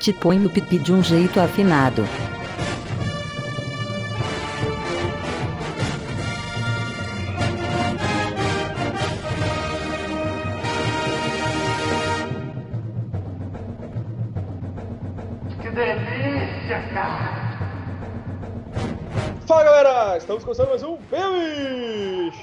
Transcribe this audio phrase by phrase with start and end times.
[0.00, 2.04] Te põe o pipi de um jeito afinado.
[15.60, 17.48] Que delícia, cara!
[19.48, 22.38] Fala galera, estamos começando mais um Bemiches!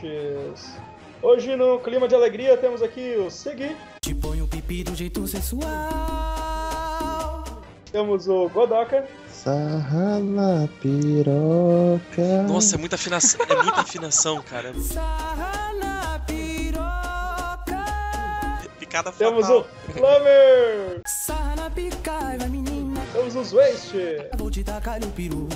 [1.22, 5.26] Hoje no clima de alegria temos aqui o Segui, Te põe o pipi do jeito
[5.26, 6.25] sensual.
[7.96, 12.44] Temos o Godoka, Sarra na piroca.
[12.46, 14.74] Nossa, é muita afinação, é muita afinação, cara.
[14.82, 17.86] Sarra na piroca.
[18.78, 19.62] Picada temos fatal.
[19.62, 21.70] o Flamer, Sarra na
[23.36, 25.48] o Zwaste Vou te tacar o peru.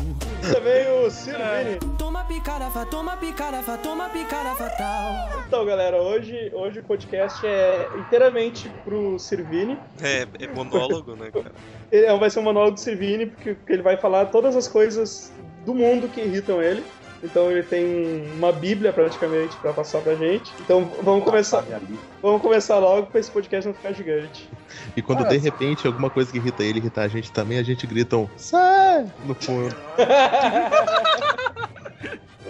[0.51, 1.79] também o Sirvini.
[1.97, 5.43] Toma picada, fa, toma picada, fa, toma picada fatal.
[5.47, 9.77] Então galera, hoje, hoje o podcast é inteiramente pro Sirvini.
[10.02, 11.52] É, é monólogo, né, cara?
[11.91, 15.31] Ele vai ser um monólogo do Sirvini, porque ele vai falar todas as coisas
[15.66, 16.83] do mundo que irritam ele.
[17.23, 20.52] Então ele tem uma bíblia praticamente pra passar pra gente.
[20.62, 21.64] Então vamos começar,
[22.22, 24.50] vamos começar logo pra esse podcast não ficar gigante.
[24.95, 27.86] E quando de repente alguma coisa que irrita ele irrita a gente também, a gente
[27.86, 29.75] grita um sai no fundo.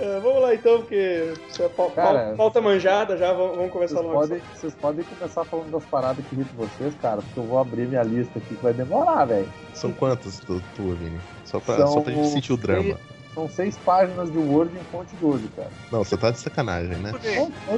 [0.02, 3.72] É, vamos lá então, porque isso é pau- Cara, pau- pauta manjada já, vamos, vamos
[3.72, 4.20] começar Vocês logo.
[4.22, 7.86] podem, vocês podem começar falando das paradas que irritam vocês, cara, porque eu vou abrir
[7.86, 9.50] minha lista aqui que vai demorar, velho.
[9.73, 11.20] São quantas tu, tua, Vini?
[11.44, 12.84] Só pra, São só pra gente sentir o drama.
[12.84, 15.69] seis- São seis páginas de Word em fonte Word, cara.
[15.89, 17.13] Não, você tá de sacanagem, né?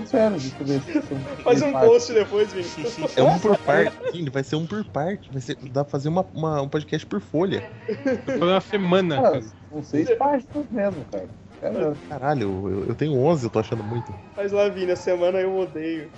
[0.08, 2.68] Sério, eu ver se são Faz um post depois, Vini.
[3.16, 5.32] É um por parte, Vini, vai ser um por parte.
[5.32, 7.70] Vai ser, dá pra fazer uma, uma- um podcast por folha.
[8.26, 9.16] Foi uma semana.
[9.18, 9.44] Cara, cara.
[9.70, 11.28] são seis páginas mesmo, cara.
[11.62, 14.12] Cara, Caralho, eu, eu tenho 11, eu tô achando muito.
[14.36, 16.10] Faz lá, Vini, a semana eu odeio.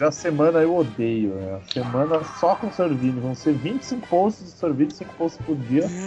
[0.00, 1.60] A semana eu odeio, né?
[1.62, 3.20] A semana só com Sorvini.
[3.20, 5.86] Vão ser 25 posts de Sorvini, 5 posts por dia.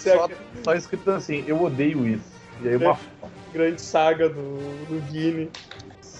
[0.00, 0.28] Só, a
[0.62, 2.24] só escrito assim, eu odeio isso.
[2.62, 2.98] E aí uma
[3.52, 5.50] grande saga do, do Vini.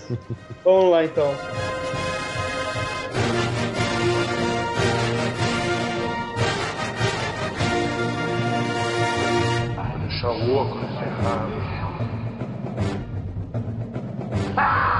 [0.64, 1.34] Vamos lá então.
[10.08, 11.73] Deixa louco, ferrado.
[14.54, 14.94] Dá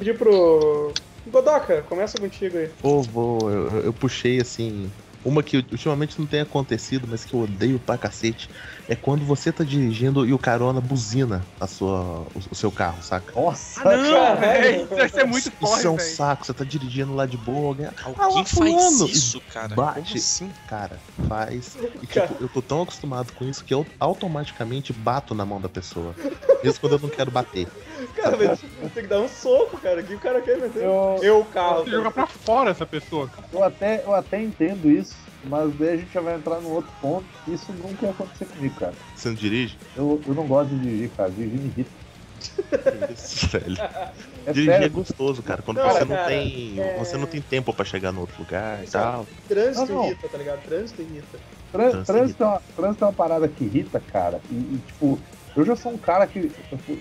[0.00, 0.92] pedir pro.
[1.26, 2.70] Godoka, começa contigo aí.
[2.82, 4.90] Ô, vou, eu, eu puxei assim.
[5.22, 8.48] Uma que ultimamente não tem acontecido, mas que eu odeio pra cacete,
[8.88, 13.02] é quando você tá dirigindo e o carona buzina a sua, o, o seu carro,
[13.02, 13.38] saca?
[13.38, 14.76] Nossa, Ah, não, velho.
[14.84, 16.16] Isso vai ser muito Isso forte, é um velho.
[16.16, 17.86] saco, você tá dirigindo lá de boa, alguém.
[18.02, 19.76] Alguém Ah, faz isso, cara?
[19.76, 20.00] bate.
[20.08, 20.50] Como assim?
[20.66, 21.76] Cara, faz.
[22.02, 22.26] E Cara.
[22.28, 26.14] tipo, eu tô tão acostumado com isso que eu automaticamente bato na mão da pessoa.
[26.64, 27.68] Mesmo quando eu não quero bater.
[28.08, 28.60] Cara, mas
[28.92, 30.00] tem que dar um soco, cara.
[30.00, 30.82] O que o cara quer meter?
[30.84, 31.84] Eu- Eu, o carro.
[31.84, 33.48] Você jogar pra fora essa pessoa, cara.
[33.52, 36.92] Eu até, eu até entendo isso, mas daí a gente já vai entrar num outro
[37.00, 37.26] ponto.
[37.48, 38.92] Isso nunca ia acontecer comigo, cara.
[39.14, 39.78] Você não dirige?
[39.96, 41.30] Eu, eu não gosto de dirigir, cara.
[41.30, 41.90] Dirigir me irrita.
[43.12, 43.76] Isso, velho.
[44.46, 44.90] É Dirigir é sério.
[44.92, 45.62] gostoso, cara.
[45.62, 46.80] Quando Não, você não cara, tem.
[46.80, 49.12] é- Você não tem tempo pra chegar no outro lugar e Exato.
[49.12, 49.26] tal.
[49.48, 50.06] Trânsito Não, não.
[50.06, 50.62] irrita, tá ligado?
[50.62, 51.38] Trânsito irrita.
[51.72, 54.40] Trânsito Trânsito é, uma, trânsito é uma parada que irrita, cara.
[54.50, 55.18] E, e, tipo,
[55.56, 56.50] eu já sou um cara que,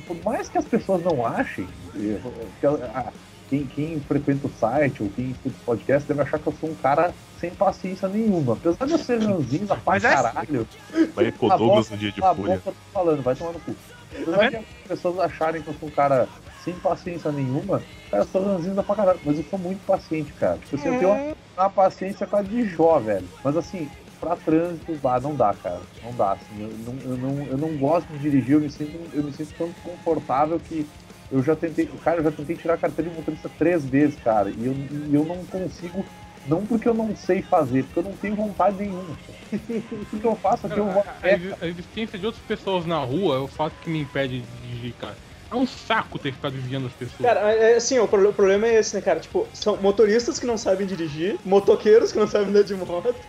[0.07, 2.19] por- mais que as pessoas não achem, eh,
[2.59, 3.13] que a- a-
[3.49, 6.69] quem, quem frequenta o site ou quem escuta o podcast deve achar que eu sou
[6.69, 8.53] um cara sem paciência nenhuma.
[8.53, 10.23] Apesar de eu ser ranzinza pra Mas é assim.
[10.23, 10.67] caralho.
[11.15, 12.57] Vai com o Douglas no dia de a folha.
[12.57, 13.71] boca eu tô falando, vai tomar no cu.
[13.73, 16.27] Tá Apesar de as pessoas acharem que eu sou um cara
[16.63, 17.81] sem paciência nenhuma,
[18.11, 19.19] cara, eu sou ranzinza pra caralho.
[19.25, 20.57] Mas eu sou muito paciente, cara.
[20.57, 23.27] Tipo assim, eu tenho uma, uma paciência quase de Jó, velho.
[23.43, 25.87] Mas assim, pra trânsito, ah, não dá, cara.
[26.01, 26.59] Não dá, assim.
[26.61, 29.53] Eu não, eu não, eu não gosto de dirigir, eu me sinto, eu me sinto
[29.55, 30.91] tão confortável que
[31.29, 34.51] eu já tentei, cara, eu já tentei tirar a carteira de motorista três vezes, cara,
[34.51, 36.11] e eu, e eu não consigo
[36.43, 39.19] Não porque eu não sei fazer, porque eu não tenho vontade nenhuma.
[40.09, 41.19] Tudo que eu faço aqui eu vou a
[41.61, 44.57] A, a existência de outras pessoas na rua é o fato que me impede de
[44.59, 45.19] dirigir, cara.
[45.51, 47.19] É um saco ter que ficar vigiando as pessoas.
[47.21, 49.19] Cara, é, assim, o, pro- o problema é esse, né, cara?
[49.19, 53.27] Tipo, são motoristas que não sabem dirigir, motoqueiros que não sabem andar de moto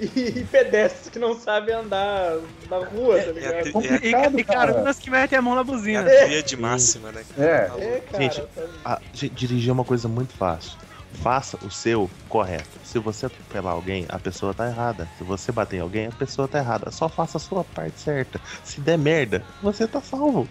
[0.00, 2.36] e, pedestres que não sabem andar
[2.68, 3.62] na rua, tá É a, ligado?
[3.62, 4.72] tri- E, complicado, e cara.
[4.72, 6.00] carunas que metem a mão na é buzina.
[6.00, 7.24] a tríade máxima, né?
[7.38, 7.70] É.
[7.78, 8.22] É, cara.
[8.22, 8.68] Gente, sabe?
[8.84, 10.78] Ah, gente, dirigir é uma coisa muito fácil.
[11.22, 12.78] Faça o seu correto.
[12.84, 15.08] Se você atropelar alguém, a pessoa tá errada.
[15.16, 16.90] Se você bater em alguém, a pessoa tá errada.
[16.90, 18.40] Só faça a sua parte certa.
[18.62, 20.48] Se der merda, você tá salvo.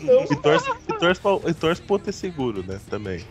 [0.00, 2.80] Não, E torce, e torce, pra, e torce pra ter seguro, né?
[2.88, 3.24] Também.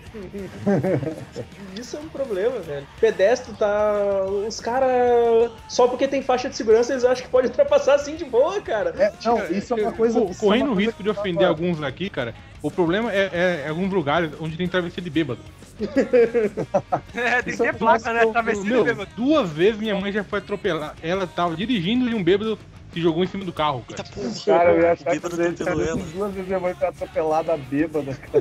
[1.79, 2.85] Isso é um problema, velho.
[3.00, 4.23] Pedestre tá.
[4.47, 5.51] Os caras.
[5.67, 8.94] Só porque tem faixa de segurança, eles acham que pode ultrapassar assim de boa, cara.
[8.97, 10.19] É, não, isso é uma coisa.
[10.19, 13.63] É Correndo o coisa risco de que ofender alguns aqui, cara, o problema é, é,
[13.65, 15.41] é alguns lugares onde tem travessia de bêbado.
[17.15, 18.25] É, tem que é ter placa, né?
[18.27, 19.09] Travessia Meu, bêbado.
[19.15, 20.95] duas vezes minha mãe já foi atropelar.
[21.01, 22.57] Ela tava dirigindo e um bêbado
[22.94, 24.16] se jogou em cima do carro, Eita cara.
[24.16, 25.95] porra, Cara, eu ia achar que bêbado atropelou ela.
[26.04, 28.13] duas vezes minha mãe foi atropelada bêbada.
[28.13, 28.31] cara.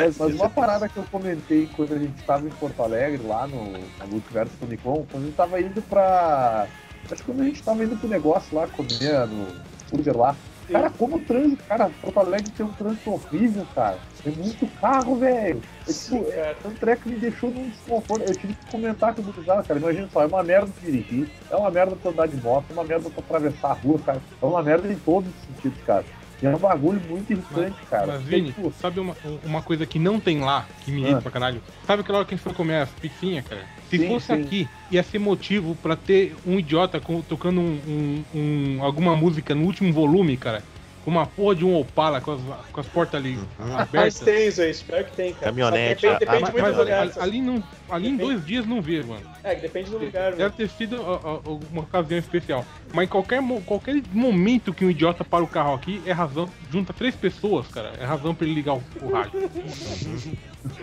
[0.00, 3.46] mas, mas uma parada que eu comentei quando a gente estava em Porto Alegre, lá
[3.46, 6.66] no, no Multiverso Comic Con, quando a gente tava indo pra.
[7.10, 9.46] Acho que quando a gente tava indo pro negócio lá, comer no
[9.90, 10.36] burger lá.
[10.70, 13.98] Cara, como o trânsito, cara, Porto Alegre tem um trânsito horrível, cara.
[14.22, 15.62] Tem muito carro, velho.
[15.86, 18.24] É, tipo, é um treco que me deixou num desconforto.
[18.24, 19.78] Eu tive que comentar com o gurizada, cara.
[19.78, 22.84] Imagina só, é uma merda dirigir, é uma merda pra andar de moto, é uma
[22.84, 24.20] merda pra atravessar a rua, cara.
[24.42, 26.04] É uma merda em todos os sentidos, cara.
[26.42, 28.06] É um bagulho muito irritante, cara.
[28.08, 31.22] Mas, Vini, tipo, sabe uma, uma coisa que não tem lá, que me irrita Ah.
[31.22, 31.62] pra caralho?
[31.86, 33.62] Sabe aquela hora que a gente foi comer as pizzinhas, cara?
[33.88, 34.32] Se Sim, fosse sim.
[34.42, 39.64] aqui, ia ser motivo pra ter um idiota tocando um, um- um- alguma música no
[39.64, 40.62] último volume, cara.
[41.06, 42.40] Com uma porra de um Opala com as,
[42.72, 43.46] com as portas ali Uhum.
[43.60, 44.18] Mas abertas.
[44.18, 45.46] tem, Zé, espero que tem, cara.
[45.46, 47.02] Caminhonete, Depende, depende Mas do lugar.
[47.02, 49.22] ali, ali não, ali em dois dias não vê, mano.
[49.44, 50.50] É, que depende do lugar, Deve velho.
[50.52, 52.64] ter sido alguma ocasião especial.
[52.92, 56.48] Mas em qualquer, qualquer momento que um idiota para o carro aqui, é razão.
[56.72, 57.92] Junta três pessoas, cara.
[58.00, 59.48] É razão pra ele ligar o, o rádio.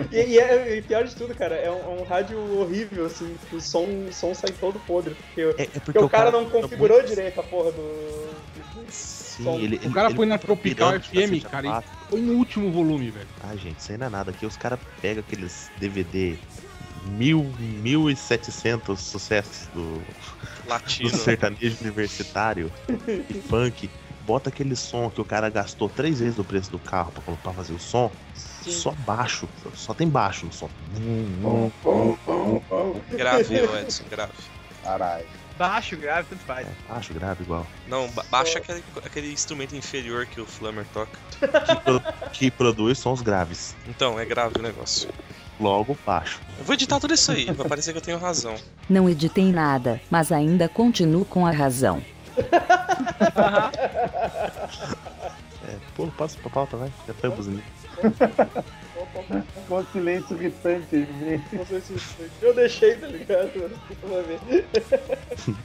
[0.10, 3.36] E, e é, e pior de tudo, cara, é um, é um rádio horrível, assim,
[3.52, 5.14] o som, o som sai todo podre.
[5.16, 8.53] Porque, É, é porque, porque o cara não tá configurou muito- direito a porra do.
[8.94, 9.60] Sim, som.
[9.60, 13.10] ele, O cara ele- põe na ele Tropical FM, cara, e põe no último volume,
[13.10, 13.28] velho.
[13.42, 14.32] Ah, gente, isso aí não é nada.
[14.32, 16.38] Aqui os caras pegam aqueles DVD
[17.06, 20.04] mil, 1700 sucessos do, do
[20.70, 21.10] Latino.
[21.10, 22.72] sertanejo universitário
[23.30, 23.90] e funk.
[24.22, 27.52] Bota aquele som que o cara gastou três vezes o preço do carro pra, pra
[27.54, 28.10] fazer o som.
[28.36, 29.50] Só baixo.
[29.74, 30.70] Só tem baixo no som.
[33.12, 34.32] Grave, Edson, grave.
[34.84, 35.26] caralho.
[35.58, 36.68] Baixo, grave, tanto faz.
[36.68, 37.66] É, baixo, grave igual.
[37.88, 41.18] Não, ba baixa aquele, aquele instrumento inferior que o Flammer toca.
[41.40, 42.02] Que, pro-
[42.32, 43.76] que produz sons graves.
[43.88, 45.10] Então, é grave o negócio.
[45.60, 46.42] Logo, baixo.
[46.58, 48.56] Eu vou editar tudo isso aí, vai parecer que eu tenho razão.
[48.90, 52.04] Não editei nada, mas ainda continuo com a razão.
[55.68, 56.92] É, pô, passa pra pauta, vai.
[57.08, 57.64] Já foi buzininho.
[59.68, 61.08] Com silêncio irritante.
[61.54, 61.94] Não sei se
[62.42, 63.52] eu deixei, tá ligado?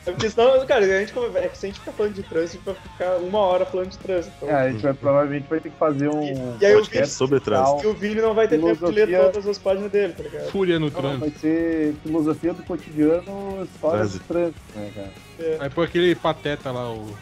[0.06, 2.70] É porque senão, cara, a gente, é que se a gente ficar falando de trânsito,
[2.70, 4.34] a gente vai ficar uma hora falando de trânsito.
[4.36, 6.22] Então, É, a gente vai provavelmente vai ter que fazer um.
[6.22, 7.84] E- e aí eu vi- É sobre trânsito.
[7.84, 10.22] E o Vini não vai ter tempo de ler Filosofia- todas as páginas dele, tá
[10.22, 10.50] ligado?
[10.50, 11.20] Fúria no Não, trânsito.
[11.20, 15.10] vai ser filosofia do cotidiano, história do trânsito, né, cara?
[15.60, 17.16] Aí põe aquele pateta lá, o.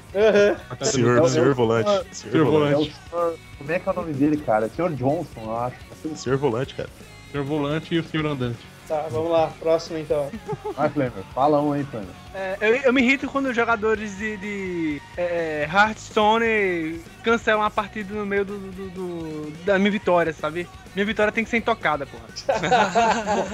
[0.68, 1.90] Pateta Senhor, do- senhor volante.
[2.12, 2.75] Senhor Senhor volante.
[2.75, 3.38] É o senhor.
[3.58, 4.68] Como é que é o nome dele, cara?
[4.68, 5.76] Senhor Johnson, eu acho.
[6.14, 6.88] Senhor volante, cara.
[7.30, 8.58] senhor volante e o senhor andante.
[8.88, 10.31] Tá, vamos lá, próximo então.
[10.76, 12.09] Vai, Flamer, fala um aí, Flamer.
[12.33, 18.14] É, eu, eu me irrito quando os jogadores de, de é, Hearthstone cancelam a partida
[18.14, 20.69] no meio do, do- do- da minha vitória, sabe?
[20.95, 22.26] Minha vitória tem que ser intocada, porra.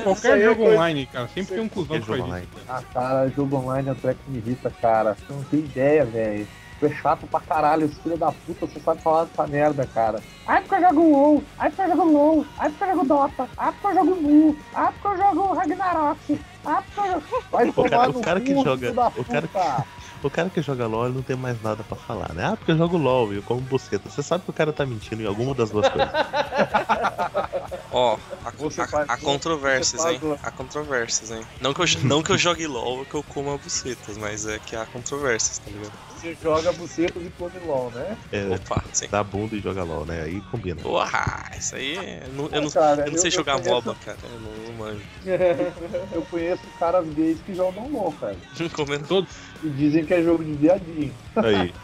[0.05, 2.49] Qualquer é jogo coisa- online, cara, sempre tem um cuzão que Jogo faz online.
[2.57, 2.65] isso.
[2.69, 5.15] Ah, cara, jogo online é um treco que me irrita, cara.
[5.15, 6.47] Você não tem ideia, velho.
[6.83, 10.19] Tu é chato pra caralho, esse filho da puta, você sabe falar dessa merda, cara.
[10.49, 13.49] Ai, porque eu jogo WoW, ai, porque eu jogo LoL, ai, porque eu jogo Dota,
[13.57, 17.27] ai, porque eu jogo Mu, ai, porque eu jogo Ragnarok, ai, porque eu jogo...
[17.53, 20.27] Vai O tomar cara- no o cara que cu, joga- filho da o cara que-.
[20.27, 22.47] O cara que joga LOL não tem mais nada pra falar, né?
[22.47, 24.11] Ah, porque eu jogo LOL e eu como buceta.
[24.11, 26.11] Você sabe que o cara tá mentindo em alguma das duas coisas.
[27.93, 30.19] Ó, há, Você há- controvérsias, hein?
[30.23, 31.47] o- Há controvérsias, hein?
[31.61, 34.59] Não que, eu, não que eu jogue LOL ou que eu coma bucetas, mas é
[34.59, 35.93] que há controvérsias, tá ligado?
[36.23, 38.17] Você joga bucetas e come LOL, né?
[38.31, 39.09] É, Opa, sim.
[39.11, 40.23] dá bunda e joga LOL, né?
[40.23, 40.81] Aí combina.
[40.81, 42.23] Porra, isso aí é.
[42.25, 44.19] Eu não, eu não, Cara, eu não sei eu- jogar conheço- MOBA, cara.
[44.23, 45.03] Eu não, não manjo.
[46.15, 48.37] Eu conheço caras gays que jogam LOL, cara.
[48.73, 49.05] Comendo.
[49.09, 49.35] Todos.
[49.65, 51.13] E dizem que é jogo de viadinho.
[51.37, 51.75] Aí.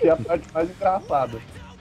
[0.00, 1.38] Que é a parte mais engraçada.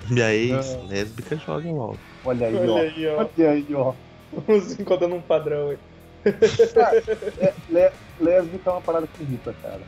[0.10, 0.78] Minha ex É.
[0.88, 1.98] lésbica joga LOL.
[2.24, 2.78] Olha aí, Olha ó.
[2.78, 3.18] aí, ó.
[3.38, 3.94] Olha aí, ó.
[4.32, 5.78] Vamos encontrando um padrão aí.
[7.40, 9.80] É, lé- lésbica é uma parada que irrita, cara.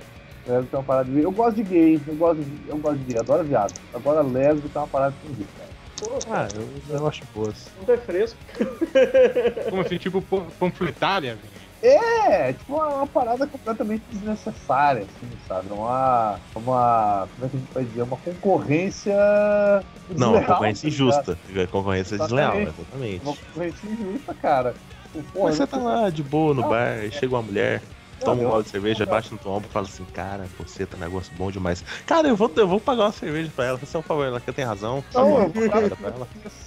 [0.48, 1.20] Lésbica é uma parada de...
[1.22, 3.74] Eu gosto de gay, eu gosto de, eu gosto de gay, adoro viado.
[3.94, 5.70] Agora lésbica é uma parada que irrita, cara.
[6.00, 7.74] Pô, Ah, eu, eu acho boas.
[7.86, 8.40] não é fresco.
[9.70, 11.50] Como assim, tipo pan- panfletária, velho?
[11.82, 15.72] É, tipo uma, uma parada completamente desnecessária, assim, sabe?
[15.72, 17.28] Uma, uma.
[17.36, 18.02] Como é que a gente vai dizer?
[18.04, 19.16] Uma concorrência.
[20.10, 21.40] Não, desleal, concorrência tá injusta.
[21.72, 22.20] Concorrência Exatamente.
[22.20, 23.26] desleal, exatamente.
[23.26, 24.76] Uma concorrência injusta, cara.
[25.34, 27.82] Porra, Mas você tá lá de boa no bar, aí chega uma mulher,
[28.20, 30.98] toma um balde de cerveja, bate no teu ombro e fala assim, cara, você tá
[30.98, 31.84] um negócio bom demais.
[32.06, 34.40] Cara, eu vou, eu vou pagar uma cerveja pra ela, você é um favor, ela
[34.40, 35.04] que tem razão.
[35.14, 35.52] Não.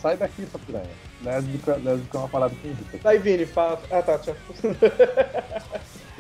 [0.00, 0.87] Sai daqui, sua piranha.
[1.23, 2.99] Lésbica, lésbica é uma parada que irrita.
[3.02, 3.80] Daí, Vini, fala.
[3.90, 4.37] Ah, tá, tchau.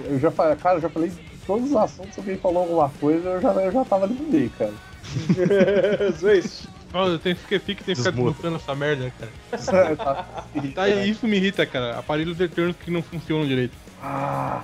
[0.04, 2.88] Eu já falei, cara, eu já falei de todos os assuntos, se alguém falou alguma
[2.98, 4.72] coisa, eu já, eu já tava ali no meio, cara.
[6.16, 6.66] Zwist.
[6.92, 8.30] Nossa, eu tenho que tem que ficar Desmuta.
[8.30, 9.96] desmutando essa merda, cara.
[9.96, 11.98] Tá- Tá, isso me irrita, cara.
[11.98, 13.74] Aparelhos eletrônicos que não funcionam direito.
[14.02, 14.62] Ah,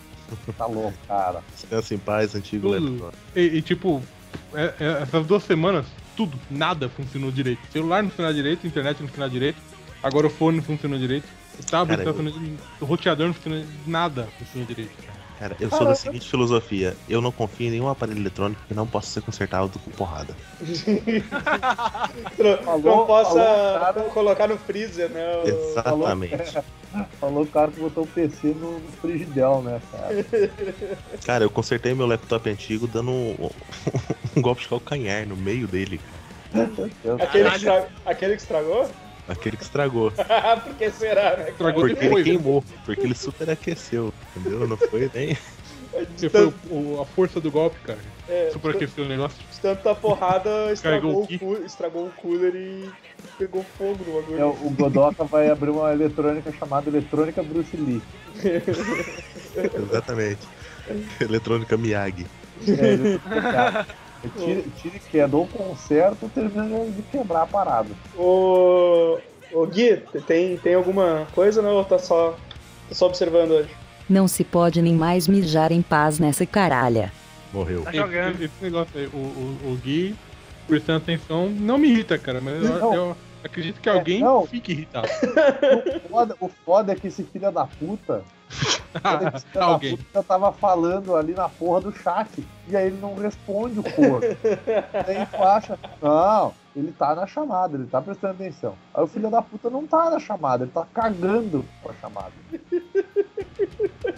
[0.56, 1.40] tá louco, cara.
[1.54, 3.12] Descansa em paz, antigo Tudo.
[3.34, 4.02] E, e, tipo,
[4.54, 7.60] é- é- essas duas semanas, tudo, nada funcionou direito.
[7.68, 9.58] O celular não funcionava direito, a internet não funcionava direito,
[10.02, 11.26] agora o fone não funcionou direito,
[11.58, 15.07] o tablet Cara, não funcionou direito, o roteador não funcionou nada funcionou direito.
[15.38, 15.56] Cara.
[15.60, 19.08] Eu sou da seguinte filosofia: eu não confio em nenhum aparelho eletrônico que não possa
[19.10, 20.34] ser consertado com porrada.
[22.38, 24.02] Não, Falou- não possa falou, cara.
[24.10, 25.24] colocar no freezer, né?
[25.46, 26.58] Exatamente.
[27.20, 30.50] Falou o cara que botou o PC no, frigidel, né, cara?
[31.24, 33.50] Cara, eu consertei meu laptop antigo dando um,
[34.36, 36.00] um golpe de calcanhar no meio dele,
[37.20, 38.90] Aquele que, estra- aquele que estragou?
[39.28, 40.10] aquele que estragou.
[40.64, 41.50] Por que será, né?
[41.50, 42.32] Estragou Porque ele depois, né?
[42.32, 44.66] queimou, porque ele superaqueceu, entendeu?
[44.66, 45.36] Não foi nem.
[45.90, 46.54] Porque foi o-
[46.96, 47.98] o- a força do golpe, cara.
[48.28, 49.42] É, Superaqueceu o negócio.
[49.50, 52.90] de tanta porrada, estragou o, o cu- estragou o cooler e
[53.38, 54.40] pegou fogo no bagulho.
[54.40, 58.02] É, o Godoka vai abrir uma eletrônica chamada Eletrônica Bruce Lee.
[59.74, 60.46] Exatamente.
[61.20, 62.26] Eletrônica Miyagi.
[62.66, 63.20] É, ele-
[63.52, 63.86] cara,
[64.36, 67.90] tira, tira e queda ou conserta termina de quebrar a parada.
[68.16, 69.18] Ô,
[69.52, 71.76] ô Gui, tem, tem alguma coisa não?
[71.76, 72.32] Ou tá só,
[72.88, 73.70] tá só observando hoje?
[74.08, 77.12] Não se pode nem mais mijar em paz nessa caralha.
[77.52, 77.82] Morreu.
[77.82, 78.42] Tá Esse, jogando.
[78.42, 80.14] esse negócio aí, o, o, o Gui,
[80.66, 84.46] prestando atenção, não me irrita, cara, mas eu, eu acredito que alguém não.
[84.46, 85.08] fique irritado.
[86.04, 88.22] O foda, o foda é que esse filho da puta.
[89.54, 89.96] Da alguém.
[89.96, 92.46] puta tava falando ali na porra do chat.
[92.66, 94.26] E aí ele não responde o corpo.
[95.06, 98.74] Daí tu acha, não, ele tá na chamada, ele tá prestando atenção.
[98.94, 102.32] Aí o filho da puta não tá na chamada, ele tá cagando com a chamada.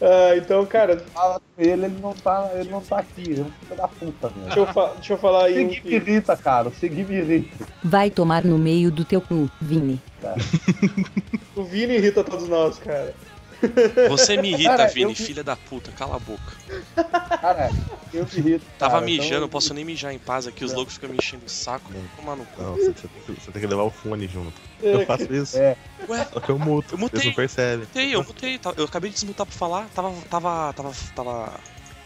[0.00, 3.44] Ah, então, cara, Fala com ele, ele não tá, ele não tá aqui, ele é
[3.44, 4.44] um filho da puta mesmo.
[4.44, 5.94] deixa eu, deixa eu falar aí um Segui me que...
[5.96, 6.70] irrita, cara.
[6.70, 7.66] Segui me irrita.
[7.82, 10.00] Vai tomar no meio do teu cu, Vini.
[11.56, 13.14] O Vini irrita todos nós, cara.
[14.08, 16.52] Você me irrita, Cara, Vini, eu- filha da puta, cala a boca.
[17.40, 17.70] Cara,
[18.12, 18.64] eu me irrito.
[18.78, 20.78] Tava cara, mijando, então- não posso nem mijar em paz aqui, os Não.
[20.78, 21.90] loucos ficam me enchendo o saco.
[22.16, 22.62] Toma no cu.
[22.62, 23.08] Não, você, você-
[23.40, 24.52] você tem que levar o fone junto.
[24.82, 25.56] Eu faço isso.
[25.58, 25.76] É.
[26.08, 26.94] Ué, Só que eu muto.
[26.94, 27.18] Eu mutei.
[27.18, 27.78] Eles não percebem.
[27.80, 28.58] mutei, eu mutei.
[28.58, 30.12] tá- Eu acabei de desmutar pra falar, tava.
[30.30, 30.72] tava.
[30.74, 30.92] tava.
[31.14, 31.60] tava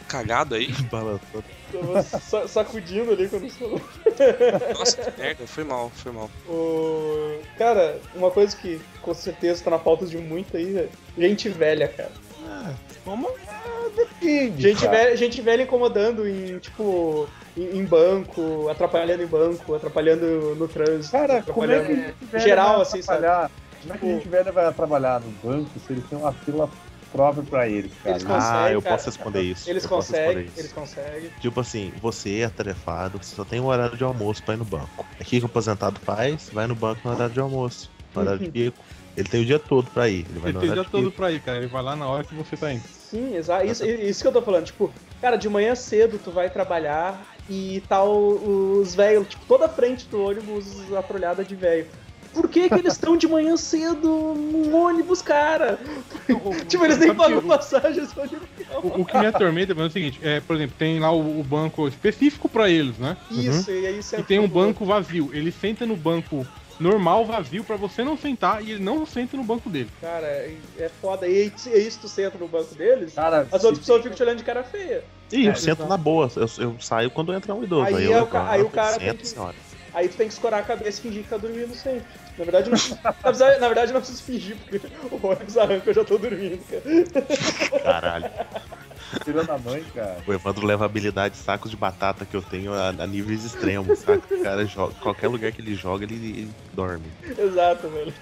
[0.09, 0.73] cagado aí.
[0.91, 1.43] Balançou.
[1.73, 3.81] Tava sa- sacudindo ali quando você falou.
[4.79, 6.31] Nossa, que merda, foi mal, foi mal.
[6.49, 7.39] O...
[7.59, 10.91] Cara, uma coisa que com certeza tá na pauta de muito aí, velho.
[11.17, 12.11] Gente velha, cara.
[13.05, 13.29] Como?
[13.95, 14.97] Depende, Gente cara.
[14.97, 21.13] velha, gente velha incomodando em, tipo, em, em banco, atrapalhando em banco, atrapalhando no trânsito.
[21.13, 23.21] Cara, como é que geral, assim, sabe?
[23.21, 23.51] trabalhar?
[23.83, 26.69] Como é que a gente velha vai trabalhar no banco se eles têm uma fila
[27.13, 28.17] própria pra eles, cara?
[28.17, 28.95] Eles Ah, eu cara.
[28.97, 29.69] posso responder isso.
[29.69, 30.59] Eles eu conseguem, isso.
[30.61, 31.31] eles conseguem.
[31.41, 34.65] Tipo assim, você é atarefado, você só tem um horário de almoço pra ir no
[34.65, 35.07] banco.
[35.21, 38.51] Aqui que o aposentado faz, vai no banco no horário de almoço, no horário de
[38.51, 38.77] pico.
[39.17, 40.25] Ele tem o dia todo pra ir.
[40.31, 41.17] Ele vai Ele no tem o dia todo pico.
[41.17, 41.59] pra ir, cara.
[41.59, 42.85] Ele vai lá na hora que você tá indo.
[42.87, 43.67] Sim, exato.
[43.67, 44.67] Isso, isso que eu tô falando.
[44.67, 49.65] Tipo, cara, de manhã cedo tu vai trabalhar e tá o- os velhos, tipo, toda
[49.67, 51.87] a frente do ônibus atrolhada de velho.
[52.33, 55.79] Por que, que eles estão de manhã cedo no ônibus, cara?
[56.69, 58.37] Tipo, eles nem pagam que o- passagem, só de
[58.83, 61.43] O, o que me atormenta é o seguinte, é, por exemplo, tem lá o, o
[61.45, 63.17] banco específico pra eles, né?
[63.31, 65.31] Isso, e aí você E tem um banco vazio.
[65.33, 66.47] Ele senta no banco
[66.79, 69.91] normal, vazio, pra você não sentar e ele não senta no banco dele.
[70.01, 71.27] Cara, é é foda.
[71.27, 74.23] E aí, é isso, tu senta no banco deles, Cara, as outras pessoas ficam te
[74.23, 75.03] olhando de cara feia.
[75.33, 75.89] Ih, eu É, sento exato.
[75.89, 76.31] na boa.
[76.37, 77.85] Eu, eu saio quando entra um idoso.
[77.87, 79.55] Aí Aí, é eu aí o cara tem Senta, que- senhora.
[79.95, 82.05] Aí tu tem que escorar a cabeça e fingir que tá dormindo sempre.
[82.37, 84.81] Na verdade, não, na verdade, não preciso fingir, porque
[85.11, 87.83] o ônibus arranca eu já tô dormindo, cara.
[87.83, 88.31] Caralho.
[89.25, 90.19] Tirando a mãe, cara.
[90.27, 93.45] O Evandro leva a habilidade de sacos de batata que eu tenho a, a níveis
[93.45, 94.35] extremos, saca?
[94.35, 94.95] O cara joga.
[94.95, 97.07] Qualquer lugar que ele joga, ele, ele dorme.
[97.39, 98.13] Exato, velho.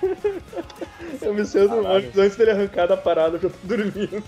[1.23, 1.88] Eu me Caralho.
[1.88, 4.23] ônibus antes dele arrancar da parada, eu já tô dormindo.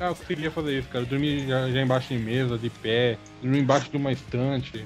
[0.00, 1.04] Ah, eu conseguia fazer isso, cara.
[1.04, 4.84] Eu dormi já, já embaixo de mesa, de pé, dormi embaixo de uma estante.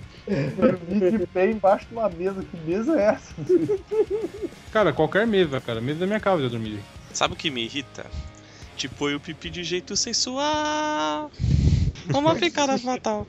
[0.57, 2.43] Dormir de pé embaixo de uma mesa.
[2.43, 3.35] Que mesa é essa?
[4.71, 5.81] Cara, qualquer mesa, cara.
[5.81, 6.81] Mesa da minha casa eu dormi.
[7.15, 8.05] Sabe o que me irrita?
[8.77, 11.31] Te põe o pipi de jeito sensual.
[12.15, 13.27] Uma picada fatal.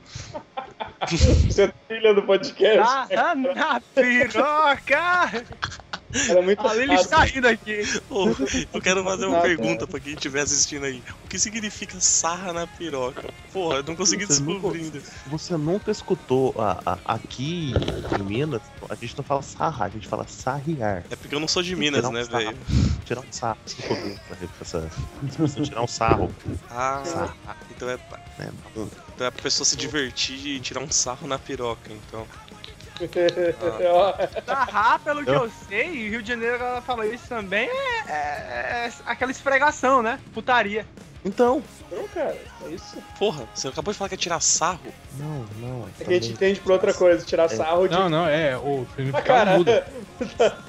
[1.08, 3.14] Você é trilha do podcast.
[3.16, 5.46] Ah, na piroca!
[6.28, 7.82] Era muito Ali ele está rindo aqui.
[8.08, 8.28] Ô,
[8.72, 9.42] eu quero fazer uma Nada.
[9.46, 11.02] pergunta pra quem estiver assistindo aí.
[11.24, 13.28] O que significa sarra na piroca?
[13.52, 15.02] Porra, eu não consegui Você nunca- descobrir ainda.
[15.26, 17.74] Você nunca escutou a- a- aqui
[18.18, 21.04] em Minas, a gente não fala sarrar, a gente fala sarriar.
[21.10, 22.56] É porque eu não sou de Minas, um né, velho?
[23.04, 23.58] Tirar um sarro.
[23.66, 24.90] se for bem, pra essa-
[25.38, 26.34] Você tirar um sarro.
[26.70, 27.36] Ah, Sarra,
[27.70, 27.96] então é,
[28.38, 28.50] né?
[28.74, 32.26] então é pra pessoa se divertir e tirar um sarro na piroca, então.
[34.46, 38.86] Sarrar, pelo que eu sei, e Rio de Janeiro ela fala isso também, é, é-
[38.88, 40.18] é aquela esfregação, né?
[40.34, 40.86] Putaria.
[41.24, 41.62] Então.
[41.90, 42.96] Não, cara, é isso.
[43.18, 44.92] Porra, você acabou de falar que é tirar sarro?
[45.18, 45.88] Não, não.
[46.00, 47.94] É que a gente entende por outra coisa, tirar sarro de.
[47.94, 48.56] Não, não, é.
[48.56, 49.58] O Ah, significado cara.
[49.58, 49.86] muda.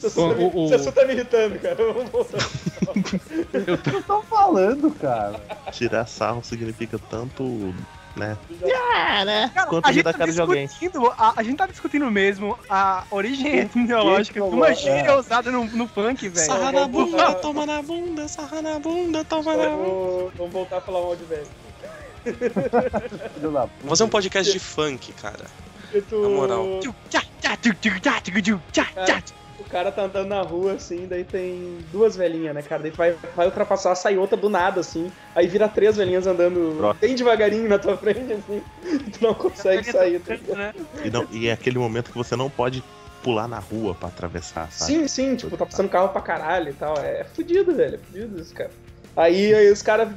[0.00, 1.74] Tá o- você só tá me irritando, cara.
[1.74, 2.38] Vamos voltar.
[2.88, 5.40] O que estão falando, cara?
[5.72, 7.74] Tirar sarro significa tanto,
[8.18, 8.36] né?
[8.70, 10.66] Cara, Quanto a gente da tá cara de alguém.
[10.66, 14.74] discutindo, a, a gente tá discutindo mesmo a origem etimológica de uma é.
[14.74, 16.46] gíria usada no, no funk, velho.
[16.46, 20.32] Sarra na vou bunda, toma na bunda, sarra na bunda, toma na bunda.
[20.36, 21.46] Vamos, voltar a falar mal de velho.
[22.24, 25.44] Vamos fazer um podcast de funk, cara.
[26.08, 26.66] Tu- Na moral.
[29.68, 32.82] Cara tá andando na rua assim, daí tem duas velhinhas, né, cara?
[32.82, 35.10] Daí tu vai, vai ultrapassar, sai outra do nada, assim.
[35.34, 36.98] Aí vira três velhinhas andando Pronto.
[36.98, 38.62] bem devagarinho na tua frente, assim.
[38.84, 40.20] E tu não consegue sair.
[40.20, 40.56] Tá ligado?
[40.56, 40.74] Né?
[41.04, 42.82] E, não, e é aquele momento que você não pode
[43.22, 44.92] pular na rua pra atravessar, sabe?
[44.92, 46.96] Sim, sim, tipo, tá passando carro pra caralho e tal.
[46.98, 47.96] É fudido, velho.
[47.96, 48.70] É fudido isso, cara.
[49.16, 50.08] Aí, aí os caras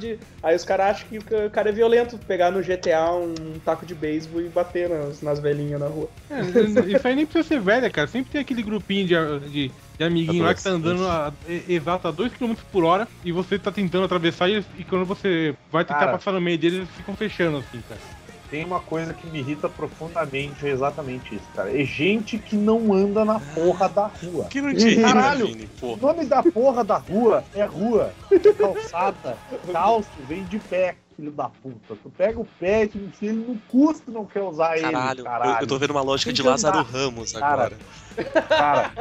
[0.42, 3.94] aí os caras acham que o cara é violento pegar no GTA um taco de
[3.94, 6.08] beisebol e bater nas, nas velhinhas na rua.
[6.30, 6.40] É,
[6.92, 8.06] isso aí nem precisa ser velha, cara.
[8.06, 11.32] Sempre tem aquele grupinho de, de, de amiguinho lá que tá andando a,
[11.68, 15.84] exato a 2km por hora e você tá tentando atravessar e, e quando você vai
[15.84, 16.12] tentar Cara.
[16.12, 18.00] passar no meio deles, eles ficam fechando assim, cara.
[18.52, 21.70] Tem uma coisa que me irrita profundamente, é exatamente isso, cara.
[21.74, 24.44] É gente que não anda na porra da rua.
[24.44, 25.46] Que não te irrita, Caralho.
[25.46, 29.38] Vini, O nome da porra da rua é rua, é calçada.
[29.72, 31.96] Calço vem de pé, filho da puta.
[32.02, 35.20] Tu pega o pé e tu enfia ele no custo não quer usar Caralho, ele,
[35.22, 35.62] eu, caralho.
[35.62, 36.90] eu tô vendo uma lógica de Lázaro andar.
[36.92, 37.76] Ramos Cara, agora.
[38.48, 38.92] Cara,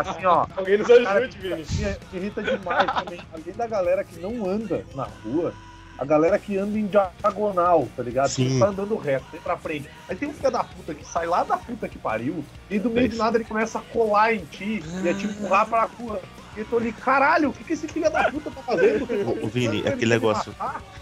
[0.00, 1.54] assim, ó, Alguém nos Cara, ajude, Vini.
[1.54, 3.20] me, me irrita demais também.
[3.32, 5.54] Além da galera que não anda na rua,
[5.98, 8.28] a galera que anda em diagonal, tá ligado?
[8.28, 8.48] Sim.
[8.48, 9.88] Que tá andando reto, vem pra frente.
[10.08, 12.90] Aí tem um filho da puta que sai lá da puta que pariu, e do
[12.90, 16.20] meio de nada ele começa a colar em ti e a te empurrar pra rua.
[16.54, 19.04] E eu tô ali, caralho, o que, que esse filho da puta tá fazendo?
[19.42, 20.54] Ô, Vini, Ele aquele negócio-?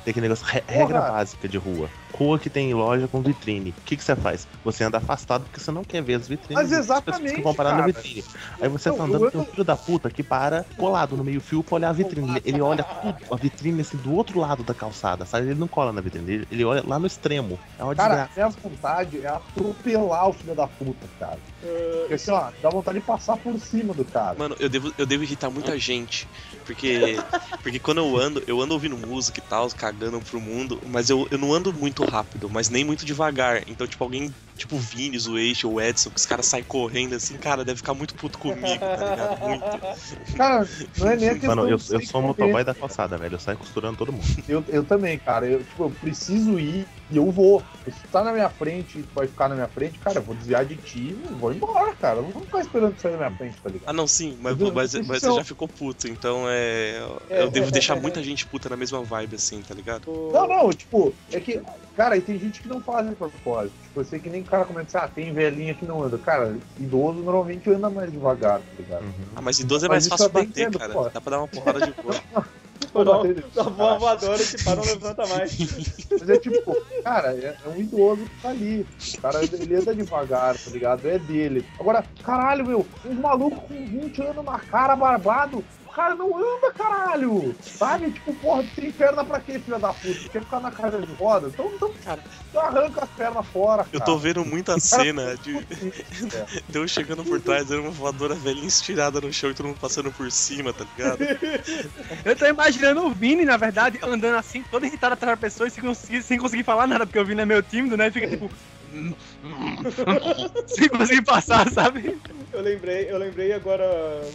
[0.05, 0.79] Tem aquele negócio, re- Porra.
[0.79, 1.91] regra básica de rua.
[2.15, 3.71] Rua que tem loja com vitrine.
[3.77, 4.47] O que, que você faz?
[4.65, 6.63] Você anda afastado porque você não quer ver as vitrines.
[6.63, 7.93] Mas que exatamente, vão parar na cara.
[7.93, 8.25] vitrine.
[8.61, 11.63] Aí você tá eu andando, tem um filho da puta que para colado no meio-fio
[11.65, 12.31] pra olhar a vitrine.
[12.31, 15.47] Ele, ele olha tudo, a vitrine assim do outro lado da calçada, sabe?
[15.49, 17.59] Ele não cola na vitrine, ele, ele olha lá no extremo.
[17.79, 18.33] É uma Cara, desgraça.
[18.37, 21.39] minha vontade é atropelar o filho da puta, cara.
[21.61, 24.35] Porque assim, ó, dá vontade de passar por cima do cara.
[24.39, 26.27] Mano, eu devo, eu devo irritar muita gente.
[26.65, 27.17] Porque,
[27.63, 31.27] porque quando eu ando, eu ando ouvindo música e tal, cagando pro mundo, mas eu,
[31.31, 33.63] eu não ando muito rápido, mas nem muito devagar.
[33.67, 37.15] Então, tipo, alguém, tipo o Vini, o Eixo, o Edson, que os caras saem correndo
[37.15, 39.41] assim, cara, deve ficar muito puto comigo, tá ligado?
[39.49, 40.37] Muito.
[40.37, 40.69] Cara,
[40.99, 42.27] não é nem a questão Mano, eu, eu sou o correndo.
[42.29, 43.35] motoboy da calçada, velho.
[43.35, 44.45] Eu saio costurando todo mundo.
[44.49, 45.47] Eu, eu também, cara.
[45.47, 47.63] Eu, tipo, eu preciso ir e eu vou.
[47.85, 50.23] Se tu tá na minha frente e tu vai ficar na minha frente, cara, eu
[50.23, 52.19] vou desviar de ti e vou embora, cara.
[52.19, 53.89] Eu não vou ficar esperando sair na minha frente, tá ligado?
[53.89, 54.75] Ah, não, sim, mas, Entendeu?
[54.75, 57.03] mas, mas você Então- já ficou puto, então é.
[57.29, 60.31] É, Eu devo é, deixar é, muita gente puta na mesma vibe, assim, tá ligado?
[60.33, 61.61] Não, não, tipo, é que,
[61.97, 63.75] cara, e tem gente que não faz de propósito.
[63.83, 66.19] Tipo, eu sei que nem o cara assim, ah, tem velhinha que não anda.
[66.19, 69.05] Cara, idoso normalmente anda mais devagar, tá ligado?
[69.37, 70.93] Ah, mas idoso é Mas mais isso fácil bater, entendo, cara.
[70.93, 71.09] pô.
[71.09, 72.15] Dá pra dar uma porrada de boa.
[72.93, 73.13] Pô, dá
[73.55, 75.57] dá uma voadora que para não levanta mais.
[76.11, 78.87] Mas é tipo, cara, é, é um idoso que tá ali.
[79.17, 81.07] O cara, ele anda devagar, tá ligado?
[81.07, 81.65] É dele.
[81.79, 87.55] Agora, caralho, meu, um maluco com 20 anos na cara, barbado, cara não anda, caralho.
[87.63, 88.11] Sabe?
[88.13, 90.29] Tipo, porra, tu tem perna pra quê, filha da puta?
[90.31, 91.49] Quer ficar na cadeira de roda?
[91.49, 92.23] Então, então, Cara.
[92.57, 93.89] arranca as pernas fora, cara.
[93.93, 96.63] Eu tô vendo muita cena de, É.
[96.69, 99.79] de eu chegando por trás, era uma voadora velhinha estirada no chão e todo mundo
[99.81, 101.21] passando por cima, tá ligado?
[102.25, 105.71] Eu tô imaginando o Vini, na verdade, andando assim, todo irritado atrás da pessoa e
[105.71, 108.11] sem conseguir, sem conseguir falar nada, porque o Vini é meio tímido, né?
[108.11, 108.51] Fica tipo.
[110.67, 112.21] sem conseguir passar, sabe?
[112.53, 113.85] Eu lembrei, eu lembrei agora,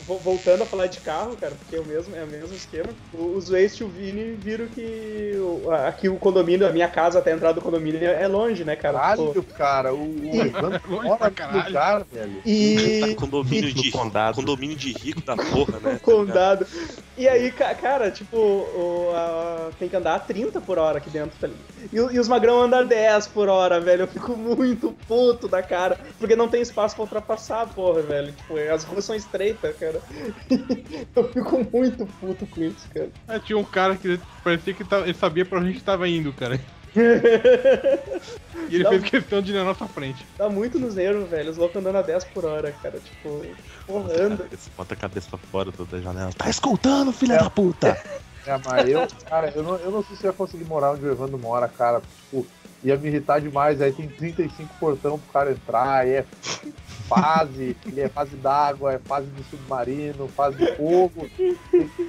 [0.05, 2.89] vo- voltando a falar de carro, cara, porque é o mesmo, é o mesmo esquema.
[3.11, 5.33] Os Waste e o Vini viram que
[5.87, 8.75] aqui o condomínio, a minha casa até a entrada do condomínio é é longe, né,
[8.75, 8.99] cara?
[8.99, 11.67] Caralho, Pô, cara, o, o Evandro Longe mora caralho.
[11.67, 12.41] lugar, velho.
[12.45, 14.35] E Condomínio No de, condado.
[14.35, 15.93] condomínio de rico da porra, né?
[15.95, 16.65] tá condado.
[17.17, 21.09] E aí, ca- cara, tipo, o- a- tem que andar a 30 por hora aqui
[21.09, 21.47] dentro, tá?
[21.93, 24.01] E, e os magrão andam 10 por hora, velho.
[24.03, 25.97] Eu fico muito puto da cara.
[26.19, 28.33] Porque não tem espaço pra ultrapassar, porra, velho.
[28.33, 30.01] Tipo, as ruas são estreitas, cara.
[31.15, 33.09] Eu fico muito puto com isso, cara.
[33.27, 36.07] Ah, tinha um cara que parecia que tava- ele sabia pra onde a gente tava
[36.09, 36.59] indo, cara.
[38.69, 38.91] E ele Não.
[38.91, 40.25] fez questão de ir na nossa frente.
[40.37, 41.51] Dá muito nos nervos, velho.
[41.51, 42.99] Os loucos andando a 10 por hora, cara.
[42.99, 43.45] Tipo,
[43.85, 44.37] porra, anda.
[44.49, 46.31] Cabeça- Bota a cabeça pra fora da janela.
[46.35, 47.89] Tá escutando, filha da puta?
[48.47, 51.05] É, mas eu, cara, eu não, eu não sei se eu ia conseguir morar onde
[51.05, 52.01] o Evandro mora, cara.
[52.31, 52.47] Tipo,
[52.85, 53.81] ia me irritar demais.
[53.81, 56.23] Aí tem 35 portão pro cara entrar, é
[57.07, 61.27] fase, e é fase d'água, é fase de submarino, fase de fogo.
[61.39, 61.57] E,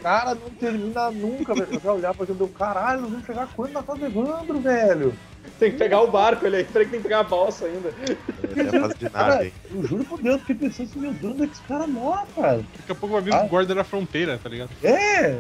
[0.03, 1.75] cara, não termina nunca, velho.
[1.75, 5.15] Eu já olhava pra gente, caralho, nós vamos chegar quando na do Evandro, velho?
[5.59, 6.65] Tem que pegar o barco, ele aí.
[6.65, 7.89] Peraí que tem que pegar a balsa ainda.
[7.89, 9.53] É a fase de nave, hein?
[9.75, 11.87] eu juro por Deus, eu fiquei pensando assim, meu Deus, onde é que esse cara
[11.87, 12.57] mora, cara?
[12.59, 13.45] Daqui a pouco vai vir Ah.
[13.45, 14.71] os guarda da fronteira, tá ligado?
[14.83, 15.37] É!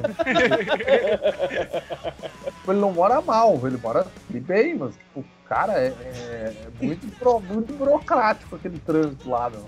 [2.68, 7.40] ele não mora mal, ele mora bem, mas, tipo, cara, é, é- é muito, buro-
[7.40, 9.66] muito burocrático aquele trânsito lá, meu.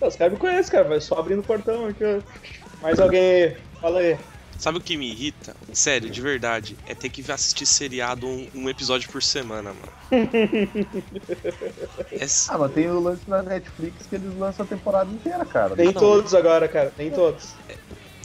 [0.00, 0.88] Os caras me conhecem, cara.
[0.88, 2.20] Vai só abrindo o portão aqui, ó.
[2.82, 3.56] Mais alguém aí?
[3.80, 4.18] Fala aí.
[4.60, 5.56] Sabe o que me irrita?
[5.72, 9.92] Sério, de verdade, é ter que assistir seriado um, um episódio por semana, mano.
[12.12, 15.74] É Ah, mas tem o lance na Netflix que eles lançam a temporada inteira, cara.
[15.74, 15.92] Não.
[15.94, 16.92] todos agora, cara.
[16.98, 17.54] Nem todos.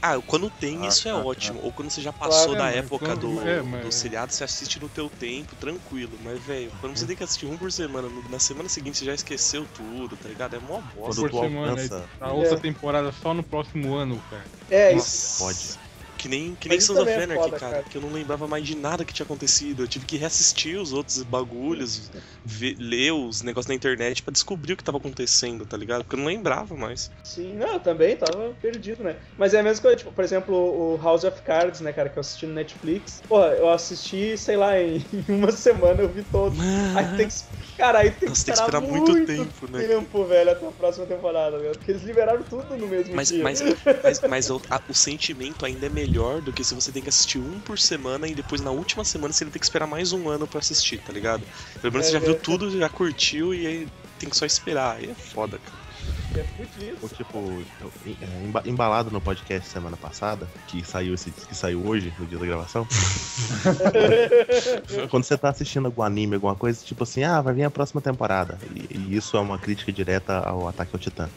[0.01, 1.61] Ah, quando tem, Ah, isso é tá, ótimo.
[1.63, 4.43] Ou quando você já passou Claro, da é, época do, é, mas- do seriado, você
[4.43, 6.17] assiste no teu tempo, tranquilo.
[6.21, 9.13] Mas, velho, quando você tem que assistir um por semana, na semana seguinte você já
[9.13, 10.55] esqueceu tudo, tá ligado?
[10.55, 11.21] É mó bosta.
[11.21, 12.09] Por semana, alcança.
[12.19, 12.59] A outra É.
[12.59, 14.45] temporada só no próximo ano, cara.
[14.69, 15.37] É, Nossa, isso.
[15.39, 15.84] pode.
[16.25, 17.83] Que nem, que nem Sons of é Anarchy, foda, cara, cara.
[17.83, 19.83] que eu não lembrava mais de nada que tinha acontecido.
[19.83, 22.09] Eu tive que reassistir os outros bagulhos,
[22.43, 26.03] ver- ler os negócios na internet pra descobrir o que tava acontecendo, tá ligado?
[26.03, 27.11] Porque eu não lembrava mais.
[27.21, 29.19] Sim, não, eu também tava perdido, né?
[29.37, 32.17] Mas é a mesma coisa, tipo, por exemplo, o House of Cards, né, cara, que
[32.17, 33.21] eu assisti no Netflix.
[33.27, 36.57] Porra, eu assisti, sei lá, em uma semana eu vi todos.
[36.93, 37.33] Aí tem que.
[37.77, 39.79] Cara, aí tem que Nossa, tem que esperar, esperar muito tempo, né?
[39.79, 41.75] tempo, velho, até a próxima temporada, velho.
[41.75, 43.43] Porque eles liberaram tudo no mesmo Mas, dia.
[43.43, 43.59] mas,
[44.03, 47.09] mas, mas o, a- o sentimento ainda é melhor do que se você tem que
[47.09, 50.29] assistir um por semana e depois na última semana você tem que esperar mais um
[50.29, 51.43] ano pra assistir, tá ligado?
[51.81, 52.37] Pelo menos É, você já viu é.
[52.37, 54.95] tudo, já curtiu e aí tem que só esperar.
[54.95, 55.85] Aí é foda, cara.
[56.35, 56.97] É fudido.
[57.01, 57.63] Ou tipo,
[58.21, 62.37] é, emba- embalado no podcast semana passada, que saiu esse que saiu hoje, no dia
[62.37, 62.85] da gravação.
[65.09, 68.01] Quando você tá assistindo algum anime, alguma coisa, tipo assim, ah, vai vir a próxima
[68.01, 68.57] temporada.
[68.73, 71.29] E, e isso é uma crítica direta ao Ataque ao Titã.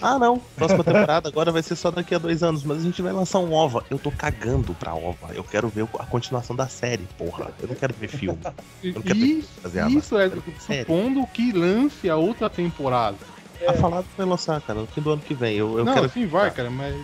[0.00, 3.00] Ah, não, próxima temporada agora vai ser só daqui a dois anos, mas a gente
[3.00, 3.84] vai lançar um OVA.
[3.90, 5.34] Eu tô cagando pra OVA.
[5.34, 7.52] Eu quero ver a continuação da série, porra.
[7.60, 8.40] Eu não quero ver filme.
[8.82, 13.18] Eu não quero Isso, isso é supondo que lance a outra temporada.
[13.60, 13.70] É.
[13.70, 15.56] A falada Tá vai lançar, cara, no fim do ano que vem.
[15.56, 16.06] Eu, eu não, quero.
[16.06, 16.94] assim vai, cara, mas.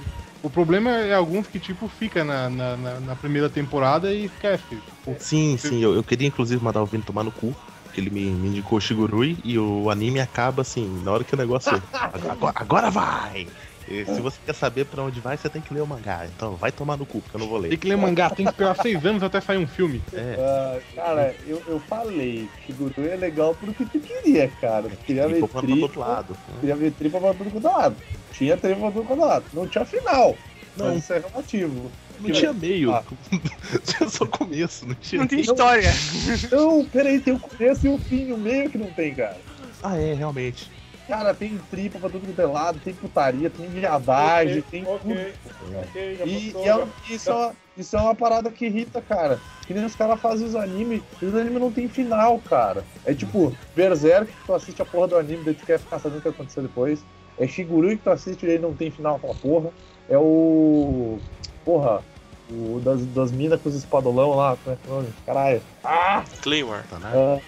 [0.42, 4.78] O problema é alguns que, tipo, fica na, na, na- primeira temporada e esquece.
[5.18, 7.54] Sim, sim, eu, eu queria inclusive mandar o Vini tomar no cu.
[7.90, 11.34] Porque ele me, me indicou o Shigurui e o anime acaba assim, na hora que
[11.34, 11.82] o negócio.
[11.92, 13.48] agora, agora vai!
[13.88, 16.24] E se você quer saber pra onde vai, você tem que ler o mangá.
[16.24, 17.76] Então vai tomar no cu, porque eu não vou tem ler.
[17.76, 20.00] que ler mangá, tem que esperar seis anos até sair um filme.
[20.12, 24.88] É, Ah, cara, eu, eu falei, Shiguru é legal porque tu queria, cara.
[24.88, 26.36] Tu queria ver ficou pra todo tripa, lado.
[26.60, 27.96] queria ver tripa pra é lado.
[28.32, 29.44] Tinha tripa pra é lado.
[29.52, 30.36] Não tinha final.
[30.76, 30.86] Não.
[30.86, 31.90] Mas isso é relativo.
[32.20, 32.92] Não tinha meio.
[32.92, 33.02] Ah.
[33.84, 35.90] tinha só começo, não tinha Não tem história.
[36.52, 39.38] Não, peraí, tem o começo e o fim, o meio que não tem, cara.
[39.82, 40.70] Ah, é, realmente.
[41.08, 44.98] Cara, tem tripa pra tudo quanto é lado, tem putaria, tem viadagem, Ok, tem ok,
[45.00, 45.78] tudo.
[45.80, 49.00] ok, já E, passou, e é- isso, é uma, isso é uma parada que irrita,
[49.00, 49.40] cara.
[49.66, 52.84] Que nem os caras fazem os animes, e os animes não tem final, cara.
[53.04, 56.18] É tipo, Berserk, que tu assiste a porra do anime, daí tu quer ficar sabendo
[56.18, 57.02] o que aconteceu depois.
[57.38, 59.70] É Shigurui que tu assiste e aí não tem final aquela porra.
[60.08, 61.18] É o.
[61.64, 62.02] Porra,
[62.50, 65.08] o das, das minas com os espadolão lá, como é que é o nome?
[65.26, 65.62] Caralho.
[65.84, 66.24] Ah!
[66.42, 66.82] Claymore.
[66.88, 67.10] Tá, né?
[67.14, 67.40] ah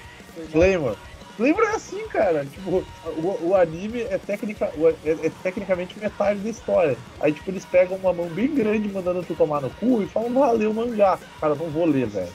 [0.50, 0.96] Claymore.
[1.38, 2.44] Lembra é assim, cara.
[2.44, 6.96] Tipo, o, o anime é, técnica, o- é, é tecnicamente metade da história.
[7.20, 10.32] Aí, tipo, eles pegam uma mão bem grande mandando tu tomar no cu e falam,
[10.34, 11.18] valeu o mangá.
[11.40, 12.28] Cara, não vou ler, velho.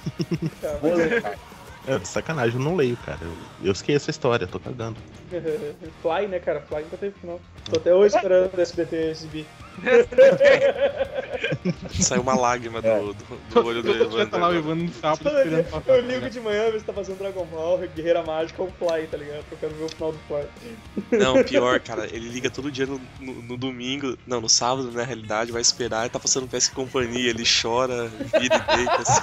[0.82, 1.38] Vou ler, cara.
[1.88, 3.20] É, sacanagem, eu não leio, cara.
[3.22, 3.32] Eu,
[3.68, 4.98] eu esqueço a história, tô cagando.
[6.02, 6.60] Fly, né, cara?
[6.62, 7.40] Fly nunca teve final.
[7.70, 9.46] Tô até hoje esperando o SBT exibir.
[12.02, 14.86] Saiu uma lágrima do, do, do olho do dia tá lá o Evandro.
[14.86, 15.98] Evandro sábado esperando passar.
[15.98, 19.18] Eu ligo de manhã, ver se tá fazendo Dragon Ball, Guerreira Mágica ou Fly, tá
[19.18, 19.44] ligado?
[19.52, 20.46] Eu quero ver o final do Fly.
[21.12, 25.04] Não, pior, cara, ele liga todo dia no, no, no domingo, não, no sábado, na
[25.04, 28.08] realidade, vai esperar, e tá passando Pesca e Companhia, ele chora,
[28.40, 29.22] vira e deita, assim.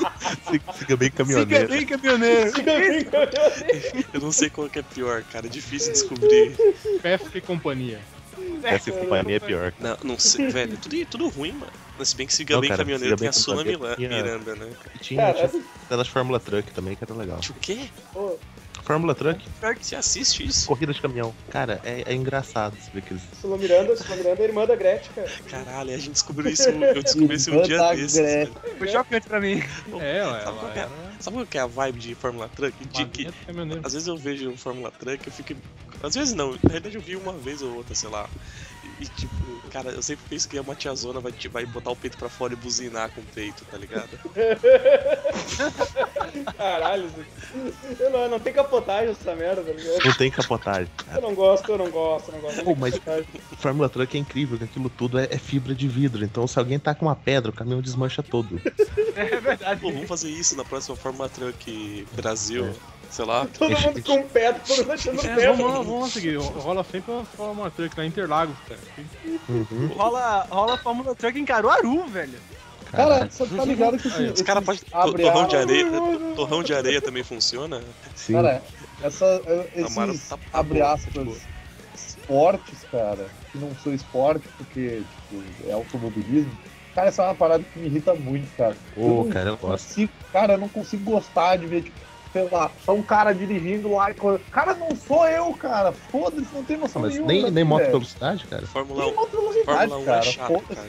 [0.50, 1.68] Fica, fica bem caminhoneiro.
[1.68, 2.52] bem, caminhoneiro.
[4.12, 6.56] Eu não sei qual que é pior, cara, é difícil descobrir.
[7.00, 8.00] Pesca e companhia.
[8.64, 9.72] Essa companhia é pior.
[9.78, 11.72] Não, não sei, velho, tudo, tudo ruim, mano.
[11.98, 13.32] Mas se bem que Siga Não, bem cara, Caminhoneiro tem a
[13.96, 14.72] tinha- Miranda, né?
[14.94, 17.38] E tinha, Cara, tinha aquelas Fórmula Truck também, que era legal.
[17.38, 17.88] O quê?
[18.12, 18.38] Pô,
[18.82, 19.40] Fórmula Truck,
[19.80, 20.66] Você assiste isso?
[20.66, 21.34] corrida de caminhão.
[21.50, 23.22] Cara, é, é engraçado você ver aqueles.
[23.40, 25.30] Sula Miranda, Sula Miranda é irmã da Gretchen, cara.
[25.48, 28.14] Caralho, a gente descobriu isso, eu descobri isso um dia desses.
[28.14, 28.52] Velho.
[28.78, 29.62] Foi chocante pra mim.
[30.00, 30.82] É, ela, Sabe qual que é?
[30.82, 30.90] era
[31.20, 32.84] Sabe qual que é a vibe de Fórmula Truck?
[32.86, 33.82] De que, caminhoneiro.
[33.84, 35.54] às vezes eu vejo um Fórmula Truck, eu fico.
[36.02, 38.28] Às vezes não, na verdade eu vi uma vez ou outra, sei lá.
[39.00, 39.34] E, tipo,
[39.70, 42.56] cara, eu sempre penso que a tiazona vai, vai botar o peito pra fora e
[42.56, 44.10] buzinar com o peito, tá ligado?
[46.56, 47.10] Caralho,
[47.98, 50.04] eu não, não tem capotagem essa merda, tá ligado?
[50.04, 50.90] Não tem capotagem.
[50.98, 51.20] Eu Cara.
[51.20, 52.64] não gosto, eu não gosto, eu não gosto.
[52.64, 53.26] Pô, mas- Capotagem.
[53.58, 56.24] Fórmula Truck é incrível, que aquilo tudo é, é fibra de vidro.
[56.24, 58.60] Então, se alguém tá com uma pedra, o caminhão desmancha todo.
[59.16, 59.80] É verdade.
[59.80, 62.72] Pô, vamos fazer isso na próxima Fórmula Truck Brasil,
[63.10, 63.46] sei lá.
[63.58, 65.52] Todo mundo com pedra, todo mundo achando É, pedra.
[65.52, 66.36] vamos vamos seguir.
[66.38, 68.80] Rola sempre uma Fórmula Truck lá em Interlagos, cara.
[69.48, 69.88] Uhum.
[69.96, 72.38] Rola, rola Fórmula Truck em Caruaru, velho.
[72.92, 74.80] Cara, você tá ligado que esse, Os caras podem.
[75.16, 75.86] Torrão de areia.
[76.34, 77.82] Torrão de areia também funciona?
[78.16, 78.32] Sim.
[78.32, 78.62] Cara,
[79.02, 79.40] essa,
[79.86, 81.40] Amaro esses tá- tá abre bom, aspas
[81.94, 86.50] esportes, cara, que não são esporte porque tipo, é automobilismo.
[86.94, 88.76] Cara, essa é uma parada que me irrita muito, cara.
[88.94, 89.86] Pô, não cara, eu gosto.
[89.86, 91.96] consigo, cara, eu não consigo gostar de ver, tipo,
[92.32, 94.14] sei lá, só um cara dirigindo lá e.
[94.50, 95.92] Cara, não sou eu, cara.
[95.92, 97.32] Foda-se, não tem noção Mas nenhuma.
[97.32, 98.66] nem, nem moto velocidade, cara.
[98.66, 99.16] Fórmula Nem 1.
[99.16, 100.18] moto velocidade, Fórmula 1 cara.
[100.18, 100.88] é chato, Foda-se, cara.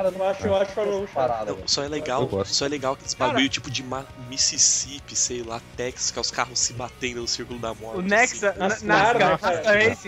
[0.00, 0.10] Cara.
[0.10, 1.28] Não Eu acho, eu acho Fórmula 1 essa chato.
[1.28, 3.84] parada, Não, só é legal, só é legal aqueles bagulho tipo de
[4.28, 7.96] Mississippi, sei lá, Texas, que é os carros se batendo no círculo da morte.
[7.96, 8.08] O assim.
[8.08, 9.38] Nexa, caras, NASCAR,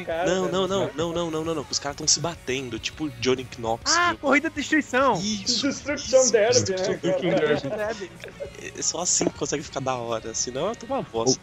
[0.05, 0.27] cara?
[0.27, 1.67] Não, não, não, não, não, não, não, não.
[1.71, 3.99] Os caras estão se batendo, tipo Johnny Knoxville.
[3.99, 5.15] Ah, corrida de destruição.
[5.15, 7.87] Isso, Destruction Derby, né, cara?
[7.95, 8.11] Derby.
[8.77, 11.41] É só assim que consegue ficar da hora, senão eu tô uma bosta.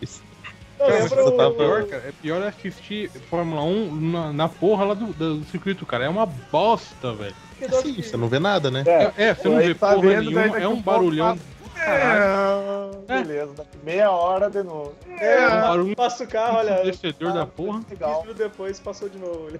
[0.79, 5.07] Cara, lembro é pior, cara, é pior assistir Fórmula 1 na, na porra lá do,
[5.07, 6.05] do circuito, cara.
[6.05, 7.35] É uma bosta, velho.
[7.81, 8.83] Sim, você não vê nada, né?
[8.87, 11.37] É, É, você não vê tá porra vendo, nenhuma, é a um pouco barulhão.
[11.81, 14.93] É, beleza, daqui meia hora de novo.
[15.17, 16.83] É um barulho Passa o carro, olha.
[16.83, 17.81] descedor da porra.
[17.89, 18.09] Legal.
[18.09, 19.47] 15 minutos depois passou de novo.
[19.49, 19.59] Ele.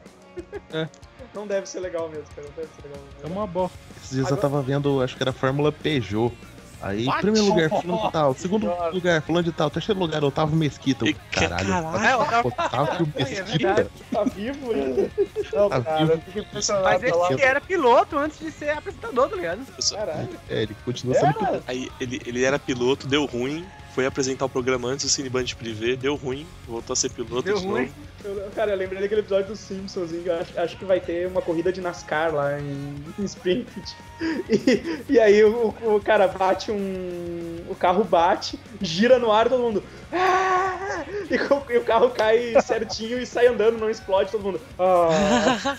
[0.74, 0.88] É.
[1.34, 2.48] Não deve ser legal mesmo, cara.
[2.48, 3.04] Não deve ser legal.
[3.24, 3.78] É uma bosta.
[3.98, 6.34] Esses dias eu tava vendo, acho que era Fórmula Peugeot.
[6.82, 8.34] Aí, primeiro lugar, fulano de tal.
[8.36, 8.92] Segundo Senhora.
[8.92, 9.70] lugar, fulano de tal.
[9.70, 11.06] Terceiro lugar, Otávio Mesquita.
[11.06, 12.48] Eu, E que Caralho, caralho.
[12.48, 13.92] Otávio Mesquita.
[14.12, 15.10] Tá vivo, né?
[15.54, 16.12] Não, Tá cara, vivo.
[16.14, 19.62] eu fico impressionado Mas pela- ele era piloto antes de ser apresentador, tá ligado?
[19.92, 20.30] Caralho.
[20.50, 21.64] É, ele continua sendo piloto.
[21.68, 23.66] Aí ele, ele era piloto, deu ruim,
[24.00, 27.58] foi apresentar o programa antes do Cineband Privé, deu ruim, voltou a ser piloto Deu
[27.58, 27.82] de ruim.
[28.24, 28.40] novo.
[28.42, 30.24] Eu- cara, eu lembrei daquele episódio dos Simpsons, hein?
[30.40, 33.94] Acho, acho que vai ter uma corrida de NASCAR lá em, em Springfield.
[34.50, 37.58] E, e aí o, o cara bate um.
[37.70, 39.82] O carro bate, gira no ar todo mundo.
[40.12, 44.60] "Ah!" E, o- e o carro cai certinho e sai andando, não explode todo mundo.
[44.78, 45.78] "Ah."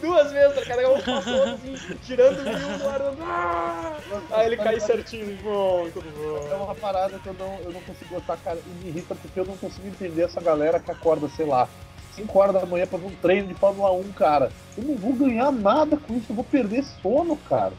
[0.00, 4.80] Duas vezes, cada um passou assim, girando mil no ar, dando, "Ah!" Aí ele cai
[4.80, 6.08] certinho, bom, tudo
[6.50, 6.64] É bom.
[6.64, 8.58] uma parada que eu não, eu não consigo gostar, cara.
[8.66, 11.68] E me irrita porque eu não consigo entender essa galera que acorda, sei lá,
[12.12, 14.50] 5 horas da manhã pra ver um treino de Fórmula 1, cara.
[14.76, 17.72] Eu não vou ganhar nada com isso, eu vou perder sono, cara.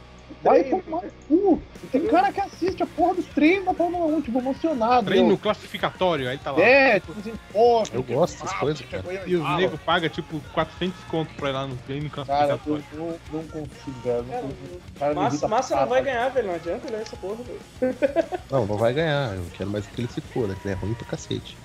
[0.44, 1.62] Vai tomar cu.
[1.92, 5.06] Tem cara que assiste a porra dos treinos da Fórmula 1, tipo, emocionado.
[5.08, 6.62] Treino Eu- classificatório, aí tá lá.
[6.62, 7.86] É, tipo assim, porra.
[7.94, 9.04] Eu que gosto dessas massa, coisas, cara.
[9.26, 12.84] E os nego pagam tipo 400 conto pra ir lá no treino Cara, eu classificatório.
[12.94, 14.24] não, não consigo, velho.
[14.24, 14.82] Não consigo.
[15.00, 16.48] Cara, Massa, massa não vai ganhar, velho.
[16.48, 17.60] Não adianta olhar essa porra, velho.
[18.52, 19.36] Não, não vai ganhar.
[19.36, 21.58] Eu quero mais que ele se foda, que ele é ruim pra cacete.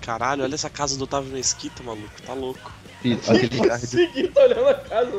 [0.00, 2.72] Caralho, olha essa casa do Otávio Mesquita, maluco, tá louco.
[3.00, 3.80] Filho, Aquele carro.
[3.80, 5.10] Consegui, tá olhando a casa.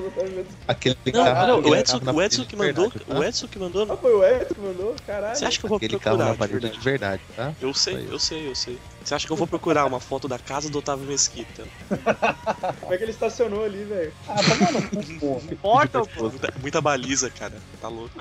[0.67, 2.89] Aquele Não, carro, não, aquele o Edson, carro na o Edson que mandou?
[2.89, 3.19] verdade, tá?
[3.19, 3.87] O Edson que mandou?
[3.89, 4.95] Ah, foi o Edson que mandou?
[5.07, 5.35] Caralho.
[5.35, 6.25] Você acha que eu vou Aquele carro procurar?
[6.25, 6.77] na de parede verdade?
[6.77, 7.53] de verdade, tá?
[7.59, 8.77] Eu sei, eu sei, eu sei.
[9.03, 11.63] Você acha que eu vou procurar uma foto da casa do Otávio Mesquita?
[12.81, 14.13] Como é que ele estacionou ali, velho?
[14.27, 15.41] Ah, tá mano, pô.
[15.59, 16.29] Porta, pô.
[16.29, 17.53] Muita, muita baliza, cara.
[17.81, 18.11] Tá louco.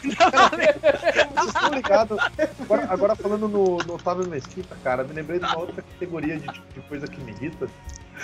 [0.00, 2.18] Vocês estão ligados?
[2.60, 6.46] Agora, agora falando no, no Otávio Mesquita, cara, me lembrei de uma outra categoria de,
[6.46, 7.68] de coisa que me irrita.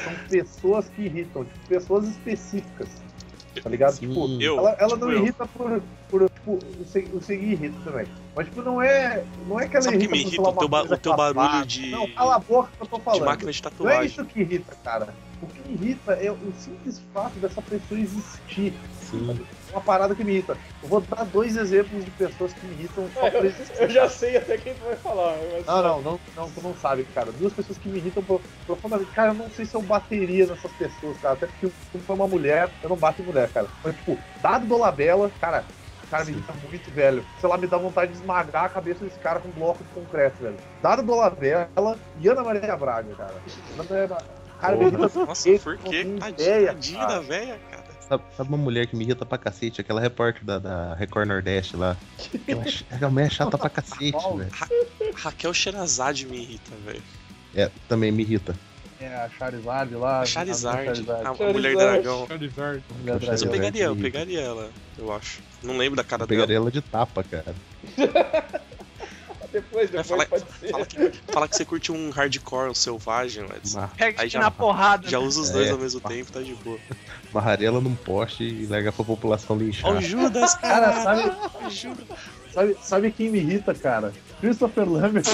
[0.05, 2.89] São pessoas que irritam, tipo, pessoas específicas.
[3.63, 3.95] Tá ligado?
[3.95, 4.09] Sim.
[4.09, 5.19] Tipo, Eu, ela, ela tipo não eu.
[5.23, 5.83] irrita por.
[6.09, 8.07] por tipo, o Se- o Segui irrita também.
[8.37, 9.25] Mas, tipo, não é.
[9.49, 10.49] Não é que ela Sabe o que irrita me por, irrita?
[10.49, 13.03] O teu ba- o teu barulho de- Não, cala a boca que eu tô De
[13.03, 13.25] falando.
[13.25, 14.07] máquina de Não é tatuagem.
[14.07, 15.09] isso que irrita, cara.
[15.43, 18.75] O que me irrita é o simples fato dessa pessoa existir.
[19.11, 19.41] Sim.
[19.71, 20.57] Uma parada que me irrita.
[20.83, 23.83] Eu vou dar dois exemplos de pessoas que me irritam por existir.
[23.83, 25.37] Eu já sei até quem tu vai falar.
[25.53, 25.67] Mas...
[25.67, 27.31] Não, não, não, não, tu não sabe, cara.
[27.33, 29.11] Duas pessoas que me irritam pro- profundamente.
[29.13, 31.35] Cara, eu não sei se eu bateria nessas pessoas, cara.
[31.35, 33.67] Até porque como foi uma mulher, eu não bato em mulher, cara.
[33.85, 35.65] Mas, tipo, dado Dolabella, cara,
[36.11, 37.25] cara me irrita muito, velho.
[37.41, 39.91] Sei lá, me dá vontade de esmagar a cabeça desse cara com um bloco de
[39.91, 40.57] concreto, velho.
[40.83, 41.69] Dado Dolabella
[42.19, 43.35] e Ana Maria Braga, cara.
[43.75, 44.39] Ana Maria Braga.
[44.61, 45.25] Cara, me irrita Nossa,
[45.63, 46.05] por quê?
[46.05, 47.15] Tadinha, ideia, tadinha cara.
[47.15, 47.78] da véia, cara.
[48.09, 49.81] Sabe, sabe uma mulher que me irrita pra cacete?
[49.81, 51.97] Aquela repórter da, da Record Nordeste lá.
[52.47, 54.51] Ela, é ch- aquela mulher é chata pra cacete, velho.
[55.15, 57.03] Raquel Sherazade me irrita, velho.
[57.55, 58.55] É, também me irrita.
[59.01, 60.21] É a Charizard lá.
[60.23, 61.53] A Charizard, a, a Charizard.
[61.53, 62.27] mulher dragão.
[62.27, 62.83] Charizard.
[62.99, 65.41] Mulher Mas eu pegaria, eu pegaria ela, eu acho.
[65.63, 66.41] Não lembro da cara Eu dela.
[66.41, 67.55] pegaria ela de tapa, cara.
[69.53, 70.71] Depois, depois falar, pode ser.
[70.71, 73.79] fala, que, fala que você curte um hardcore, um selvagem, Edson.
[73.79, 75.09] Uma- Pega Aí já- na porrada.
[75.09, 75.71] Já usa os dois É.
[75.71, 76.79] ao mesmo tempo, tá de boa.
[77.33, 80.01] Amarraria ela num poste e larga pra população linchar.
[80.03, 81.33] Judas, Cara, sabe,
[81.71, 82.05] Judas.
[82.53, 84.13] Sabe, sabe quem me irrita, cara?
[84.41, 85.25] Christopher Lambert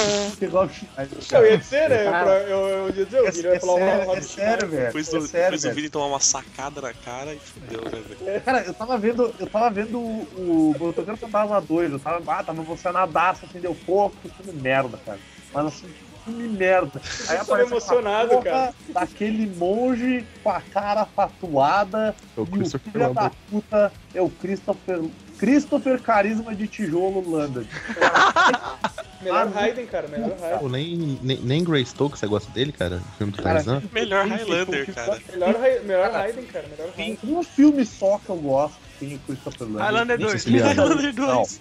[0.41, 1.19] e Rob Schneider.
[1.33, 2.05] Eu ia dizer, né?
[2.05, 4.69] Cara, eu, eu ia dizer, o É, Vini vai é falar sério, Rob é sério,
[4.69, 4.87] velho.
[4.87, 8.41] Depois É do, sério, depois do tomar uma sacada na cara e fudeu, né, velho?
[8.41, 12.43] Cara, eu tava vendo, eu tava vendo o, o Motoqueiro Fantasma 2, eu tava, ah,
[12.43, 15.19] tava emocionadaço, acendeu fogo, que filme merda, cara.
[15.53, 17.01] Mas assim, que filme merda.
[17.29, 18.75] Aí Eu tô aquela emocionado, porra cara.
[18.89, 23.33] daquele monge com a cara tatuada É o e o Christopher filho da Lambert.
[23.51, 25.03] puta é o Christopher,
[25.39, 27.67] Christopher Carisma de Tijolo Lambert.
[29.23, 30.59] Melhor Ah, Raiden, cara, melhor Raiden.
[30.59, 32.97] Pô, nem, nem, nem Grey Stokes, você gosta dele, cara?
[32.97, 33.83] O filme do Cara, Tarzan?
[33.91, 35.19] Melhor Sim, sim, Highlander, sim, cara.
[35.33, 39.67] Melhor, melhor Cara, Raiden, cara, melhor Tem um filme só que eu gosto, o Christopher
[39.67, 39.85] Lambert.
[39.85, 40.33] Highlander 2.
[40.33, 40.69] Siciliano.
[40.83, 41.61] Highlander 2.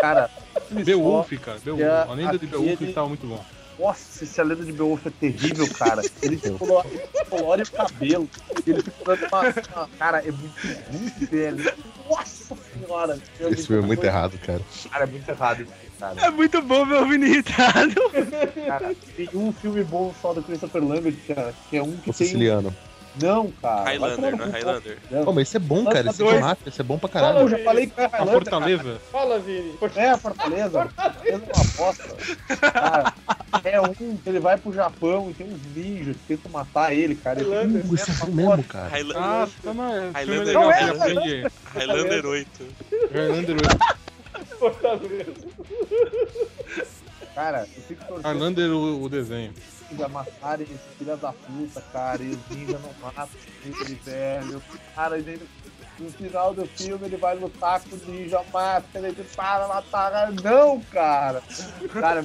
[0.00, 0.30] Cara,
[0.70, 1.58] Beowulf, cara.
[1.64, 1.82] Beowulf.
[1.84, 3.44] É, A lenda de Beowulf estava muito bom.
[3.78, 6.02] Nossa, esse a lenda de Beowulf é terrível, cara.
[6.22, 6.88] Ele colore,
[7.28, 8.28] colore o cabelo.
[8.66, 11.72] Ele fica dando uma, Cara, é muito, muito velho.
[12.08, 13.18] Nossa senhora.
[13.40, 14.60] Esse filme é muito errado, cara.
[14.90, 15.66] Cara, é muito errado
[15.98, 16.20] cara.
[16.26, 17.94] É muito bom ver o Vini irritado.
[18.66, 18.94] cara.
[19.16, 22.26] Tem um filme bom só do Christopher Lambert, cara, que é um que O tem...
[22.26, 22.74] siciliano.
[23.20, 23.84] Não, cara.
[23.84, 24.98] Highlander, não é cu, Highlander.
[25.10, 25.24] não.
[25.26, 26.08] Pô, mas isso é bom, cara.
[26.10, 26.44] Esse dois.
[26.66, 27.48] isso é bom pra Eu caralho.
[27.48, 29.00] já falei que é A Highlander, Fortaleza.
[29.12, 29.76] Fala, Vini.
[29.78, 29.92] cara.
[29.96, 30.80] É, a Fortaleza.
[30.96, 32.16] Fortaleza é uma aposta.
[32.72, 33.14] Cara,
[33.64, 37.14] é um que ele vai pro Japão e tem uns ninjas que tentam matar ele,
[37.14, 37.40] cara.
[37.40, 37.90] Ele Highlander.
[37.90, 38.88] Uh, isso é mesmo, cara.
[38.88, 42.48] Highlander, Ah, tá, mas Highlander não é, Aprende Highlander 8.
[43.12, 43.56] Highlander
[44.58, 45.32] Fortaleza.
[47.34, 49.54] Cara, eu fico torcendo Highlander o, o desenho.
[49.90, 53.28] ninja matarem esse filho da puta, cara, e os ninjas não matam
[53.64, 54.62] ele, velho.
[54.94, 55.48] Cara, ele,
[55.98, 60.32] no final do filme ele vai lutar com o ninja, mata, ele para matar.
[60.42, 61.42] Não, cara!
[61.92, 62.24] Cara,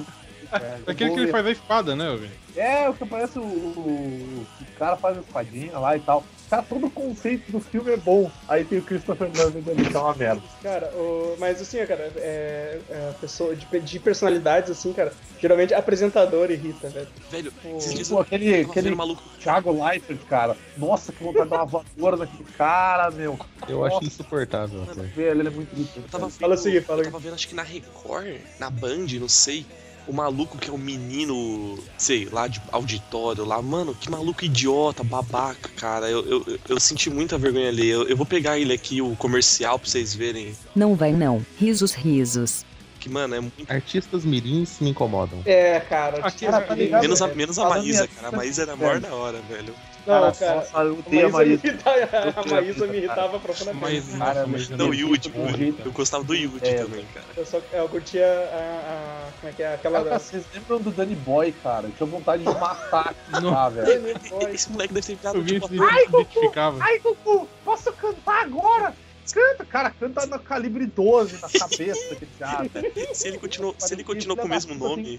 [0.52, 2.30] É aquele que ele faz a espada, né, Vini?
[2.56, 6.24] É, o que parece o, o, o cara faz a espadinha lá e tal.
[6.50, 8.30] Cara, todo o conceito do filme é bom.
[8.48, 10.42] Aí tem o Christopher Lambert ali, que é uma merda.
[10.62, 11.36] Cara, o...
[11.38, 16.88] mas assim, cara, é, é a pessoa de, de personalidades, assim, cara, geralmente apresentador irrita,
[16.88, 17.08] velho.
[17.30, 19.22] Velho, Pô, esses dias Tipo, aquele, tava aquele vendo maluco.
[19.38, 20.56] Thiago Leifert, cara.
[20.76, 23.38] Nossa, que vontade de dar uma voadora naquele cara, meu.
[23.68, 24.06] Eu acho Nossa.
[24.06, 24.82] insuportável.
[24.84, 25.02] até.
[25.02, 25.98] Velho, ele é muito irritante.
[25.98, 29.06] Eu tava vendo, Fala assim, fala eu tava vendo, acho que na Record, na Band,
[29.20, 29.66] não sei.
[30.08, 33.60] O maluco que é um menino, sei, lá de auditório lá.
[33.60, 36.08] Mano, que maluco idiota, babaca, cara.
[36.08, 37.86] Eu, eu, eu- senti muita vergonha ali.
[37.86, 40.54] Eu, eu vou pegar ele aqui, o comercial, pra vocês verem.
[40.74, 41.44] Não vai não.
[41.58, 42.64] Risos, risos.
[42.98, 43.70] Que, mano, é muito.
[43.70, 45.40] Artistas mirins me incomodam.
[45.44, 46.18] É, cara.
[46.26, 47.02] Aqui, tipo, cara, tá ligado?
[47.02, 47.34] Menos a, é.
[47.34, 48.28] menos a Maísa, cara.
[48.28, 49.74] A Maísa era a maior da hora, velho.
[50.08, 50.54] Não, Cara, cara.
[50.56, 54.18] nossa, eu A odeio a Maísa, me irritava, a Maísa me irritava profundamente.
[54.18, 57.26] Cara, mas Não, o Yudi, bom eu, eu gostava do Yudi É, também, cara.
[57.36, 59.74] Eu, só, eu curtia a, a- Como é que é?
[59.74, 60.02] Aquela.
[60.04, 61.86] Cara, vocês lembram do Danny Boy, cara?
[61.88, 64.18] Eu tinha vontade de matar lá, velho.
[64.50, 65.68] Esse moleque deve ter ficado tipo.
[65.68, 66.78] se identificava.
[66.80, 68.94] Ai, Gugu, posso cantar agora?
[69.32, 72.68] Canta, cara, canta no calibre 12 na cabeça daquele cara.
[73.14, 75.18] Se ele continuou, se ele continuou com o mesmo nome.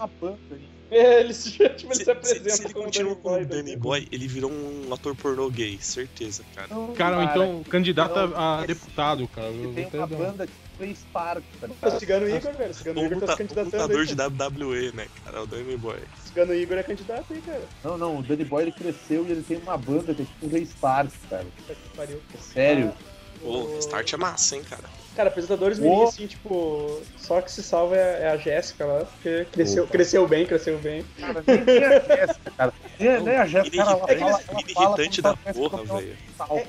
[0.92, 3.36] É, ele se, tipo, ele Se, se se- apresenta se ele como continua Danny como
[3.36, 3.46] Boy.
[3.46, 3.76] Danny?
[3.76, 6.68] Boy, ele virou um ator pornô gay, certeza, cara.
[6.72, 9.50] Não, Cara, ou então candidato a, deputado, cara.
[9.50, 12.00] Eu Ele tem uma banda de Play Park, tá É o ligado?
[12.00, 12.72] Cigano Igor, velho.
[12.72, 14.08] O Cigano Um Igor tá se um candidatando lutador aí.
[14.08, 14.16] de
[14.56, 15.44] WWE, né, cara?
[15.44, 15.98] O Danny Boy.
[16.00, 17.62] O Cigano Igor é candidato aí, cara.
[17.84, 20.46] Não, não, o Danny Boy ele cresceu e ele tem uma banda que é tipo
[20.48, 21.46] o Rei Stark, cara.
[21.56, 22.20] Puta que pariu.
[22.42, 22.94] Sério.
[23.42, 24.84] Pô, o Start é massa, hein, cara.
[25.16, 29.46] Cara, apresentadores mini, assim, tipo, só que se salva é, é a Jéssica lá, porque
[29.52, 29.92] cresceu, Opa.
[29.92, 31.04] cresceu bem, cresceu bem.
[31.20, 32.74] Cara, nem, nem a Jéssica, cara.
[33.00, 36.16] Nem, nem a Jéssica, cara, ela ela irritante da porra, velho.
[36.38, 36.62] sal.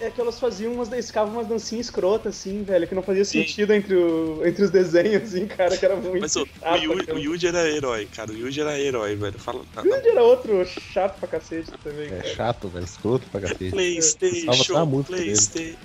[0.00, 3.24] É que elas faziam umas, eles ficavam umas dancinhas escrotas, assim, velho, que não fazia
[3.24, 3.42] Sim.
[3.46, 6.82] sentido entre, o, entre os desenhos, assim, cara, que era muito Mas o, o, chato.
[6.82, 7.14] Yu- cara.
[7.14, 8.32] o Yuji era herói, cara.
[8.32, 9.38] O Yuji era herói, velho.
[9.38, 9.60] Fala.
[9.76, 12.24] O Yuji era outro chato pra cacete também, É cara.
[12.34, 12.84] chato, velho.
[12.84, 13.70] Escroto pra cacete.
[13.70, 15.04] PlayStation.
[15.04, 15.76] PlayStation.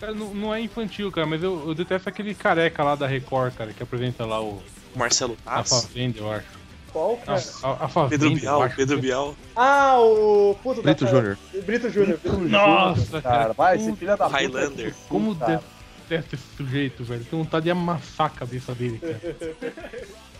[0.00, 3.54] Cara, não, não é infantil, cara, mas eu, eu detesto aquele careca lá da Record,
[3.54, 4.62] cara, que apresenta lá o,
[4.96, 5.68] Marcelo a Taz.
[5.68, 6.46] Fazenda, eu acho.
[6.92, 7.42] Qual, A, cara?
[7.62, 8.76] a, a Fazenda, Pedro Bial, acho.
[8.76, 9.36] Pedro Bial.
[9.54, 11.10] Ah, o puto Brito da...
[11.10, 11.38] Júnior.
[11.64, 12.18] Brito Júnior.
[12.48, 13.38] Nossa, cara.
[13.38, 14.38] Cara, vai, esse filho da puta.
[14.38, 14.94] Highlander.
[15.08, 15.62] Como cara.
[16.08, 17.24] Detesto esse sujeito, velho.
[17.24, 19.54] Tenho vontade de amassar a cabeça dele, cara.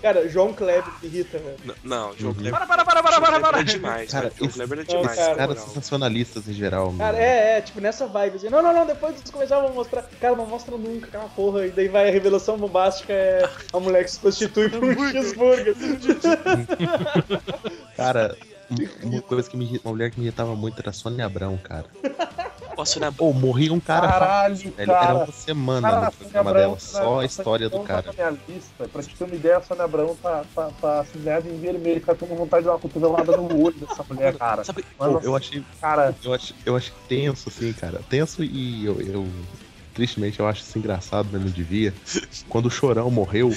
[0.03, 1.57] Cara, João Kleber me irrita, velho.
[1.65, 2.39] N- Não, João Uhum.
[2.39, 2.53] Kleber.
[2.53, 3.61] Para, para, para, para, para, Kleber para.
[3.61, 4.35] é demais, Cara, cara.
[4.39, 5.19] João Kleber é Não, demais.
[5.19, 5.31] cara.
[5.31, 7.19] na Caras sensacionalistas em geral, Cara, mano.
[7.25, 10.37] é, é, tipo, nessa vibe, assim, não, não, não, depois eles começavam a mostrar, cara,
[10.37, 14.11] não mostra nunca aquela porra, e daí vai a revelação bombástica, é a mulher que
[14.11, 15.75] se prostitui por um cheeseburger.
[17.97, 18.37] Cara,
[18.71, 18.77] um-
[19.15, 21.57] uma coisa que me irrita, uma mulher que me irritava muito era a Sônia Abrão,
[21.57, 21.87] cara.
[22.77, 24.07] Posso olhar Pô, morria um cara.
[24.07, 25.05] Caralho, cara.
[25.05, 28.03] Era uma semana Cara, no programa Sônia dela, Abrão, só a né, história do cara.
[28.03, 28.89] Tá na minha lista.
[28.89, 32.19] Pra te ter uma ideia, a Sônia Abrão tá, tá, tá assinada em vermelho, cara.
[32.19, 34.63] Tô com vontade de dar uma cotovelada no olho dessa mulher, cara.
[34.63, 38.03] Sabe, Mas, Pô, eu achei, cara, eu achei, eu achei tenso, assim, cara.
[38.11, 39.27] Tenso e eu, eu-
[39.97, 41.93] tristemente, eu acho isso engraçado, mas não devia.
[42.51, 43.51] Quando o Chorão morreu,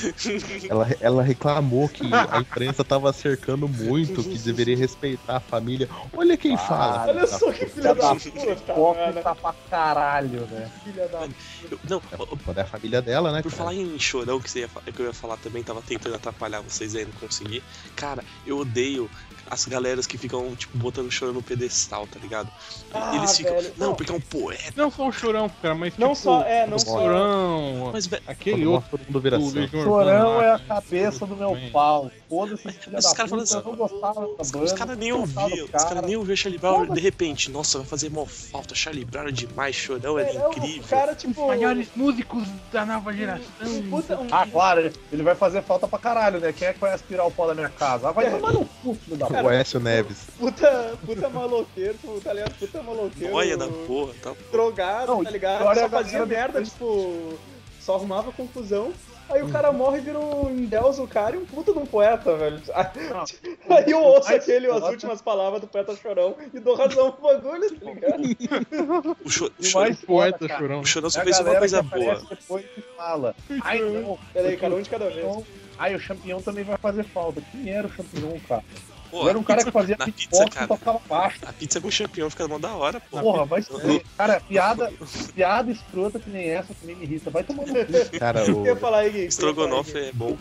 [0.69, 5.89] ela, ela reclamou que a imprensa tava cercando muito, que deveria respeitar a família.
[6.13, 7.07] Olha quem fala.
[7.09, 10.71] Olha só que filha da puta, hipócrita pra caralho, né?
[10.81, 11.27] Filha da
[11.69, 13.41] eu- não, Pô, é a família dela, né?
[13.41, 13.63] Por cara?
[13.63, 16.95] falar em chorão, que, você ia, que eu ia falar também, tava tentando atrapalhar vocês
[16.95, 17.61] aí, não consegui.
[17.97, 19.09] Cara, eu odeio
[19.49, 22.49] as galeras que ficam, tipo, botando chorão no pedestal, tá ligado?
[22.93, 23.55] Ah, Eles ficam.
[23.55, 23.95] velho, não, não.
[23.95, 24.73] porque é um poeta.
[24.75, 26.99] Não só o Chorão, cara, mas Não tipo, só, é, não o só.
[26.99, 29.39] Chorão, Mas, velho, aquele outro mundo vira
[29.71, 32.11] Chorão é a que- cabeça do meu pau.
[32.29, 33.45] Foda-se, Mas da os caras puta.
[33.47, 34.65] falam Eu não gostava da Os, banda.
[34.65, 37.79] os caras nem não gostava ouviam, os caras nem ouviam Charlie Brown, de repente, nossa,
[37.79, 40.83] vai fazer mó falta, Charlie Brown é demais, chorão é, É, o incrível.
[40.87, 41.47] cara, tipo.
[41.47, 43.45] maiores músicos da nova geração.
[43.89, 46.53] Puta, um, Ah, claro, ele- vai fazer falta pra caralho, né?
[46.53, 48.09] Quem é que vai aspirar o pó da minha casa?
[48.09, 49.77] Ah, vai tomar no cu, filho da puta.
[49.77, 50.17] O Neves.
[50.37, 52.53] puta, puta maloqueiro, tá ligado?
[52.59, 53.33] Puta maloqueiro.
[53.33, 54.33] Noia da porra, tá?
[54.51, 55.65] drogado, Não, tá ligado?
[55.65, 57.33] olha Só fazia merda, tipo,
[57.81, 58.93] só arrumava confusão.
[59.29, 61.85] Aí o cara morre e vira um Deus, o cara, e um puta de um
[61.85, 62.59] poeta, velho.
[63.69, 67.21] Aí eu ouço aquele, as foda- últimas palavras do poeta chorão e dou razão pro
[67.23, 69.17] bagulho, tá ligado?
[69.23, 70.79] O, cho, o, chorão, mais Poeta cara, Chorão.
[70.81, 72.21] o chorão é só a fez uma coisa boa.
[72.29, 73.35] depois e fala.
[73.61, 74.17] Ai, não.
[74.33, 75.43] Peraí, cara, um de cada vez.
[75.77, 77.41] Ai, o champignon também vai fazer falta.
[77.51, 78.63] Quem era o champignon, cara?
[79.09, 80.67] Pô, era um cara que fazia beatbox e cara.
[80.67, 81.39] tocava baixo.
[81.45, 83.19] A pizza com champignon fica mó da hora, pô.
[83.19, 84.03] Porra, vai se fuder.
[84.17, 84.91] Cara, piada,
[85.33, 87.29] piada escrota que nem essa também me irrita.
[87.29, 87.83] Vai tomar no cu.
[88.19, 89.25] Cara, O que eu o, falar aí?
[89.25, 90.37] O Estrogonofe é bom.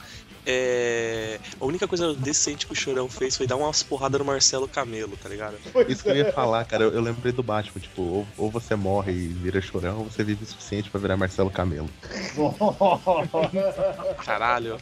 [0.51, 1.39] É...
[1.61, 5.15] A única coisa decente que o Chorão fez foi dar umas porradas no Marcelo Camelo,
[5.23, 5.59] tá ligado?
[5.73, 6.85] Pois isso que eu ia falar, cara.
[6.85, 10.25] Eu, eu lembrei do Batman, tipo, ou, ou você morre e vira chorão, ou você
[10.25, 11.91] vive o suficiente pra virar Marcelo Camelo.
[14.25, 14.79] Caralho,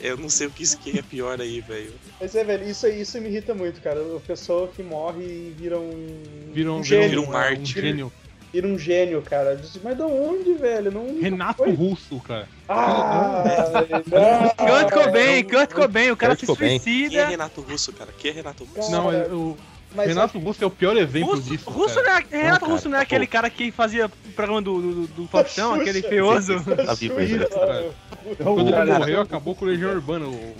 [0.00, 1.92] eu não sei o que, isso que é pior aí, velho.
[2.20, 4.00] Mas é, velho, isso, isso me irrita muito, cara.
[4.16, 6.22] A pessoa que morre e vira um.
[6.52, 7.08] Vira um, gênio.
[7.08, 7.80] vira um é, Marte.
[7.80, 8.12] gênio.
[8.52, 9.50] Vira um gênio, cara.
[9.50, 10.90] Eu disse, Mas de onde, velho?
[10.90, 11.20] Não.
[11.20, 11.72] Renato Foi.
[11.72, 12.48] Russo, cara.
[12.68, 14.66] Ah, velho, não.
[14.66, 16.78] Kurt Cobain, Kurt Cobain, o cara Kurt se Cobain.
[16.78, 17.26] Quem é suicida.
[17.26, 18.10] Renato Russo, cara?
[18.16, 18.90] Quem é Renato Russo?
[18.90, 19.56] Não, Cara, o
[19.94, 21.70] Mas Renato Russo é o pior exemplo Russo, disso.
[21.70, 22.06] Russo cara.
[22.30, 23.32] não é, Renato Russo não é tá aquele bom.
[23.32, 26.54] cara que fazia o programa do, do, do Faustão, aquele feioso.
[26.60, 26.94] Tá
[28.44, 30.26] Quando ele Cara, morreu, acabou com o Legião Urbana.
[30.26, 30.54] o-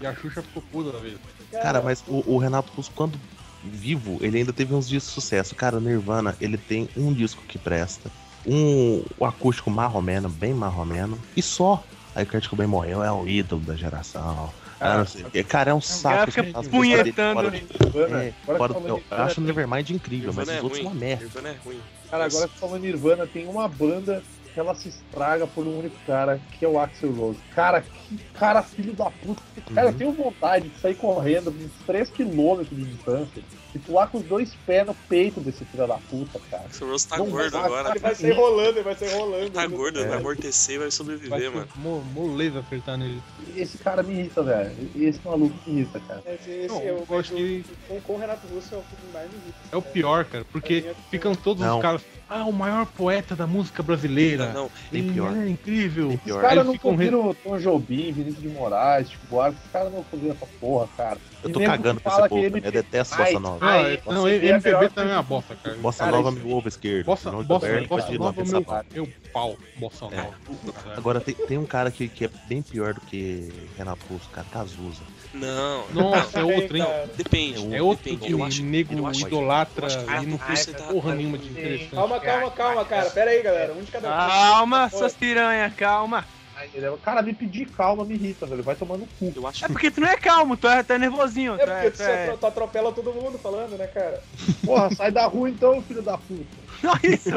[0.00, 1.16] E a Xuxa ficou puta da vez.
[1.50, 3.18] Cara, mas o, o Renato Russo, quando
[3.64, 5.54] vivo, ele ainda teve uns dias de sucesso.
[5.54, 8.10] Cara, o Nirvana, ele tem um disco que presta,
[8.46, 11.82] um o acústico marromeno, bem marromeno, e só.
[12.14, 14.50] Aí o Kurt Cobain morreu, é o ídolo da geração.
[14.80, 15.44] Ah, não sei o.
[15.44, 16.32] Cara, é um saco.
[16.32, 17.50] fica as músicas punhetando.
[17.50, 20.32] dele Nirvana, fora- é, agora fora- que falou eu, de eu acho o Nevermind incrível,
[20.32, 20.82] mas Nirvana os é outros ruim.
[20.82, 21.24] são uma merda.
[21.24, 21.80] Nirvana é ruim.
[22.10, 24.22] Cara, agora que falando Nirvana, tem uma banda
[24.58, 27.38] ela se estraga por um único cara, que é o Axel Rose.
[27.54, 29.40] Cara, que cara filho da puta.
[29.74, 33.42] Cara, eu tenho vontade de sair correndo uns 3km de distância
[33.74, 36.64] e pular com os dois pés no peito desse filho da puta, cara.
[36.80, 37.90] O Rose tá Não gordo vai- agora.
[37.90, 39.50] Ele vai sair rolando, ele vai sair rolando.
[39.50, 40.08] Tá gordo, É.
[40.08, 41.68] vai amortecer e vai Vai sobreviver, ser mano.
[41.76, 43.22] mo- moleza apertar nele.
[43.56, 44.72] Esse cara me irrita, velho.
[44.96, 46.22] Esse maluco me irrita, cara.
[46.26, 49.12] Esse, esse Não, eu, eu acho que- com, com o Renato Russo é o que
[49.12, 49.58] mais me irrita.
[49.70, 51.76] É o pior, cara, porque ficam todos Não.
[51.76, 52.02] os caras.
[52.32, 54.52] Ah, o maior poeta da música brasileira.
[54.52, 55.36] Não, Ele pior.
[55.36, 56.10] É incrível.
[56.10, 56.40] Os pior.
[56.40, 59.92] caras Eles não ficam re- ouviram Tom Jobim, Vinícius de Moraes, tipo, Buarque, os caras
[59.92, 61.18] não ouviram essa porra, cara.
[61.42, 62.66] Eu tô cagando pra fala esse povo, que cara.
[62.66, 63.76] eu detesto Ai, bossa nova.
[63.80, 65.76] É- não, MPB melhor também é uma bosta, cara.
[65.78, 67.06] Bossa Cara, nova isso- me ovo esquerdo.
[67.06, 67.46] Bossa, bossa,
[67.88, 70.16] bossa de nova, Nova meu, meu pau, bossa É.
[70.16, 70.34] nova.
[70.96, 74.46] Agora tem, tem um cara que, que é bem pior do que Renato Russo, cara,
[74.52, 75.02] Cazuza.
[75.34, 75.88] Não.
[75.92, 76.84] Nossa, é Tem, outro, hein?
[76.84, 77.10] cara.
[77.16, 77.74] Depende.
[77.74, 78.26] É outro depende.
[78.26, 81.38] que Eu o acho, nego eu acho- idolatra eu acho e não fez porra nenhuma
[81.38, 81.90] de interessante.
[81.90, 83.10] Calma, calma, calma, cara.
[83.10, 83.72] Pera aí, galera.
[83.72, 84.08] Um de cada.
[84.08, 86.24] Calma, suas piranha, calma.
[87.02, 88.62] Cara, me pedir calma me irrita, velho.
[88.62, 89.32] Vai tomar no cu.
[89.34, 91.54] Eu acho É porque tu não é calmo, tu é, tu é nervosinho.
[91.54, 92.36] É tu porque é, tu, é...
[92.36, 94.22] tu- atropela todo mundo falando, né, cara?
[94.66, 96.44] Porra, sai da rua então, filho da puta.
[96.84, 97.30] Olha isso,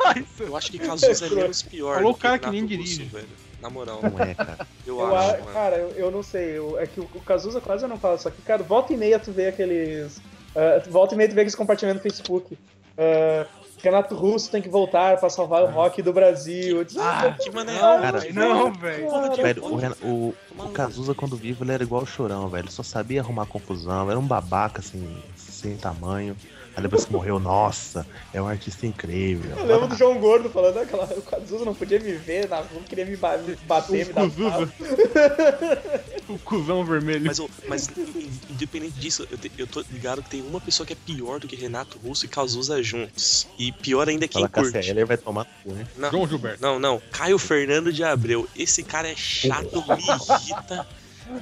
[0.00, 0.42] olha isso.
[0.42, 1.96] Eu acho que Cazuza é menos pior.
[1.96, 3.04] Falou o cara que nem dirige.
[3.04, 3.28] velho.
[3.62, 4.66] Na moral, Não é, cara.
[4.86, 5.52] eu, Eu, acho, a- mano.
[5.52, 6.58] cara, eu, eu não sei.
[6.58, 8.18] eu- é que o, o Cazuza quase eu não falo.
[8.18, 10.20] Só que, cara, volta e meia tu vê aqueles.
[10.56, 12.58] ah, volta e meia tu vê aqueles compartilhamentos no Facebook.
[12.98, 13.46] Ah,
[13.82, 16.84] Renato Russo tem que voltar pra salvar o rock do Brasil.
[16.84, 17.76] Disse, Ah, Que mané.
[17.78, 19.08] Cara, Não, velho.
[19.42, 22.70] Velho, o, o, o Cazuza, quando vivo, ele era igual o Chorão, velho.
[22.70, 26.36] Só sabia arrumar confusão, era um babaca, assim, sem tamanho.
[26.74, 29.54] Aí depois que morreu, nossa, é um artista incrível.
[29.58, 31.04] Eu lembro do João Gordo falando aquela.
[31.04, 34.30] O Cazuza não podia me ver na rua, queria me ba- me bater, me dar
[34.30, 34.68] pau.
[36.28, 37.26] O cuzão vermelho.
[37.26, 40.92] Mas, mas in- independente disso, eu, te- eu tô ligado que tem uma pessoa que
[40.92, 43.46] é pior do que Renato Russo e Cazuza juntos.
[43.58, 44.88] E pior ainda é quem Fala Cassia curte.
[44.90, 45.86] Heller vai tomar no cu, né?
[45.98, 46.62] Não, João Gilberto.
[46.62, 47.02] não, não.
[47.10, 48.48] Caio Fernando de Abreu.
[48.56, 50.86] Esse cara é chato, me irrita.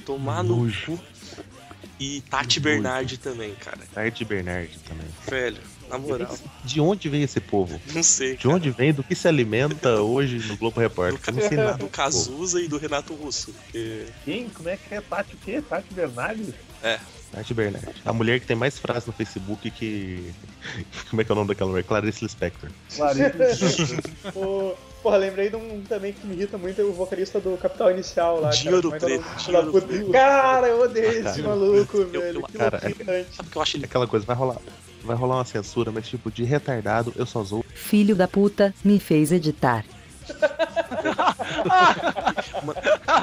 [0.04, 0.98] Tomar no cu.
[2.00, 2.60] E Tati Nojo.
[2.60, 3.78] Bernardi também, cara.
[3.94, 5.06] Tarte Bernard também.
[5.28, 5.58] Velho,
[5.90, 6.34] na moral,
[6.64, 7.78] De onde vem esse povo?
[7.94, 8.36] não sei.
[8.38, 8.92] De onde vem?
[8.92, 11.20] Do que se alimenta hoje no Globo Repórter?
[11.26, 11.76] Eu não sei nada.
[11.76, 13.52] Do Cazuza e do Renato Russo.
[13.52, 14.48] porque- Quem?
[14.48, 15.00] Como é que é?
[15.02, 15.60] Tati o quê?
[15.60, 16.54] Tati Bernardes?
[17.32, 17.86] Tati Bernard.
[18.04, 20.32] A mulher que tem mais frases no Facebook que.
[21.10, 21.84] Como é que é o nome daquela mulher?
[21.84, 22.70] Clarice Lispector.
[22.96, 23.96] Clarice.
[24.34, 27.90] O- Porra, lembrei de um também que me irrita muito, é o vocalista do Capital
[27.90, 28.50] Inicial lá.
[28.50, 28.82] Dinho cara.
[28.82, 30.12] do é é Preto.
[30.12, 32.40] Cara, eu odeio esse Cara, maluco, eu- velho.
[32.40, 33.34] eu- que cara, irritante.
[33.34, 34.56] Sabe o que eu acho ele É aquela coisa, vai rolar.
[35.02, 37.64] Vai rolar uma censura, mas tipo, de retardado, eu só zoo.
[37.74, 39.84] Filho da puta, me fez editar.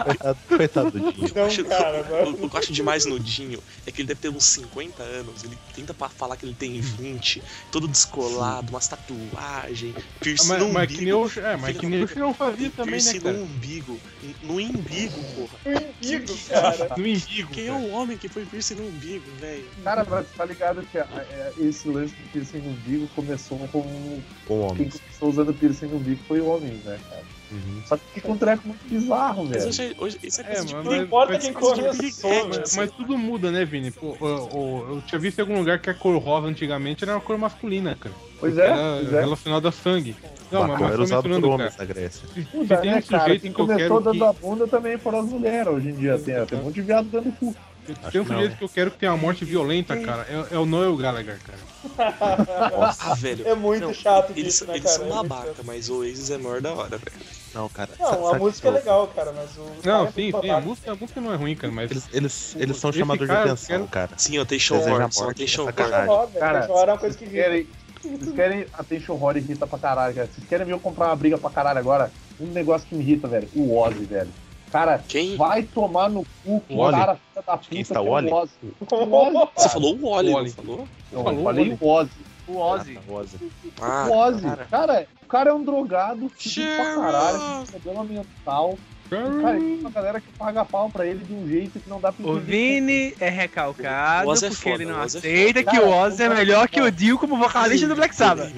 [0.03, 1.28] Coitado, coitado do O Dinho.
[1.30, 4.01] que eu Não, acho- cara, o- o que eu acho demais no Dinho é que
[4.01, 5.43] ele deve ter uns 50 anos.
[5.43, 10.88] Ele tenta falar que ele tem 20, todo descolado, umas tatuagens, piercing Mas, no mas
[10.91, 11.39] que nem umbigo.
[11.39, 12.07] o, é, mas que nem o.
[12.07, 13.38] Chirão fazia também, né, piercing cara?
[13.38, 13.99] no umbigo.
[14.43, 15.57] No umbigo, porra.
[15.65, 16.93] O umbigo, cara.
[16.97, 17.49] No embigo.
[17.51, 19.65] Quem é o homem que foi piercing no umbigo, velho?
[19.84, 23.82] Cara, mas tá ligado que a- é, esse lance de piercing no umbigo começou com.
[23.82, 24.99] Com Quem homens.
[24.99, 27.24] começou usando piercing no umbigo foi o homem, né, cara?
[27.49, 27.81] Uhum.
[27.85, 29.67] Só que fica um treco muito bizarro, Mas velho.
[29.69, 32.59] hoje, hoje isso é É, coisa de mas- Não mas- importa mas- quem começou, né?
[32.61, 32.77] assim.
[32.77, 33.89] Mas tudo muda, né, Vini?
[33.91, 37.13] Pô, o- o- eu tinha visto em algum lugar que a cor rosa antigamente era
[37.13, 38.13] uma cor masculina, cara.
[38.39, 39.19] Pois é, Era pois é.
[39.21, 40.15] relacionada a sangue.
[40.51, 42.27] Não, mas, Bacana, mas era usado por homens na Grécia.
[42.33, 43.23] Se, se Puta, tem né, um cara?
[43.23, 44.23] sujeito Quem que eu começou dando que...
[44.23, 46.17] a bunda também foram as mulheres hoje em dia.
[46.19, 47.53] Tem, tem um monte de viado dando cu.
[47.93, 50.57] Acho tem um sujeito que eu quero que tenha uma morte violenta, cara, é, é
[50.57, 51.59] o Noel Gallagher, cara.
[52.99, 53.47] Ah, velho.
[53.47, 54.95] É muito Não, chato Eles, disso, né, eles cara?
[54.97, 57.17] são É muito babaca, mas o Oasis é maior da hora, velho.
[57.53, 57.89] Não, cara.
[57.99, 59.61] Não, a música é legal, cara, mas o.
[59.61, 61.89] Não, cara é sim, sim, a música, a música não é ruim, cara, mas...
[61.91, 64.11] Eles, eles, eles são chamadores de cara, eu atenção, quero- cara.
[64.17, 67.67] Sim, o Deseja Horror, só morte, Attention é velho, Cara, é uma coisa que querem,
[68.03, 70.27] vocês querem Attention Horror irrita pra caralho, cara.
[70.27, 72.11] Vocês querem ver eu comprar uma briga pra caralho agora?
[72.39, 73.47] Um negócio que me irrita, velho.
[73.55, 74.29] O Ozzy, velho.
[74.72, 75.36] Cara, Quem?
[75.38, 76.97] vai tomar no cu que O Oli?
[76.97, 78.30] cara filha da puta Quem está que é o Oli?
[78.30, 78.51] o Ozzy.
[78.82, 80.51] O Ozzy, Você falou o O Wally.
[80.51, 80.88] falou?
[81.11, 81.78] Não, Falou eu o falei Oli.
[81.80, 82.11] o Ozzy.
[82.47, 82.97] O Ozzy.
[82.97, 83.38] Ah, tá, Ozzy.
[83.82, 84.41] Ah, o Ozzy.
[84.43, 84.68] cara.
[84.70, 88.78] Cara, o cara é um drogado, filho pra caralho, com problema mental.
[89.09, 91.97] O cara tem uma galera que paga pau pra ele de um jeito que não
[91.97, 92.51] dá pra O entender.
[92.82, 95.72] Vini é recalcado O é porque foda, ele não o é aceita foda.
[95.72, 96.91] que o Ozzy é o melhor é que o.
[96.91, 98.51] Dio como vocalista do Black Sabbath.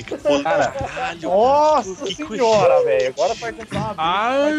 [0.43, 1.21] Cara, caralho.
[1.21, 3.09] Nossa Que senhora, velho.
[3.09, 4.49] Agora vai uma Ah,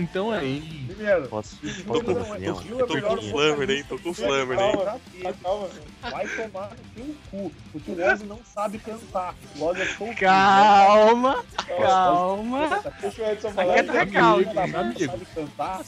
[0.00, 0.87] então é aí.
[0.98, 2.54] Primeiro, Posso, posso uma é- opinião?
[2.88, 3.84] tô melhor com o Flammer, hein?
[3.88, 4.72] Tô com o Flammer, hein?
[4.72, 5.00] Calma,
[5.40, 5.82] calma, velho.
[6.10, 9.34] Vai tomar no cu, porque o Ozzy não sabe cantar.
[9.56, 11.44] O Ozzy é só Calma,
[11.78, 12.82] calma.
[13.00, 13.74] Deixa o Edson falar.
[13.78, 14.44] Aqui é recalque.
[14.44, 15.84] Não sabe cantar.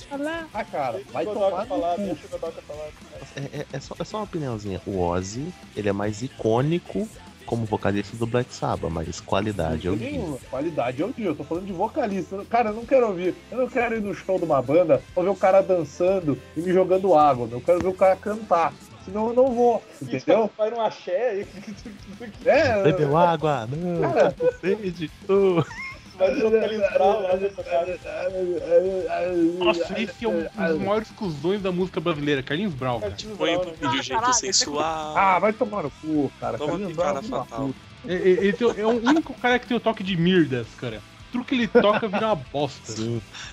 [0.55, 2.19] Ah, cara, vai tomar no cu.
[3.35, 4.81] É, é- é só, é só uma opiniãozinha.
[4.87, 7.09] O Ozzy, ele é mais icônico
[7.47, 10.05] como vocalista do Black Sabbath, mas qualidade eu vi.
[10.13, 10.39] Nenhuma.
[10.51, 12.45] Qualidade eu vi, eu tô falando de vocalista.
[12.49, 13.35] Cara, eu não quero ouvir.
[13.51, 16.61] Eu não quero ir no show de uma banda pra ver o cara dançando e
[16.61, 17.49] me jogando água.
[17.51, 18.73] Eu quero ver o cara cantar.
[19.05, 20.51] Senão eu não vou, entendeu?
[20.59, 21.47] Vai num axé e
[22.49, 23.67] É, Bebeu água?
[23.67, 24.31] Não, Cara.
[24.33, 25.11] tô com sede.
[25.27, 25.65] tô.
[26.21, 27.99] Vai no localizar lá cara.
[29.59, 33.11] Nossa, esse é um dos maiores cuzões da música brasileira, Carlinhos Brown, cara.
[33.11, 33.77] Cartinho Põe pro né?
[33.81, 35.17] vídeo jeito sensual.
[35.17, 36.59] Ah, vai tomar no cu, cara.
[36.59, 37.71] Toma Carlinhos Brown é fatal.
[38.07, 41.03] É, é, tem- é o único cara que tem o toque de Mirdas, cara.
[41.33, 42.93] Tudo que ele toca vira uma bosta.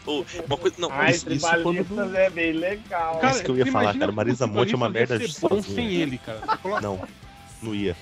[0.06, 3.18] Ô, uma coisa, não, Ai, isso- isso tribalistas quando- é bem legal.
[3.20, 5.94] Cara, isso que eu ia falar, cara, Marisa Monte é uma merda ser bom sem
[5.94, 6.42] ele, cara.
[6.82, 7.00] Não,
[7.62, 7.96] não ia.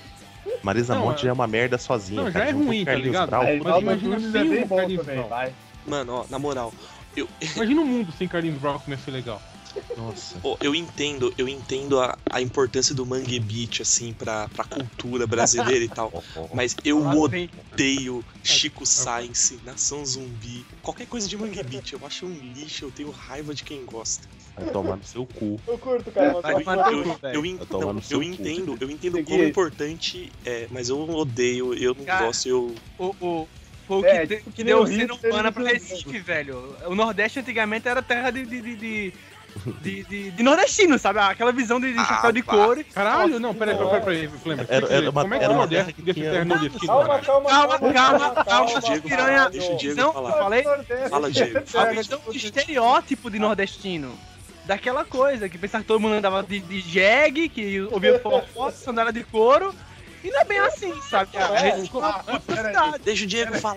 [0.62, 2.22] Marisa Não, Monte é- já é uma merda sozinha.
[2.22, 3.28] Não, já cara, é junto com ruim, tá Carlinhos ligado?
[3.28, 5.28] Brau, Aí, Mas imagina sem é o Carlinhos Brown.
[5.86, 6.72] mano, ó, na moral,
[7.16, 9.40] eu, Imagina o mundo sem Carlinhos Brown como ia ser legal.
[9.96, 10.38] Nossa.
[10.40, 15.26] Pô, eu entendo, eu entendo a, a importância do Mangue Beat, assim, pra, pra cultura
[15.26, 16.12] brasileira e tal.
[16.52, 21.92] Mas eu odeio Chico Science, Nação Zumbi, qualquer coisa de Mangue Beat.
[21.92, 24.28] Eu acho um lixo, eu tenho raiva de quem gosta.
[24.54, 25.60] Vai tomar no seu cu.
[25.66, 26.28] Eu curto, cara.
[26.28, 30.88] eu- tomar no Eu, eu, tomar não, eu entendo, eu entendo como importante é, mas
[30.88, 32.74] eu odeio, eu não Cara, gosto, eu.
[32.98, 33.48] O, o,
[33.88, 36.76] o É, que, de- tipo que deu ele urbana pra Recife, velho.
[36.86, 38.46] O Nordeste antigamente era terra de.
[38.46, 39.12] de, de, de...
[39.82, 41.18] De, de, de nordestino, sabe?
[41.18, 42.84] Aquela visão de, de Ah, chapéu de couro.
[42.92, 44.68] Caralho, não, peraí, peraí, peraí, Flamengo.
[44.70, 46.44] Era- era uma- Como é que era é o uma terra que desse tinha- terra
[46.44, 47.22] nordestina, Calma, cara?
[47.22, 49.38] calma, Calma, calma, calma, calma, Deixa o Diego piranha.
[49.38, 50.32] falar, deixa o Diego Não, falar.
[50.32, 50.62] falei.
[51.08, 51.58] Fala, Diego.
[51.78, 54.18] A visão de estereótipo de nordestino.
[54.64, 59.12] Daquela coisa, que pensava que todo mundo andava de, de jegue, que ouvia forró, sandália
[59.12, 59.72] de couro.
[60.24, 61.36] E não é bem assim, sabe?
[61.38, 62.74] A Recife é uma puta peraí.
[62.74, 62.98] cidade.
[63.04, 63.76] Deixa o Diego falar.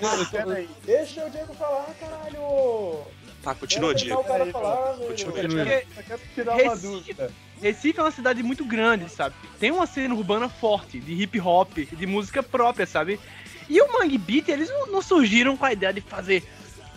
[0.84, 3.02] Deixa o Diego falar, caralho.
[3.42, 4.20] Tá, continua, Diego.
[4.20, 5.08] o cara falar, velho.
[5.08, 5.32] Continua.
[5.34, 7.32] Porque eu quero tirar uma Recife- dúvida.
[7.62, 9.36] Recife é uma cidade muito grande, sabe?
[9.60, 13.20] Tem uma cena urbana forte, de hip hop, de música própria, sabe?
[13.70, 16.44] E o Mangue Beat, eles não, surgiram com a ideia de fazer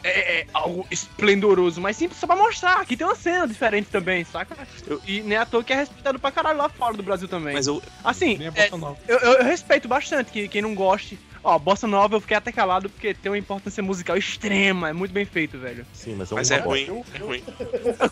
[0.05, 4.25] é, é, algo esplendoroso, mas sim só pra mostrar que tem uma cena diferente também,
[4.25, 4.57] saca?
[4.87, 7.55] Eu- E nem à toa que é respeitado pra caralho lá fora do Brasil também.
[7.55, 8.69] Mas eu, assim, é,
[9.07, 11.17] eu, eu- eu respeito bastante que, quem não goste.
[11.45, 15.11] Ó, Bossa Nova eu fiquei até calado porque tem uma importância musical extrema, é muito
[15.13, 15.85] bem feito, velho.
[15.93, 17.43] Sim, mas é, mas é ruim, é ruim.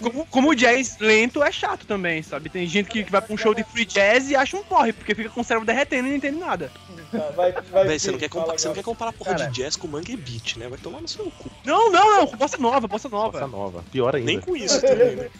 [0.03, 2.49] Como, como o jazz lento é chato também, sabe?
[2.51, 4.93] Tem gente que, que vai pra um show de free jazz e acha um porre,
[4.93, 6.73] porque fica com o cérebro derretendo e não entende nada.
[7.13, 9.47] Tá, vai, vai, Véi, você não quer, fala compa- você não quer comparar porra Cara.
[9.51, 10.69] de jazz com Mangue Beat, né?
[10.69, 11.51] Vai tomar no seu cu.
[11.65, 13.47] Não, não, não, bossa nova, bossa Bossa nova.
[13.47, 13.85] nova.
[13.93, 14.27] Pior ainda.
[14.27, 15.31] Nem com isso também, né?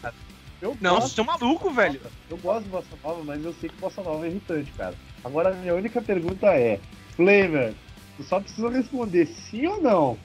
[0.63, 2.01] Eu Não, gosto, vocês são malucos, velho.
[2.29, 4.95] eu gosto de Bossa Nova, mas eu sei que Bossa Nova é irritante, cara.
[5.25, 6.79] Agora, a minha única pergunta é:
[7.17, 7.75] Flamer,
[8.17, 10.19] tu só precisa responder sim ou não.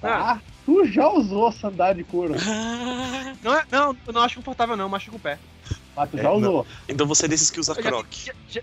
[0.00, 0.40] Tá?
[0.64, 2.34] Tu já usou sandália de couro?
[3.42, 5.38] Não, é- não, eu não acho confortável não, machuca o pé.
[5.96, 6.36] Ah, tu É, já não.
[6.36, 6.66] usou.
[6.88, 8.06] Então você é desses que usa croc.
[8.24, 8.60] Já, já-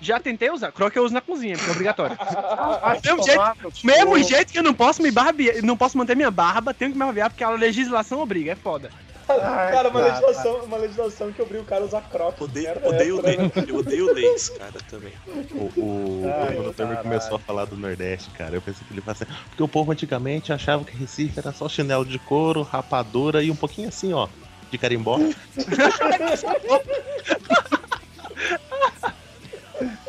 [0.00, 2.16] já tentei usar, croque eu uso na cozinha, porque é obrigatório.
[2.62, 3.24] Ah, mesmo
[3.62, 6.92] no Mesmo jeito que eu não posso me barbear, não posso manter minha barba, tenho
[6.92, 8.90] que me barbear porque a legislação obriga, é foda.
[9.32, 10.12] Ai, Cara, uma cara.
[10.12, 12.40] legislação, uma legislação que obriga o cara a usar croc.
[12.40, 13.22] Odeio, Merda é odeio, né,
[13.54, 15.12] leis, eu odeio leis, cara, também.
[15.26, 18.92] O, o, Ai, quando o Temer começou a falar do Nordeste, cara, eu pensei que
[18.94, 19.24] ele assim.
[19.48, 23.56] Porque o povo antigamente achava que Recife era só chinelo de couro, rapadura e um
[23.56, 24.28] pouquinho assim, ó,
[24.70, 25.18] de carimbó.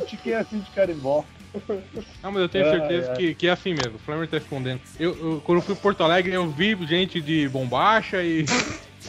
[0.07, 1.23] Tiquei assim de carimbó.
[2.23, 3.17] Não, mas eu tenho certeza ai.
[3.17, 3.95] Que, que é assim mesmo.
[3.95, 4.79] O Flamer tá respondendo.
[4.99, 8.45] Eu, eu- quando eu fui em Porto Alegre, eu vi gente de bombacha e.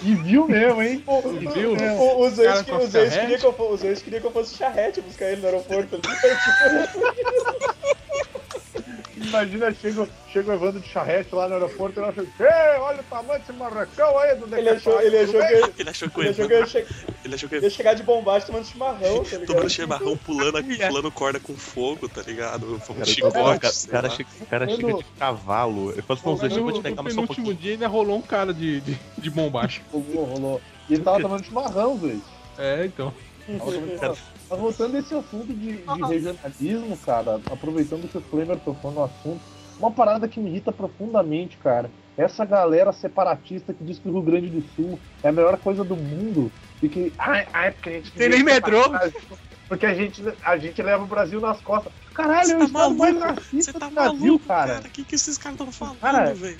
[0.03, 1.05] E viu mesmo, hein?
[1.40, 1.76] e viu?
[1.76, 1.93] É.
[1.93, 4.32] O- Os ex, com os ex queriam que eu fosse, os ex queriam que eu
[4.32, 6.01] fosse charrete buscar ele no aeroporto.
[9.25, 13.01] Imagina, chega, chega o Evandro de charrete lá no aeroporto e ele acha, "Ei, olha
[13.01, 16.29] o tamanho desse marrecão aí do ele achou, ele achou que Ele achou que ele
[16.29, 16.87] eu achou que eu che-
[17.25, 19.70] ele achou que eu ia chegar de bombacha tomando chimarrão, tá Tomando ligado?
[19.70, 20.59] chimarrão, pulando,
[20.89, 22.79] pulando corda com fogo, tá ligado?
[22.81, 24.09] Fogo Cara, de o chicote, cara, cara
[24.51, 24.77] cara Mano.
[24.81, 25.93] chega de cavalo.
[26.03, 27.55] Fala assim, não, deixa eu vou te pegar no pouquinho.
[27.55, 29.31] dia ainda rolou um cara de, de, de.
[29.93, 30.62] Rolou, rolou.
[30.89, 32.23] E ele tava tomando chimarrão, velho.
[32.59, 33.14] É, então.
[33.49, 39.05] Mas voltando a esse assunto de, de regionalismo, cara, aproveitando que o Flamer tocou no
[39.05, 39.40] assunto,
[39.78, 44.22] uma parada que me irrita profundamente, cara, essa galera separatista que diz que o Rio
[44.22, 47.93] Grande do Sul é a melhor coisa do mundo e que, ai, ai, porque a
[47.93, 48.12] gente...
[48.12, 48.82] Tem nem metrô.
[49.68, 51.90] Porque a gente, a gente leva o Brasil nas costas.
[52.12, 53.40] Caralho, Você é o tá estado mais maluco?
[53.40, 54.80] racista Você tá do Brasil, maluco, cara.
[54.80, 56.59] O que, que esses caras estão falando, Cara, velho?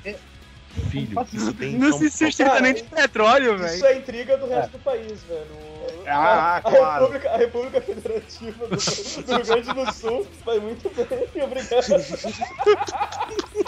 [0.91, 3.74] Filho, Não isso tem Não se sustenta nem de petróleo, velho.
[3.74, 5.72] Isso é intriga do resto do país, velho.
[6.07, 7.05] Ah, a, claro.
[7.05, 11.86] República, a República Federativa do, do Rio Grande do Sul vai muito bem, obrigado.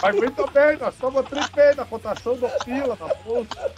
[0.01, 3.73] Mas muito bem, nós somos tripé na cotação do fila, na bolsa.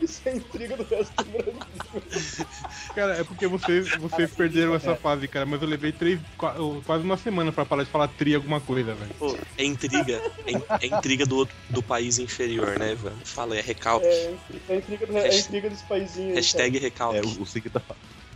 [0.00, 2.46] Isso é intriga do resto do Brasil.
[2.94, 7.04] Cara, é porque vocês, vocês perderam essa fase, cara, mas eu levei três, qua- quase
[7.04, 9.10] uma semana pra parar de falar tri alguma coisa, velho.
[9.18, 10.20] Pô, é intriga.
[10.46, 13.16] É, é intriga do, outro- do país inferior, né, velho?
[13.24, 14.06] Fala, é recalque.
[14.06, 14.34] É,
[14.68, 16.34] é a intriga, do- é a intriga dos paizinhos.
[16.34, 17.18] Hashtag recalque.
[17.18, 17.80] É, o, o Segui tá,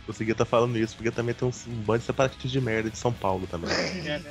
[0.07, 2.89] o Segui tá falando isso, porque também tem um, um bando de separatistas de merda
[2.89, 3.69] de São Paulo também.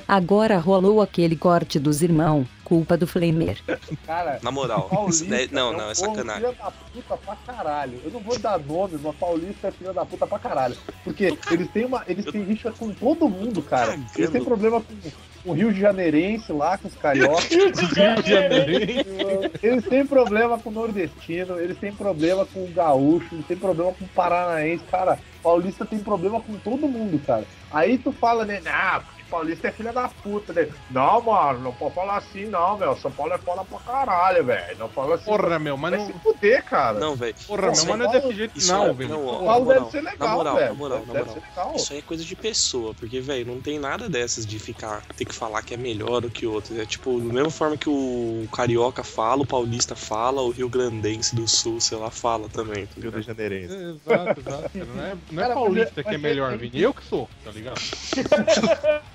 [0.07, 3.57] Agora rolou aquele corte dos irmãos, culpa do Flamer.
[4.05, 4.89] Cara, Na moral.
[4.89, 6.41] Paulista né, não, é não, um é sacanagem.
[6.41, 8.01] Filha da puta pra caralho.
[8.03, 10.75] Eu não vou dar nome, mas Paulista é filha da puta pra caralho.
[11.03, 12.03] Porque eles têm uma.
[12.07, 13.91] Eles têm rixa com todo mundo, cara.
[13.91, 14.05] cagando.
[14.17, 17.47] Eles têm problema com o Rio de Janeirense lá, com os cariocas.
[17.49, 19.65] Rio de.
[19.65, 23.93] Eles têm problema com o nordestino, eles têm problema com o gaúcho, eles têm problema
[23.93, 24.83] com o paranaense.
[24.85, 27.45] Cara, paulista tem problema com todo mundo, cara.
[27.71, 28.59] Aí tu fala, né?
[28.65, 30.67] Ah, porque paulista é filha da puta, né?
[30.89, 32.95] Não, mano, não pode falar assim, não, meu.
[32.97, 34.77] São Paulo é foda pra caralho, velho.
[34.79, 35.25] Não fala assim.
[35.25, 36.07] Porra, meu, mas Vai não.
[36.07, 36.99] se fuder, cara.
[36.99, 37.35] Não, velho.
[37.45, 39.09] Porra, meu, mas não é desse jeito, Isso não, é- velho.
[39.09, 40.67] São Paulo deve ser legal, na moral, velho.
[40.69, 41.33] na moral, na deve moral.
[41.35, 41.75] ser legal.
[41.75, 45.25] Isso aí é coisa de pessoa, porque, velho, não tem nada dessas de ficar, ter
[45.25, 46.79] que falar que é melhor do que outro.
[46.81, 51.35] É tipo, da mesma forma que o carioca fala, o paulista fala, o rio grandense
[51.35, 52.87] do sul, sei lá, fala também.
[52.99, 53.73] Rio de Janeirense.
[53.75, 54.71] Exato, exato.
[54.95, 56.81] Não é, não é Cara, paulista mas é- que é mas é- melhor, Vini.
[56.81, 57.79] Eu que sou, tá ligado?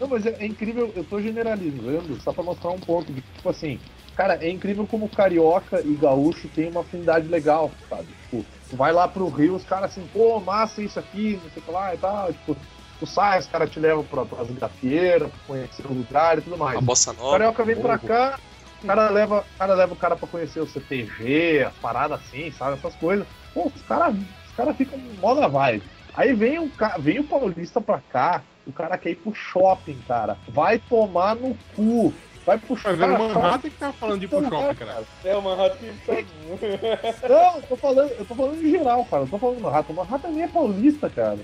[0.00, 3.48] Não, mas é, é incrível, eu tô generalizando só pra mostrar um ponto de tipo
[3.48, 3.80] assim,
[4.14, 8.06] cara, é incrível como carioca e gaúcho tem uma afinidade legal, sabe?
[8.22, 11.62] Tipo, tu vai lá pro Rio, os caras assim, pô, massa isso aqui, não sei
[11.62, 12.56] o que lá e tal, tipo,
[13.00, 16.56] tu sai, os caras te levam pra, pras gafieiras, pra conhecer o lugar e tudo
[16.56, 16.78] mais.
[16.78, 17.32] A bossa O nova.
[17.38, 18.38] carioca vem pra cá,
[18.80, 22.52] o cara leva, o cara leva o cara pra conhecer o CTG, as paradas assim,
[22.52, 22.76] sabe?
[22.76, 23.26] Essas coisas.
[23.52, 24.14] Pô, os caras
[24.58, 25.84] os cara ficam mó na vibe.
[26.14, 30.36] Aí vem o, vem o paulista pra cá, o cara quer ir pro shopping, cara.
[30.48, 32.12] Vai tomar no cu.
[32.44, 33.02] Vai pro Mas shopping.
[33.02, 35.04] era o Cara, Manhattan que tava falando de ir pro shopping, é, cara.
[35.24, 36.26] É, o Manhattan que
[37.22, 37.28] tá...
[37.28, 39.22] Não, eu tô falando, eu tô falando em geral, cara.
[39.22, 39.92] Eu tô falando do Manhattan.
[39.92, 41.38] O Manhattan nem é paulista, cara.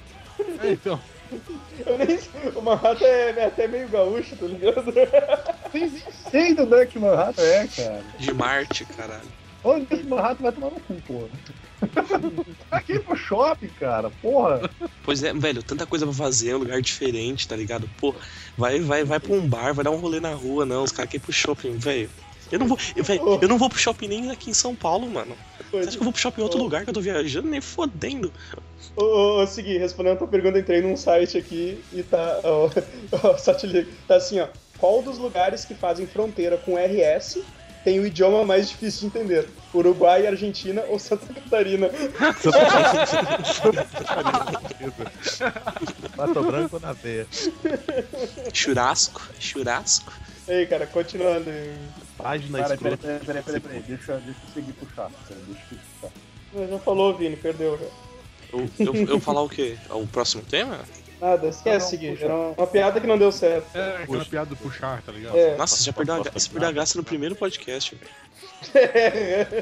[0.63, 0.99] É, então.
[1.87, 2.19] Eu nem...
[2.55, 4.85] O Manhattan é até meio gaúcho, tá ligado?
[5.73, 5.89] Nem
[6.31, 8.03] sei do onde é que Manhattan é, cara.
[8.19, 9.29] De Marte, caralho.
[9.63, 11.29] Onde esse Manhattan vai tomar no cu,
[11.81, 12.21] porra?
[12.71, 14.11] Aqui pro shopping, cara.
[14.23, 14.71] Porra.
[15.03, 17.89] Pois é, velho, tanta coisa pra fazer, um lugar diferente, tá ligado?
[17.99, 18.15] Pô,
[18.57, 20.83] vai, vai, vai pra um bar, vai dar um rolê na rua, não.
[20.83, 22.11] Os caras querem ir pro shopping, velho.
[22.53, 25.09] Eu não vou, eu, velho, eu não vou pro shopping nem aqui em São Paulo,
[25.09, 25.35] mano.
[25.71, 27.49] Você acha que eu vou pro shopping em outro lugar que eu tô viajando?
[27.49, 28.33] Nem fodendo.
[28.97, 32.41] Ô, ô, ô, Segui, respondendo a tua pergunta, entrei num site aqui e tá.
[32.45, 33.91] Ó, só te ligo.
[34.07, 34.49] Tá assim, ó.
[34.79, 37.39] Qual dos lugares que fazem fronteira com RS
[37.85, 39.47] tem o idioma mais difícil de entender?
[39.73, 41.91] Uruguai, Argentina ou Santa Catarina?
[46.17, 47.27] Mato Branco na veia.
[48.53, 50.13] Churrasco, churrasco.
[50.49, 51.51] Ei, cara, continuando.
[52.17, 52.97] Página peraí, escrota.
[52.97, 53.81] peraí, peraí, peraí, peraí.
[53.83, 55.11] Deixa, deixa eu seguir puxar.
[55.29, 56.69] Peraí, Deixa eu puxar.
[56.71, 57.87] Já falou, Vini, perdeu já.
[58.53, 59.77] Eu, eu, eu falar o quê?
[59.91, 60.81] O próximo tema?
[61.25, 62.11] Nada, esquece, Segui.
[62.11, 62.25] puxa.
[62.27, 63.67] Era uma piada que não deu certo.
[63.75, 65.35] É aquela piada do puxar, tá ligado?
[65.37, 65.57] É.
[65.57, 68.11] Nossa, você já perdeu a, gra- você perdeu a graça no primeiro podcast, velho.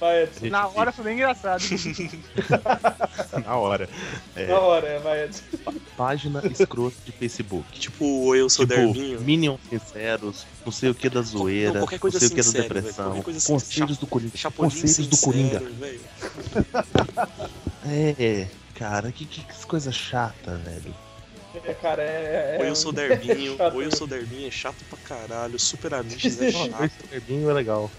[0.00, 0.46] vai, Edson.
[0.48, 1.62] Na hora foi bem engraçado.
[3.44, 3.88] Na hora.
[4.34, 5.42] É, Na hora, é, vai, Edson.
[5.96, 7.66] página escrota de Facebook.
[7.78, 9.20] Tipo, eu sou Tipo, Dervinho.
[9.20, 12.52] Minions sinceros, não sei o que da zoeira, Não, qualquer coisa não sei o que
[12.52, 14.36] da depressão, coisa assim, conselhos do Coringa.
[14.36, 15.58] Chapolin Conselhos do sincero, Coringa.
[15.60, 16.00] velho.
[17.88, 18.48] É,
[18.78, 20.94] cara, que, que, que coisa chata, velho.
[21.64, 22.56] É, cara, é.
[22.56, 23.96] é Ou eu sou Dervinho, chato, ou eu né?
[23.96, 25.58] sou Dervinho, é chato pra caralho.
[25.58, 26.84] Super Amishes é Ó, chato.
[26.84, 27.90] Esse verdinho é legal.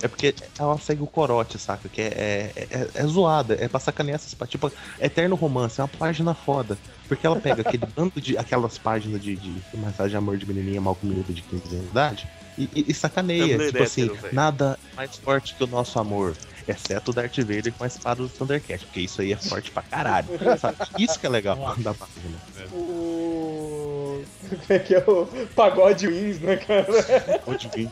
[0.00, 1.88] É porque ela segue o corote, saca?
[1.88, 4.50] Que é, é, é, é zoada, é pra sacanear essas páginas.
[4.50, 6.76] Tipo, Eterno Romance é uma página foda.
[7.06, 8.36] Porque ela pega aquele bando de.
[8.36, 11.90] aquelas páginas de, de mensagem de amor de menininha mal comida de 15 anos de
[11.90, 12.28] idade
[12.58, 13.58] e, e, e sacaneia.
[13.58, 16.34] Tipo assim, hétero, nada mais forte que o nosso amor.
[16.66, 19.82] Exceto o Darth Vader com a espada do Thundercat, porque isso aí é forte pra
[19.82, 20.26] caralho.
[20.58, 20.76] sabe?
[20.98, 22.38] Isso que é legal da página.
[22.72, 24.22] O.
[24.48, 26.86] Como é que é o pagode wins, né, cara?
[27.46, 27.90] Onde vim.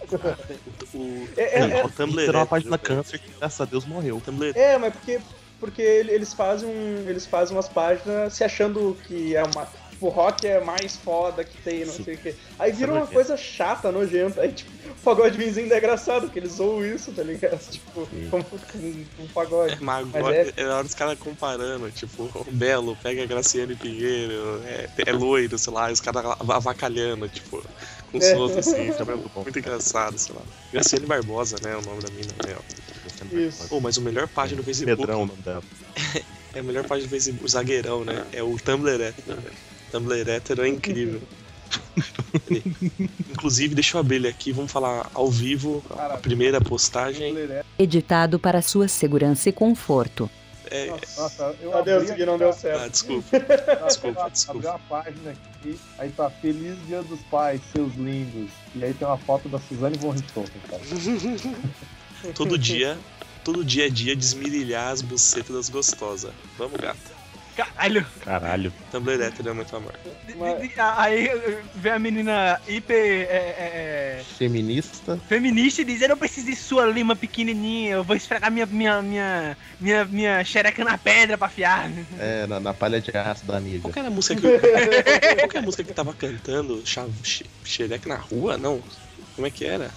[0.94, 4.16] O, É, é, o Tumblr Era uma página câncer que, graças a Deus, morreu.
[4.16, 5.20] O Tumblr É, mas porque,
[5.58, 9.66] porque ele- eles fazem um, eles fazem umas páginas se achando que é uma
[10.01, 12.05] tipo rock é mais foda que tem, não Sim.
[12.05, 12.34] sei o quê.
[12.59, 14.40] Aí vira uma coisa chata, nojenta.
[14.40, 17.61] Aí tipo, o pagode ainda é engraçado, porque eles zoam isso, tá ligado?
[17.70, 18.28] Tipo, Sim.
[18.30, 19.76] como com um pagode.
[19.80, 23.76] Mas Mas agora é- é hora dos caras comparando, tipo, o Belo pega a Graciane
[23.76, 27.62] Pinheiro, é, é loiro, sei lá, e os caras avacalhando, tipo,
[28.11, 28.36] com os É.
[28.36, 30.42] outros assim, fica muito, muito engraçado, sei lá.
[30.72, 32.57] Graciane Barbosa, né, o nome da mina, né?
[33.46, 33.68] Isso.
[33.68, 35.62] Pô, mas o melhor página do Facebook Pedrão o nome dela.
[36.55, 38.24] é a melhor página do Facebook, o zagueirão, né?
[38.32, 39.69] É o Tumblr hétero, velho.
[39.91, 41.20] Tumblr hétero é incrível.
[43.30, 47.36] Inclusive, deixa eu abrir ele aqui, vamos falar ao vivo a primeira postagem.
[47.36, 50.28] É- Editado para sua segurança e conforto.
[50.70, 50.86] é.
[50.88, 51.70] Nossa, eu
[52.14, 52.80] Gui, não deu certo.
[52.82, 53.26] Ah, desculpa.
[53.38, 54.59] Desculpa, Desculpa, desculpa.
[54.59, 58.51] Abriu a página aqui, aí tá Feliz Dia dos Pais, seus lindos.
[58.74, 60.82] E aí tem uma foto da Suzane von Richthofen, cara.
[62.34, 62.99] Todo dia,
[63.45, 66.32] todo dia é dia de esmirilhar as bucetas das gostosas.
[66.59, 67.19] Vamos, gata.
[67.64, 68.06] Caralho.
[68.24, 68.72] Caralho.
[68.90, 69.94] Tumblr hétero é muito amor.
[70.36, 71.28] Mas- Aí
[71.74, 75.18] vem a menina hiper é, é, é, Feminista.
[75.28, 79.02] feminista e diz: Eu não preciso de sua lima pequenininha, eu vou esfregar minha, minha,
[79.02, 81.90] minha, minha, minha xereca na pedra pra afiar.
[82.18, 83.80] É, na, na palha de aço da amiga.
[83.82, 84.48] Qual que era a música que
[85.36, 86.82] Qual que é a música que tava cantando?
[86.86, 88.56] Cha- xe- Xereque na rua?
[88.56, 88.82] Não.
[89.36, 89.90] Como é que era?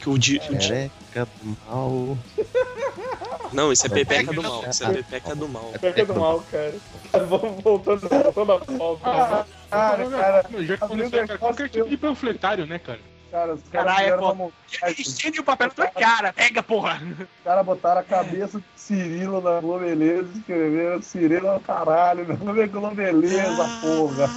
[0.00, 0.40] Que o di...
[0.50, 2.18] o di- Xereca do mal.
[3.52, 4.64] Não, isso é Pepeca do Mal.
[4.68, 5.72] Isso é Pepeca do Mal.
[5.80, 6.74] Peca do mal, cara.
[7.12, 9.04] Cara, vamos voltando, voltando à pauta.
[9.04, 13.00] Cara, cara, Meu, já o cara, qualquer tipo de panfletário, né, cara?
[13.30, 14.32] cara, os caras Caralho, pô.
[14.32, 17.00] uma o papel na tua cara, pega, porra.
[17.02, 22.26] Os caras botaram a cabeça de Cirilo na Globeleza e escreveram Cirilo é o caralho,
[22.26, 24.30] meu nome é Globeleza, porra.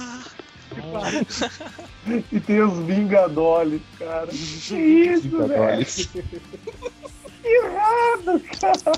[2.32, 4.26] E tem os Vingadores, cara.
[4.26, 5.86] Que isso, velho?
[7.44, 8.96] Irado, cara.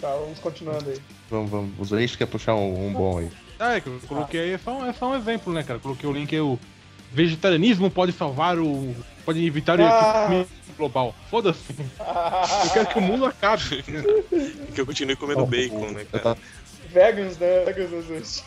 [0.00, 0.98] Tá, vamos continuando aí.
[1.30, 1.70] Vamos, vamos.
[1.78, 3.30] Os Leite quer puxar um, um bom aí.
[3.58, 5.80] Ah, é que eu coloquei aí, é só, um- é só um exemplo, né, cara?
[5.80, 6.58] Coloquei o link aí, o
[7.12, 8.94] vegetarianismo pode salvar o.
[9.24, 10.24] pode evitar o Ah.
[10.26, 11.14] aquecimento global.
[11.28, 11.74] Foda-se.
[12.64, 13.82] Eu quero que o mundo acabe.
[14.74, 16.22] Que eu continue comendo bacon, né, cara?
[16.22, 16.38] tava,
[16.88, 17.64] Vegans, né?
[17.64, 18.44] Vegans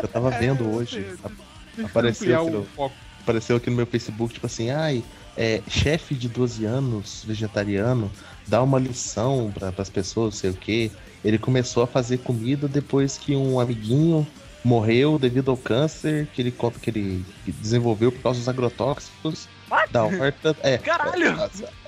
[0.00, 1.04] eu tava vendo hoje.
[1.84, 2.94] Apareceu o foco.
[3.28, 5.04] Apareceu aqui no meu Facebook, tipo assim, ai,
[5.36, 8.10] é, chefe de 12 anos, vegetariano,
[8.46, 10.90] dá uma lição para as pessoas, não sei o quê.
[11.22, 14.26] Ele começou a fazer comida depois que um amiguinho
[14.64, 19.92] morreu devido ao câncer que ele conta que ele desenvolveu por causa dos agrotóxicos What?
[19.92, 20.56] da horta.
[20.62, 21.36] É, Caralho!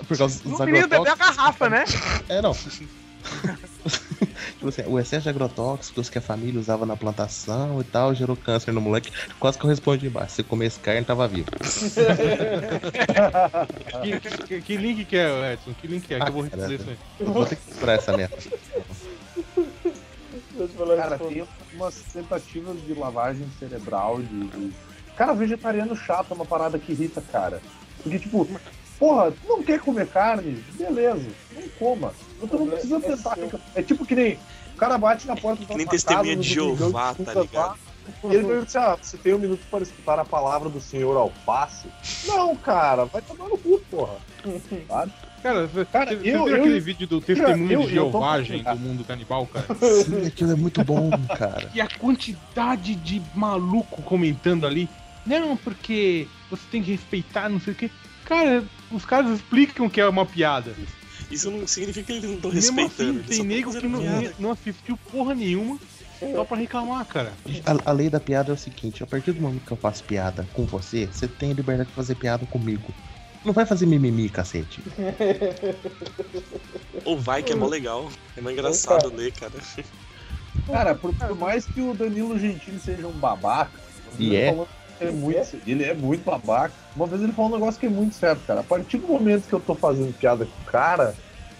[0.06, 1.36] por causa dos O menino bebeu a agrotóxicos.
[1.36, 1.84] garrafa, né?
[2.28, 2.54] É, não.
[4.60, 8.36] tipo assim, o excesso de agrotóxicos que a família usava na plantação e tal gerou
[8.36, 9.10] câncer no moleque.
[9.38, 10.34] Quase que eu respondi embaixo.
[10.34, 11.48] Se comesse carne, tava vivo.
[14.02, 15.72] Que, que- que link que é, Edson?
[15.80, 16.20] Que link é?
[16.20, 16.98] Que eu vou responder isso aí.
[17.20, 18.36] Eu vou ter que procurar essa merda.
[20.96, 21.44] Cara, tem
[21.74, 24.44] umas tentativas de lavagem cerebral de.
[24.46, 24.72] de-
[25.16, 27.60] Cara, vegetariano chato é uma parada que irrita, cara.
[28.02, 28.46] Porque, tipo,
[28.98, 30.62] porra, tu não quer comer carne?
[30.74, 32.12] Beleza, não coma.
[32.48, 33.34] Tu não precisa É tentar.
[33.34, 33.60] seu.
[33.74, 34.38] É tipo que nem.
[34.74, 37.52] O cara bate na porta Que nem tua testemunha casa de Jeová, tá ligado?
[37.54, 37.76] lá,
[38.24, 41.16] E ele pergunta assim: ah, você tem um minuto para escutar a palavra do senhor
[41.16, 41.86] alface?
[42.26, 44.14] Não, cara, vai tomar no cu, porra.
[44.88, 45.12] Sabe?
[45.42, 48.46] Cara, você Cara, você eu- viu eu- aquele vídeo do testemunho eu- de eu falando,
[48.62, 49.66] do mundo canibal, cara?
[50.04, 51.70] Sim, aquilo é muito bom, cara.
[51.74, 54.88] E a quantidade de maluco comentando ali.
[55.26, 57.90] Não, porque você tem que respeitar, não sei o quê.
[58.24, 60.74] Cara, os caras explicam que é uma piada.
[61.30, 63.20] Isso não significa que eles não estão Mesmo respeitando.
[63.20, 64.34] assim, tem nego que não, piada.
[64.38, 65.78] não assistiu porra nenhuma
[66.34, 67.32] só pra reclamar, cara.
[67.64, 70.02] A, a lei da piada é o seguinte: a partir do momento que eu faço
[70.04, 72.92] piada com você, você tem a liberdade de fazer piada comigo.
[73.44, 74.82] Não vai fazer mimimi, cacete.
[77.04, 78.10] Ou vai, que é mó legal.
[78.36, 79.52] É mó engraçado ler, cara.
[80.66, 83.80] Cara, por, por mais que o Danilo Gentili seja um babaca,
[84.18, 84.50] E é?
[84.50, 86.74] falou que é muito, ele é muito babaca.
[86.94, 88.60] Uma vez ele falou um negócio que é muito certo, cara.
[88.60, 91.14] A partir do momento que eu tô fazendo piada com o cara,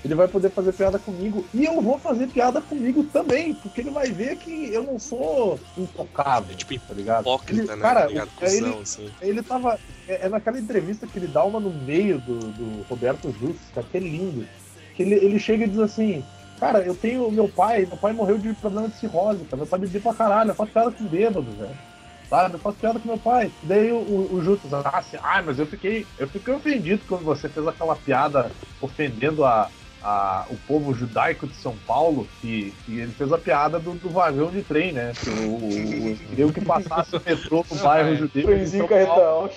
[0.05, 3.91] ele vai poder fazer piada comigo e eu vou fazer piada comigo também, porque ele
[3.91, 7.21] vai ver que eu não sou intocável, Tipo, tá ligado?
[7.23, 7.77] Hipócrita, Ele- né?
[7.83, 8.29] cara, tá ligado?
[8.41, 9.11] é ele- Cusão, assim.
[9.21, 9.79] Ele tava.
[10.09, 13.87] É, é naquela entrevista que ele dá uma no meio do, do Roberto Justus, cara,
[13.91, 14.47] que é lindo.
[14.97, 16.25] Que ele, ele chega e diz assim:
[16.59, 19.57] Cara, eu tenho meu pai, meu pai morreu de problema de cirrose, cara.
[19.59, 21.71] Meu pai bebia pra caralho, eu faço piada com bêbado, velho.
[22.31, 22.55] Sabe?
[22.55, 23.51] Eu faço piada com meu pai.
[23.65, 27.25] Daí o, o, o Justus, ah, assim, ah, mas eu fiquei, eu fiquei ofendido quando
[27.25, 28.51] você fez aquela piada
[28.81, 29.69] ofendendo a,
[30.03, 34.09] a, o povo judaico de São Paulo, que, que ele fez a piada do, do
[34.11, 35.13] vagão de trem, né?
[35.23, 38.43] Que o, deu que passasse o metrô no bairro judeu.
[38.79, 39.51] São carreta Paulo.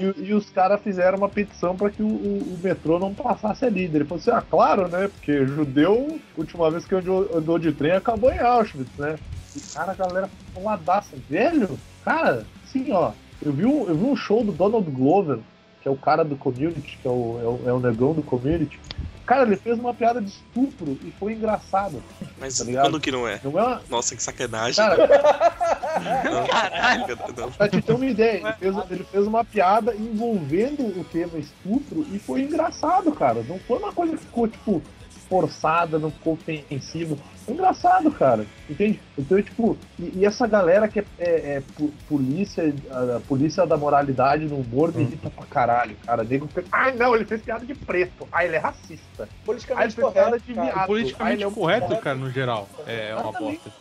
[0.00, 3.64] E, e os caras fizeram uma petição para que o, o- o metrô não passasse
[3.64, 3.84] ali.
[3.84, 5.06] Ele falou assim: ah, claro, né?
[5.08, 9.18] Porque judeu, última vez que andou, andou de trem, acabou em Auschwitz, né?
[9.56, 11.16] E cara, a galera ficou ladaça.
[11.28, 13.12] Velho, cara, assim, ó.
[13.42, 15.38] Eu vi, um, eu vi um show do Donald Glover,
[15.82, 18.22] que é o cara do community, que é o, é o, é o negão do
[18.22, 18.78] community.
[19.26, 22.02] Cara, ele fez uma piada de estupro e foi engraçado.
[22.38, 23.40] Mas Tá quando que não é?
[23.42, 23.82] Não é uma.
[23.88, 24.76] Nossa, que sacanagem.
[24.84, 24.96] Cara,
[26.24, 27.18] Não, Caralho.
[27.36, 27.50] não.
[27.52, 32.04] Pra te ter uma ideia, ele fez, ele fez uma piada envolvendo o tema estupro
[32.12, 33.42] e foi engraçado, cara.
[33.48, 34.82] Não foi uma coisa que ficou, tipo,
[35.28, 37.18] forçada, não ficou ofensivo.
[37.46, 38.46] É engraçado, cara.
[38.68, 39.00] Entende?
[39.18, 41.24] Então, tipo, e, e essa galera que é, é-
[41.56, 41.62] é
[42.08, 46.24] polícia, a, a polícia da moralidade no humor me irrita pra caralho, cara.
[46.24, 48.26] Nego ai não, ele fez piada de preto.
[48.32, 49.22] Ai, ele é racista.
[49.24, 50.66] Ele Politicamente piada correto, de cara.
[50.66, 50.78] viado.
[50.78, 52.68] Ai, Politicamente ele é um correto, correto, cara, no geral.
[52.86, 53.60] É uma Exatamente.
[53.64, 53.72] bosta.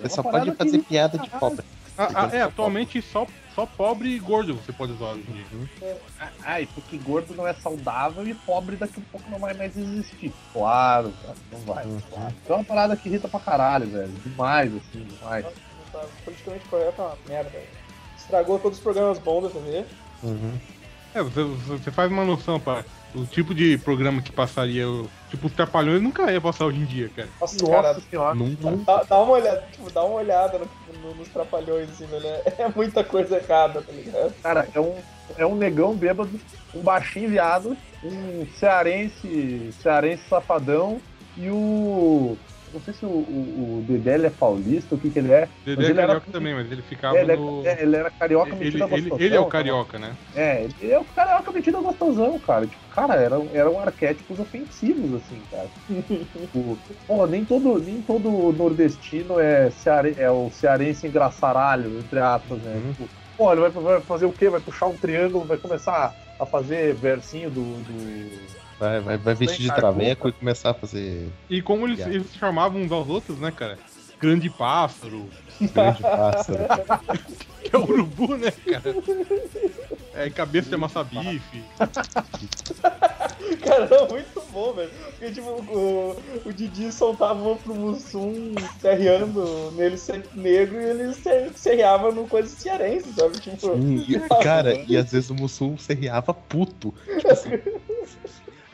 [0.00, 1.64] Você Uma só pode fazer piada de pobre.
[1.96, 3.26] Ah, ah, é, atualmente só,
[3.58, 5.96] só pobre e gordo você pode usar hoje em dia.
[6.44, 10.32] Ai, porque gordo não é saudável e pobre daqui a pouco não vai mais existir.
[10.52, 11.84] Claro, cara, não vai.
[12.08, 12.34] Claro.
[12.44, 14.12] Então é uma parada que irrita pra caralho, velho.
[14.24, 15.44] Demais, assim, demais.
[15.44, 15.52] Não
[16.00, 17.50] tá- Politicamente correto é uma merda.
[17.50, 17.66] velho.
[18.16, 19.84] Estragou todos os programas bons da TV.
[20.22, 20.58] Uhum.
[21.14, 22.84] É, você, você faz uma noção, pá.
[23.14, 26.84] O tipo de programa que passaria, o- tipo, os Trapalhões nunca ia passar hoje em
[26.84, 27.28] dia, cara.
[27.40, 28.34] Nossa, cara, Nossa senhora.
[28.34, 28.76] Nunca.
[28.84, 32.26] dá, dá uma olhada, tipo, dá uma olhada no- no- nos trapalhões, assim, velho.
[32.26, 34.34] É, é muita coisa errada, tá ligado?
[34.42, 34.94] Cara, é um,
[35.38, 36.30] é um negão bêbado,
[36.74, 41.00] um baixinho viado, um cearense, cearense safadão
[41.36, 42.36] e o.
[42.72, 45.48] Não sei se o, o, o Dedé é paulista, o que que ele é.
[45.64, 47.62] Dedé é ele era- carioca também, mas ele ficava É, ele, no.
[47.66, 49.26] é, é, ele era carioca Ele, metido a ele, gostosão.
[49.26, 49.50] ele é o tá?
[49.50, 50.14] carioca, né?
[50.34, 52.66] É, ele é o carioca metido a gostosão, cara.
[52.66, 55.68] Tipo, cara, eram, eram arquétipos ofensivos, assim, cara.
[55.86, 62.58] tipo, pô, nem todo, nem todo nordestino é, ceare, é o cearense engraçaralho, entre aspas,
[62.60, 62.74] né?
[62.76, 62.92] Uhum.
[62.92, 64.48] Tipo, pô, ele vai, vai fazer o quê?
[64.50, 67.62] Vai puxar um triângulo, vai começar a fazer versinho do.
[67.62, 68.67] do...
[68.78, 72.80] Vai, vai, vai vestir de traveco e começar a fazer E como eles, eles chamavam
[72.82, 73.78] uns aos outros, né, cara?
[74.20, 75.28] Grande pássaro,
[75.60, 76.58] grande pássaro.
[77.62, 78.94] que é urubu, né, cara?
[80.14, 81.62] É, cabeça de massa bife.
[83.64, 84.90] Cara, era muito bom, velho.
[85.10, 91.14] Porque, tipo, o, o Didi soltava uma pro Mussum serreando nele ser negro e ele
[91.14, 93.38] se- serreava no coisa cearense, sabe?
[93.38, 94.04] Tipo, Sim,
[94.42, 96.94] cara, e às vezes o Mussum serreava puto.
[97.06, 97.50] Tipo assim,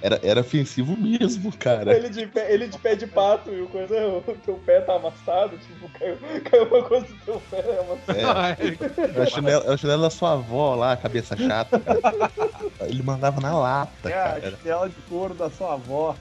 [0.05, 1.97] era, era ofensivo mesmo, cara.
[1.97, 4.97] ele de, pé, ele de pé de pato e o coisa, o teu pé tá
[4.97, 8.19] amassado, tipo, caiu, caiu uma coisa do teu pé amassado.
[8.19, 9.19] É, Ah, é.
[9.19, 11.81] é o chinelo, é o chinelo da sua avó lá, cabeça chata.
[11.81, 12.11] cara.
[12.83, 14.57] Ele mandava na lata, É, a cara.
[14.59, 16.15] chinela de couro da sua avó.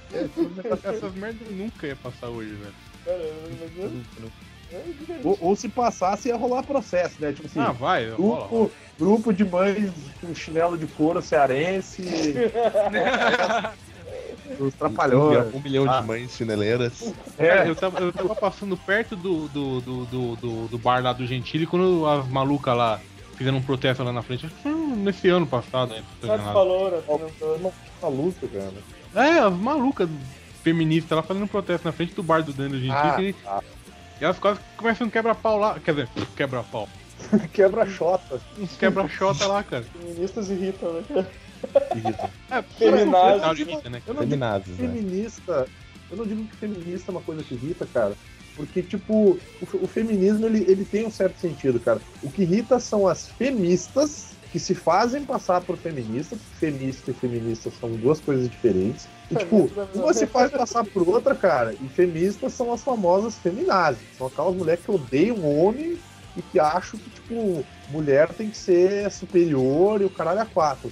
[0.83, 2.73] Essas merdas nunca ia passar hoje, velho.
[3.03, 3.17] Cara,
[3.59, 4.31] mas eu-
[5.23, 7.31] Ou, ou se passasse, ia rolar processo, né?
[7.31, 8.47] Tipo assim, Ah, vai, rola.
[8.47, 12.03] grupo, grupo de mães com chinelo de couro cearense.
[14.59, 15.53] Os trapalhões.
[15.53, 16.01] Um milhão Ah.
[16.01, 17.13] de mães chineleiras.
[17.37, 21.01] Cara, É, eu tava, eu tava passando perto do, do, do, do, do- do bar
[21.01, 22.99] lá do Gentili quando as malucas lá
[23.35, 24.45] fizeram um protesto lá na frente.
[24.45, 26.03] Acho que foi nesse ano passado, né?
[26.21, 26.53] enganado.
[26.53, 27.73] falou, comentou.
[28.01, 29.27] uma luta, cara.
[29.27, 30.09] É, as malucas
[30.61, 33.35] feministas lá fazendo um protesto na frente do bar do Danilo Gentili.
[33.45, 33.82] Ah, que-
[34.19, 35.79] E elas quase começam um quebra-pau lá.
[35.79, 36.87] Quer dizer, quebra-pau.
[37.51, 38.41] Quebra-chota.
[38.57, 39.83] Uns quebra-chota lá, cara.
[39.83, 41.03] Feministas irritam, né?
[41.07, 41.31] cara?
[41.95, 42.29] Irrita.
[42.51, 42.63] É,
[43.53, 44.01] limite, né?
[44.05, 44.87] Eu não digo Feminazes, né?
[44.87, 45.67] feminista.
[46.11, 48.13] Eu não digo que feminista é uma coisa que irrita, cara.
[48.55, 49.39] Porque, tipo, o,
[49.81, 51.99] o feminismo ele, ele tem um certo sentido, cara.
[52.21, 56.37] O que irrita são as feministas que se fazem passar por feministas.
[56.59, 59.07] Feminista e feminista são duas coisas diferentes.
[59.31, 61.73] E, tipo, uma se faz passar por outra, cara.
[61.73, 63.99] E feministas são as famosas feminazes.
[64.15, 65.97] São aquelas mulheres que odeiam homem
[66.37, 70.91] e que acham que, tipo, mulher tem que ser superior e o caralho a quatro.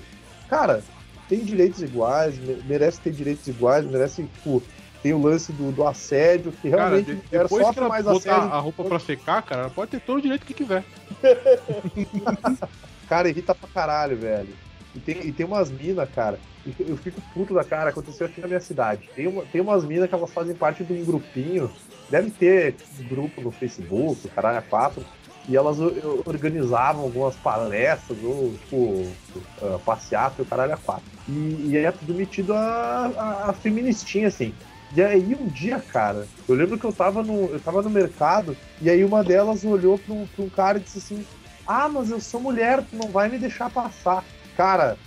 [0.50, 0.84] Cara,
[1.30, 4.62] tem direitos iguais, me- merece ter direitos iguais, merece, tipo,
[5.04, 7.90] tem o lance do, do assédio, que Cara, realmente de- mulher depois que sofre ela
[7.90, 8.54] mais botar assédio.
[8.56, 10.84] a roupa pra secar, cara, ela pode ter todo o direito que quiser.
[13.12, 14.56] Cara, irrita pra caralho, velho.
[14.96, 16.40] E tem, e tem umas minas, cara,
[16.80, 19.02] eu fico puto da cara, aconteceu aqui na minha cidade.
[19.14, 21.70] Tem, uma, tem umas minas que elas fazem parte de um grupinho,
[22.10, 22.78] deve ter
[23.10, 25.04] grupo no Facebook, caralho a quatro,
[25.50, 25.78] e elas
[26.26, 31.04] organizavam algumas palestras, ou tipo, uh, passeata e o caralho a quatro.
[31.28, 34.54] E, e é tudo metido a, a, a feministinha, assim.
[34.96, 38.56] E aí um dia, cara, eu lembro que eu tava no, eu tava no mercado,
[38.82, 41.26] e aí uma delas olhou pra um, pra um cara e disse assim,
[41.68, 44.24] ah, mas eu sou mulher, tu não vai me deixar passar.
[44.58, 44.98] Cara,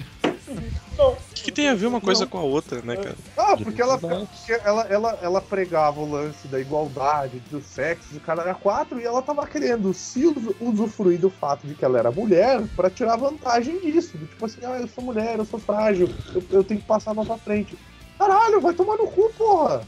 [0.98, 2.28] O que, que tem a ver uma coisa Não.
[2.28, 3.16] com a outra, né, cara?
[3.36, 4.00] ah, porque ela,
[4.64, 9.04] ela, ela, ela pregava o lance da igualdade, dos sexos, o cara era quatro, e
[9.04, 13.16] ela tava querendo se usu- usufruir do fato de que ela era mulher pra tirar
[13.16, 14.16] vantagem disso.
[14.16, 17.12] Do Tipo assim, ah, eu sou mulher, eu sou frágil, eu, eu tenho que passar
[17.14, 17.76] mais pra frente.
[18.18, 19.82] Caralho, vai tomar no cu, porra!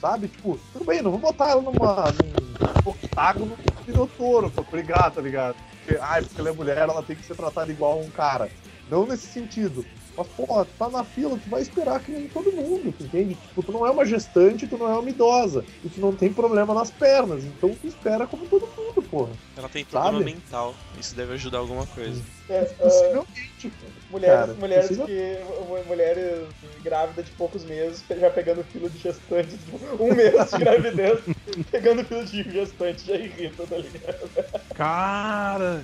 [0.00, 0.28] Sabe?
[0.28, 5.20] Tipo, tudo bem, não vou botar ela numa, num octágono de doutor pra brigar, tá
[5.20, 5.56] ligado?
[5.84, 8.50] Porque, ah, porque ela é mulher, ela tem que ser tratada igual a um cara.
[8.88, 9.84] Não nesse sentido.
[10.20, 13.34] Mas, porra, tu tá na fila, tu vai esperar que nem todo mundo, tu entende?
[13.34, 15.64] Tipo, tu não é uma gestante, tu não é uma idosa.
[15.82, 17.42] E tu não tem problema nas pernas.
[17.42, 19.30] Então tu espera como todo mundo, porra.
[19.56, 20.24] Ela tem problema Sabe?
[20.24, 20.74] mental.
[20.98, 22.22] Isso deve ajudar alguma coisa.
[22.50, 23.72] É, Possivelmente.
[24.10, 25.38] mulheres, Cara, mulheres, que,
[25.88, 26.48] mulheres
[26.82, 31.20] grávidas de poucos meses já pegando fila de gestante, tipo, um mês de gravidez,
[31.70, 34.30] pegando fila de gestante já irrita, tá ligado?
[34.74, 35.82] Cara.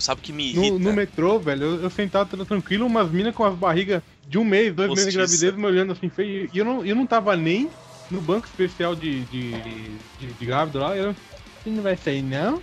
[0.00, 0.78] Sabe o que me irrita?
[0.78, 4.38] No, no metrô, velho, eu, eu sentado tra- tranquilo, umas minas com as barrigas de
[4.38, 6.48] um mês, dois meses de gravidez, me olhando assim feio.
[6.52, 7.70] E eu não, eu não tava nem
[8.10, 10.96] no banco especial de, de, de, de grávido lá.
[10.96, 12.60] Eu, você não vai sair, não?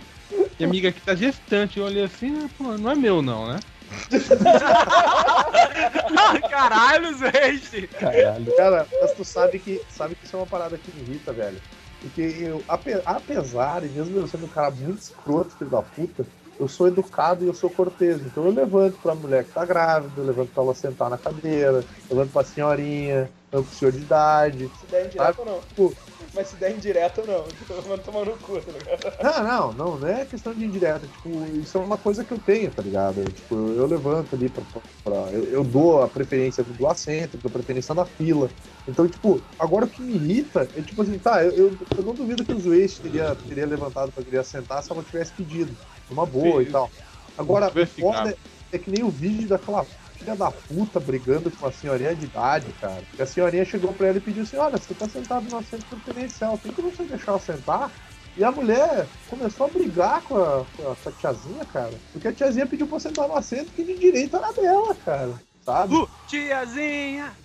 [0.58, 3.58] E a amiga que tá gestante, eu olhei assim, pô, não é meu não, né?
[6.50, 7.86] Caralho, gente.
[7.88, 8.54] Caralho.
[8.56, 11.60] Cara, mas tu sabe que, sabe que isso é uma parada que me irrita, velho.
[12.00, 16.24] Porque eu, ape- apesar, e mesmo eu sendo um cara muito escroto, filho da puta,
[16.58, 18.20] eu sou educado e eu sou cortês.
[18.20, 21.84] Então eu levanto pra mulher que tá grávida, eu levanto pra ela sentar na cadeira,
[22.08, 24.70] eu levanto pra senhorinha, eu pro senhor de idade.
[24.74, 25.60] Se der indireto ou não.
[25.60, 25.94] Tipo,
[26.34, 27.44] Mas se der indireto ou não,
[27.88, 29.14] mano, tomar no cu, tá ligado?
[29.22, 31.00] Não, não, não, não é questão de indireta.
[31.06, 33.20] Tipo, isso é uma coisa que eu tenho, tá ligado?
[33.20, 34.62] Eu, tipo, eu levanto ali pra.
[35.04, 38.50] pra- eu, eu dou a preferência do assento, dou a preferência na fila.
[38.86, 42.14] Então, tipo, agora o que me irrita é tipo assim, tá, eu, eu, eu não
[42.14, 45.74] duvido que o Zueste teria, teria levantado pra querer sentar se ela tivesse pedido.
[46.10, 46.68] Uma boa Sim.
[46.68, 46.90] e tal.
[47.36, 49.84] Agora, o foda é, é que nem o vídeo daquela
[50.18, 53.02] filha da puta brigando com a senhorinha de idade, cara.
[53.14, 55.84] Que a senhorinha chegou pra ela e pediu assim: olha, você tá sentado no assento
[55.86, 57.90] preferencial, tem como você deixar eu sentar?
[58.36, 61.92] E a mulher começou a brigar com a, com a- tiazinha, cara.
[62.12, 65.40] Porque a tiazinha pediu pra sentar no assento que de direito era dela, cara.
[65.64, 65.94] Sabe?
[65.94, 67.36] Uh, tiazinha.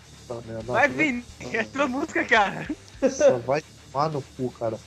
[0.45, 1.24] Né, Vai vir.
[1.53, 2.68] É tua música, cara.
[3.01, 4.77] Nossa, vai tomar no cu, cara.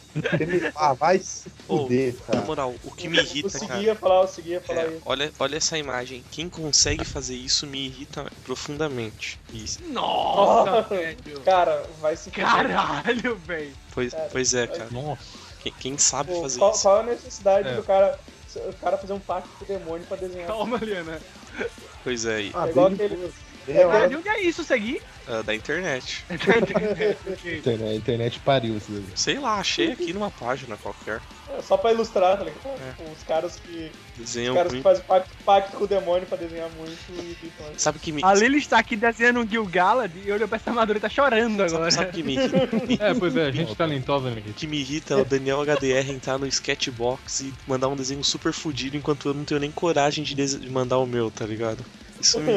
[0.74, 2.40] Ah, vai se fuder, Na cara.
[2.46, 3.74] moral, o que me Eu irrita, cara.
[3.74, 5.02] seguia falar, eu seguia falar É, isso.
[5.04, 6.24] olha, olha essa imagem.
[6.30, 9.38] Quem consegue fazer isso me irrita profundamente.
[9.52, 9.78] Isso.
[9.90, 11.40] Nossa, velho.
[11.44, 12.44] Cara, vai se fuder.
[12.46, 13.72] Caralho, velho.
[13.94, 14.88] Pois, Cara, pois é, cara.
[14.90, 15.22] Nossa.
[15.62, 16.82] Quem, quem sabe Pô, fazer qual, isso?
[16.82, 17.74] qual a necessidade É.
[17.74, 18.18] do cara,
[18.56, 20.48] o cara fazer um pacto com o demônio pra desenhar?
[20.48, 21.20] Calma, Liana.
[22.02, 22.50] Pois é, aí.
[22.54, 23.32] Ah, É igual aquele-
[23.68, 25.00] é hora De onde é isso, seguir?
[25.28, 26.24] Ah, da internet.
[26.30, 29.04] Internet, a internet pariu isso daí.
[29.14, 31.20] Sei lá, achei aqui numa página qualquer.
[31.56, 32.66] É só pra ilustrar, tá ligado?
[32.66, 33.12] É.
[33.16, 33.90] Os caras que.
[34.16, 34.84] Desenham Os caras que muito.
[34.84, 37.36] fazem pacto, pacto com o demônio pra desenhar muito e.
[37.76, 38.22] Sabe que me.
[38.24, 41.08] A Lily está aqui desenhando um Gil Galad e olhou pra essa armadura e tá
[41.08, 41.90] chorando agora.
[41.90, 43.04] Sabe, sabe que me irrita?
[43.04, 44.52] É, pois é, gente talentosa, me O irrita.
[44.58, 48.52] que me irrita é o Daniel HDR entrar no Sketchbox e mandar um desenho super
[48.52, 51.84] fudido enquanto eu não tenho nem coragem de, de mandar o meu, tá ligado?
[52.22, 52.52] Isso me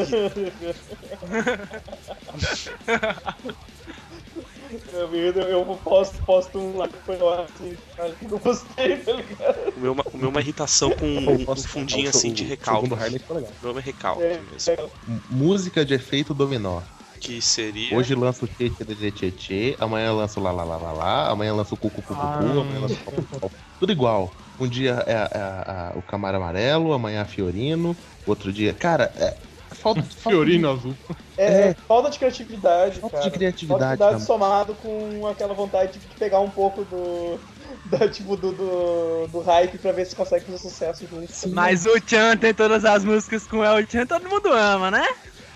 [5.17, 5.41] irrita.
[5.41, 9.13] Eu, eu, posto, posto um lá que foi lá assim, cara, que eu postei, tá
[9.13, 9.73] ligado?
[9.75, 12.43] O meu, é uma- o meu é uma irritação com um, um fundinho assim de
[12.43, 12.91] recalque.
[12.91, 13.51] O Harley legal.
[13.61, 14.73] O meu é recalque É, mesmo.
[14.73, 14.89] é,
[15.29, 16.81] Música de efeito dominó.
[17.19, 17.95] Que seria.
[17.95, 21.29] Hoje lança o Tchê Tchê Tchê Tchê, amanhã lança o Lá Lá Lá Lá Lá,
[21.29, 22.39] amanhã lança o Cucu Cucu Cucu, Ah.
[22.39, 23.51] amanhã lança o Pau.
[23.79, 24.35] Tudo igual.
[24.59, 27.95] Um dia é, é a- o Camaro Amarelo, amanhã a Fiorino,
[28.25, 28.73] outro dia.
[28.73, 29.37] Cara, é,
[29.85, 30.93] falta, falta Fiorino azul.
[31.37, 31.67] é, É.
[31.69, 33.29] é falta de criatividade, Falta cara.
[33.29, 37.37] de criatividade, Falta de criatividade somado com aquela vontade de pegar um pouco do.
[37.85, 41.31] Da, tipo, do, do, do hype pra ver se consegue fazer sucesso junto.
[41.53, 45.05] Mas o Chan tem todas as músicas com El Chan, todo mundo ama, né?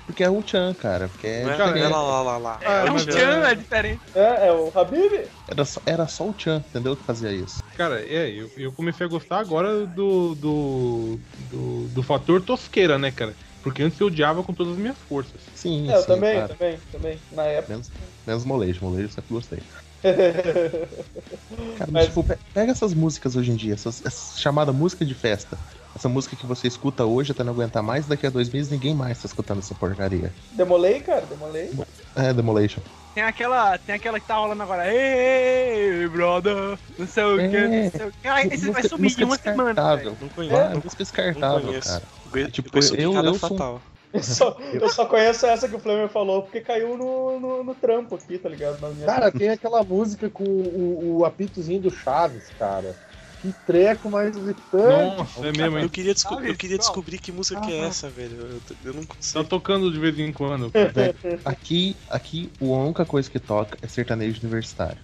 [0.05, 1.07] Porque é o Chan, cara.
[1.07, 2.59] Porque é é, é é- lá, lá, lá, lá.
[2.65, 4.01] Ah, É um mas Chan, é- é diferente.
[4.15, 5.27] É, é o Habib?
[5.47, 6.95] era, só, era só o Chan, entendeu?
[6.95, 7.63] Que fazia isso.
[7.77, 11.19] Cara, é, eu, eu comecei a gostar agora do, do,
[11.51, 13.35] do, do fator tosqueira, né, cara?
[13.61, 15.49] Porque antes eu odiava com todas as minhas forças.
[15.53, 16.53] Sim, É, eu sim, também, claro.
[16.57, 17.23] também, também.
[17.31, 17.73] Na época.
[17.73, 17.91] Menos,
[18.25, 19.63] menos molejo, molejo eu sempre gostei.
[21.77, 25.13] Cara, Mas- tipo, pe- pega essas músicas hoje em dia, essas, essa chamada música de
[25.13, 25.59] festa.
[25.99, 28.95] Essa música que você escuta hoje até não aguentar mais, daqui a dois meses ninguém
[28.95, 30.31] mais tá escutando essa porcaria.
[30.53, 31.69] Demolei, cara, demolei.
[32.15, 32.79] É, Demolition.
[33.13, 34.89] Tem aquela, tem aquela que tá rolando agora.
[34.93, 38.27] Ei, brother, não sei o que, não sei o que.
[38.29, 39.95] Ah, esse vai sumir música em uma semana.
[39.97, 40.17] velho.
[40.21, 40.55] Não conheço.
[40.55, 42.03] é música descartável, cara.
[42.33, 43.81] Eu, tipo, eu- Picada eu sou um- Fatal.
[44.13, 47.75] Eu só, eu só conheço essa que o Flamer falou porque caiu no, no, no
[47.75, 48.79] trampo aqui, tá ligado?
[48.81, 49.05] Na minha...
[49.05, 52.95] Cara, tem aquela música com o, o apitozinho do Chaves, cara.
[53.41, 55.17] Que treco mais irritante.
[55.17, 58.35] Nossa, é mesmo, Eu queria, desco- eu queria descobrir que música que é essa, velho.
[58.35, 59.43] Eu, eu não Tá consigo.
[59.45, 60.71] tocando de vez em quando.
[61.45, 64.97] Aqui, aqui, a única coisa que toca é sertanejo universitário.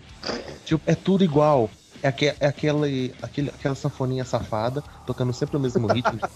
[0.66, 1.70] Tipo, é tudo igual.
[2.06, 2.86] É, aque, é aquela,
[3.20, 6.20] aquele, aquela sanfoninha safada, tocando sempre o mesmo ritmo.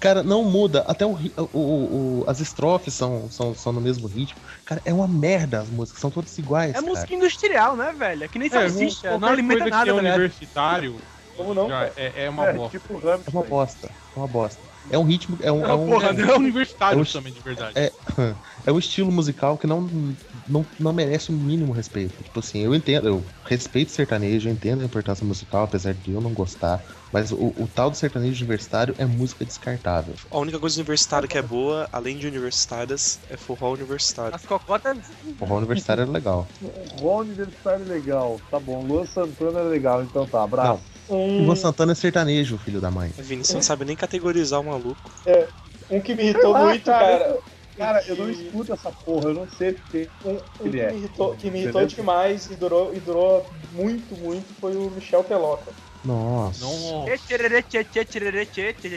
[0.00, 0.80] Cara, não muda.
[0.88, 4.40] Até o, o- o- o- as estrofes são, são, são no mesmo ritmo.
[4.64, 6.70] Cara, é uma merda as músicas, são todas iguais.
[6.70, 6.86] É cara.
[6.88, 8.24] música industrial, né, velho?
[8.24, 10.98] É que nem É, salsicha, qualquer não alimenta coisa nada, que é tá universitário
[11.36, 11.68] Como não?
[11.68, 12.78] Já é, é uma É, bosta.
[12.78, 13.86] tipo É uma bosta.
[13.88, 14.75] É uma bosta.
[14.90, 15.36] É um ritmo.
[15.40, 17.72] É um, é Ah, um, porra, não é universitário é um- também, de verdade.
[17.78, 17.92] É,
[18.66, 20.16] é um estilo musical que não,
[20.46, 22.22] não, não merece o mínimo respeito.
[22.22, 26.12] Tipo assim, eu entendo, eu respeito o sertanejo, eu entendo a importância musical, apesar de
[26.12, 26.84] eu não gostar.
[27.12, 30.14] Mas o, o tal do sertanejo universitário é música descartável.
[30.30, 34.34] A única coisa universitária que é boa, além de universitárias, é forró universitário.
[34.34, 34.96] As cocotas.
[35.24, 36.48] O forró universitário é legal.
[36.60, 38.40] Rony Universitário é legal.
[38.50, 38.86] Tá bom.
[38.86, 40.02] Luan Santana é legal.
[40.02, 40.84] Então tá, abraço.
[40.84, 43.12] O Um, Luan Santana é sertanejo, filho da mãe.
[43.16, 44.96] Vini, você não sabe nem categorizar o maluco.
[45.90, 47.38] um que me irritou Ah, muito, cara, cara.
[47.76, 49.28] Cara, eu não escuto essa porra.
[49.28, 50.08] Eu não sei porque.
[50.24, 50.90] Um, um Ele que, é.
[50.92, 55.22] me irritou, que me irritou demais e durou, e durou muito, muito foi o Michel
[55.22, 55.70] Peloca.
[56.04, 56.64] Nossa.
[56.64, 57.10] Nossa.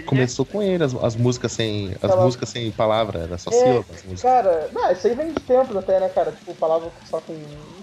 [0.06, 1.96] Começou com ele, as, as músicas sem.
[2.02, 4.22] As músicas sem palavra, era só É, sílabas.
[4.22, 6.32] Cara, não, isso aí vem de tempos até, né, cara?
[6.32, 7.34] Tipo, falava só com,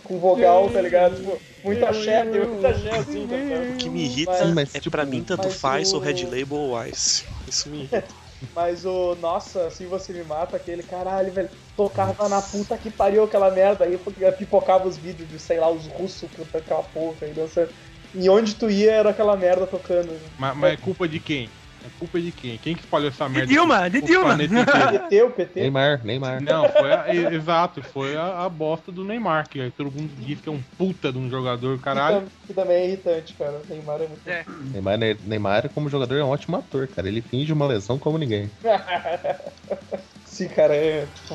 [0.06, 1.16] com vogal, tá ligado?
[1.16, 3.70] Tipo, muito axé, tem muito axé assim, tá ligado?
[3.70, 6.24] O que me irrita Mas- mas, é tipo, pra mim tanto faz o- o Red
[6.24, 7.24] Label ou Ice.
[7.46, 8.14] Isso me irrita.
[8.54, 13.24] Mas o Nossa, se você me mata, aquele caralho, velho, tocava na puta que pariu
[13.24, 17.18] aquela merda aí, porque pipocava os vídeos de, sei lá, os russos cantando aquela porra
[17.26, 17.70] aí, dançando.
[18.14, 20.18] E onde tu ia era aquela merda tocando.
[20.38, 21.50] Mas, mas é culpa de quem?
[21.86, 22.58] É culpa de quem?
[22.58, 23.46] Quem que espalhou essa De merda?
[23.46, 24.24] Dilma, de Dilma.
[24.36, 24.90] planeta inteiro?
[25.04, 25.60] PT, o PT.
[25.60, 26.40] Neymar, Neymar.
[26.42, 30.48] Não, foi a, exato, foi a, a bosta do Neymar, que todo mundo diz que
[30.48, 32.22] é um puta de um jogador, caralho.
[32.22, 33.62] Que, tam- que também é irritante, cara.
[33.64, 34.26] O Neymar é muito.
[34.26, 34.44] É.
[34.72, 37.06] Neymar, Neymar, como jogador, é um ótimo ator, cara.
[37.06, 38.50] Ele finge uma lesão como ninguém.
[40.24, 41.06] Sim, cara, é.
[41.06, 41.34] Tipo...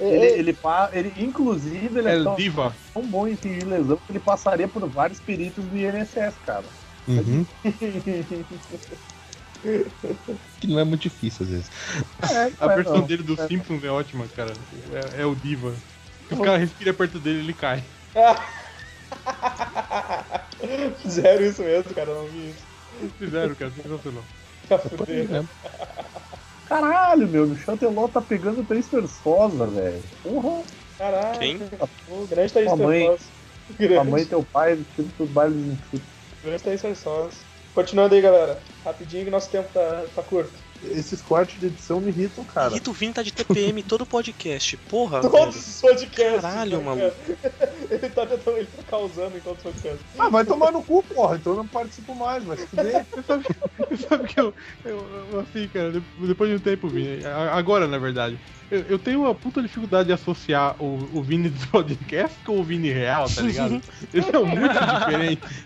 [0.00, 2.74] É- Ele, é- ele, pa- ele, inclusive, ele é El tão, Diva.
[2.92, 6.64] tão bom em fingir lesão que ele passaria por vários peritos do INSS, cara.
[7.08, 7.46] Uhum.
[10.60, 11.70] que não é muito difícil às vezes.
[12.30, 13.06] É, A é, versão não.
[13.06, 14.52] dele dos Simpsons é ótima, cara.
[14.92, 15.74] É, é o Diva.
[16.28, 17.82] Se os caras respiram perto dele, ele cai.
[21.02, 22.64] Fizeram isso mesmo, cara, eu não vi isso.
[23.18, 24.24] Fizeram, cara, sensacional.
[24.96, 25.48] Fudendo.
[26.66, 30.02] Caralho, meu, o Chanteló tá pegando três Versosa, velho.
[30.22, 30.62] Porra,
[31.02, 31.38] Caralho.
[31.38, 31.56] Quem?
[32.08, 32.70] O grande Thaís.
[33.78, 35.76] Grande, a mãe e teu pai, tudo pros bailes
[36.44, 36.46] em chute.
[36.46, 37.30] grande Thaís Terçosa.
[37.74, 38.60] Continuando aí, galera.
[38.84, 40.52] Rapidinho que nosso tempo tá, tá curto.
[40.84, 42.70] Esses cortes de edição me irritam, cara.
[42.72, 44.76] Irrita o Vini tá de TPM todo podcast.
[44.76, 46.40] Porra, Todos os podcasts.
[46.42, 47.12] Caralho, né, maluco.
[47.40, 47.74] cara?
[47.88, 50.00] Ele tá tentando, ele tá causando em todos os podcasts.
[50.18, 53.06] Ah, vai tomar no cu, porra, então eu não participo mais, vai se fuder.
[54.08, 54.52] Sabe que eu,
[54.84, 58.36] eu, eu, assim, cara, de- depois de um tempo, Vini, agora na verdade,
[58.72, 62.64] eu, eu tenho uma puta dificuldade de associar o, o Vini do podcast com o
[62.64, 63.82] Vini real, tá ligado?
[64.12, 65.64] Eles são muito diferentes.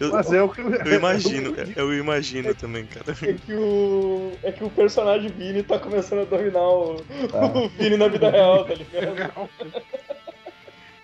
[0.00, 3.16] Eu, Mas é o que eu imagino, eu imagino também, cara.
[3.22, 4.32] É que o.
[4.42, 6.96] É que o personagem Vini tá começando a dominar o,
[7.32, 7.46] Ah.
[7.58, 9.48] o Vini na vida real, tá ligado?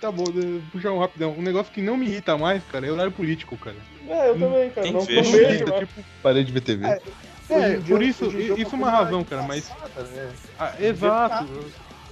[0.00, 0.24] Tá bom,
[0.70, 1.32] puxar um rapidão.
[1.32, 3.76] Um negócio que não me irrita mais, cara, é o horário político, cara.
[4.06, 4.82] É, eu também, cara.
[4.82, 5.64] Quem Não, não vejo.
[5.64, 6.86] Tipo, Parei de ver TV.
[6.86, 7.00] é,
[7.48, 9.70] Dia- por isso, isso é uma razão, cara, mas.
[9.96, 10.34] né?
[10.58, 11.44] Ah, exato.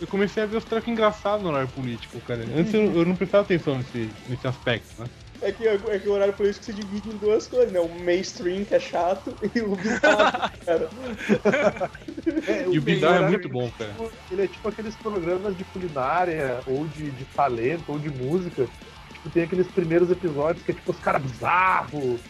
[0.00, 2.42] Eu- comecei a ver os trocos engraçados no horário político, cara.
[2.42, 5.08] Antes eu, eu não prestava atenção nesse, nesse aspecto, né?
[5.40, 7.80] É que, é que o horário político se divide em duas coisas, né?
[7.80, 10.90] O mainstream, que é chato, e o bizarro, cara.
[12.46, 13.96] É, E o bizarro é muito bom, cara.
[14.30, 18.68] Ele é tipo aqueles programas de culinária, ou de, de talento, ou de música.
[19.12, 22.20] Tipo, tem aqueles primeiros episódios que é tipo os caras bizarros,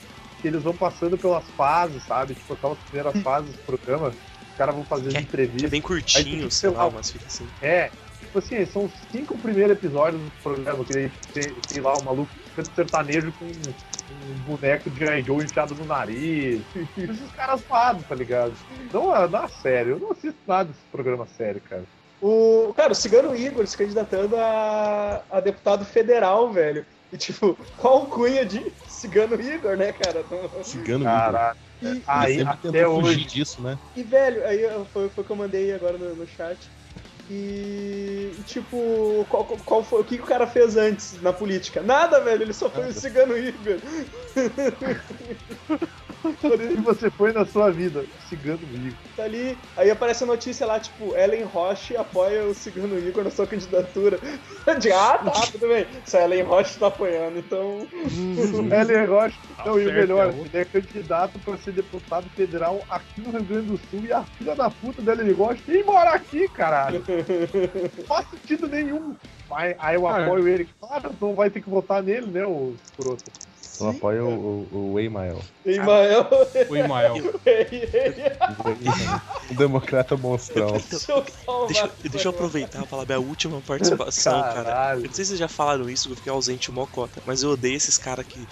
[0.43, 2.35] que eles vão passando pelas fases, sabe?
[2.35, 5.67] Tipo, aquelas primeiras fases do programa, os caras vão fazendo Que é- entrevista.
[5.67, 7.47] É bem curtinho, que sei lá, mas fica assim.
[7.63, 7.91] É,
[8.21, 12.03] tipo assim, são os cinco primeiros episódios do programa, que daí tem, tem lá o
[12.05, 15.23] maluco canta sertanejo com um boneco de G.I.
[15.23, 16.61] Joe enfiado no nariz.
[16.99, 18.53] Esses caras fazem, tá ligado?
[18.93, 21.85] Não, é- não é sério, eu não assisto nada desse programa sério, cara.
[22.21, 26.85] O, cara, o Cigano Igor se candidatando a, a deputado federal, velho.
[27.13, 30.25] E tipo, qual cunha de Cigano Igor, né, cara?
[30.63, 31.59] Cigano Caralho.
[31.83, 33.15] E, Ele Aí, até hoje.
[33.15, 33.77] fugir disso, né?
[33.97, 34.61] e, velho, aí
[34.93, 36.57] foi, foi o que eu mandei agora no, no chat.
[37.29, 41.83] E, e, tipo, qual, qual foi, o que, que o cara fez antes na política?
[41.83, 43.01] Nada, velho, ele só foi o Nada.
[43.01, 43.79] Cigano Igor.
[46.45, 48.05] Onde você foi na sua vida?
[48.29, 48.97] Cigano Igor.
[49.17, 53.31] Tá ali, aí aparece a notícia lá, tipo, Ellen Roche apoia o Cigano Igor na
[53.31, 54.19] sua candidatura.
[54.81, 55.87] De, ah, tá, tudo bem.
[56.07, 57.87] Se a Ellen Roche tá apoiando, então.
[58.73, 59.37] Ellen Rocha,
[59.67, 63.45] não, e o melhor, é ele é candidato pra ser deputado federal aqui no Rio
[63.45, 67.05] Grande do Sul e a filha da puta dela, ele gosta nem morar aqui, caralho.
[67.07, 69.15] Não faz sentido nenhum.
[69.51, 70.25] Aí, aí eu Cara.
[70.25, 73.23] apoio ele, claro, não vai ter que votar nele, né, o escroto.
[73.81, 75.41] Eu apoio o, o, o Emael.
[75.65, 76.29] Ismael.
[76.69, 77.15] O Imael.
[79.51, 80.73] O democrata monstrão.
[80.91, 84.65] Deixa eu salvar Deixa, deixa eu aproveitar e falar minha última participação, cara.
[84.65, 85.01] Caralho.
[85.01, 87.77] Eu não sei se vocês já falaram isso, eu fiquei ausente mocota, mas eu odeio
[87.77, 88.47] esses caras que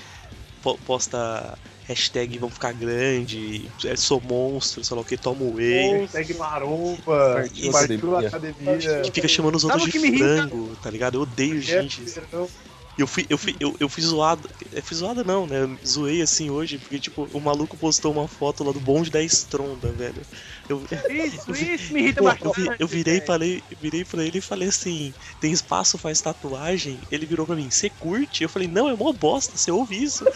[0.63, 6.01] po- posta hashtag vamos ficar grande, é, sou monstro, sei lá o que, toma whey.
[6.03, 9.01] Hashtag maromba, Partiu academia.
[9.03, 11.17] Que fica chamando os outros Sabe de frango, tá ligado?
[11.17, 12.03] Eu odeio gente.
[12.03, 12.70] Então, E
[13.03, 14.49] eu fui, eu fui, eu, eu fui zoado.
[14.73, 15.57] Eu fui zoado não, né?
[15.87, 19.93] Zoei assim hoje, porque, tipo, o maluco postou uma foto lá do bonde da Estronda,
[19.93, 20.27] velho.
[20.71, 22.47] Eu, Isso, isso me irrita Pô, bastante.
[22.47, 23.27] eu, vi- eu virei velho.
[23.27, 27.01] falei, virei pra ele e falei assim, tem espaço, faz tatuagem?
[27.11, 28.43] Ele virou pra mim, você curte?
[28.45, 30.25] Eu falei, não, é mó bosta, você ouve isso.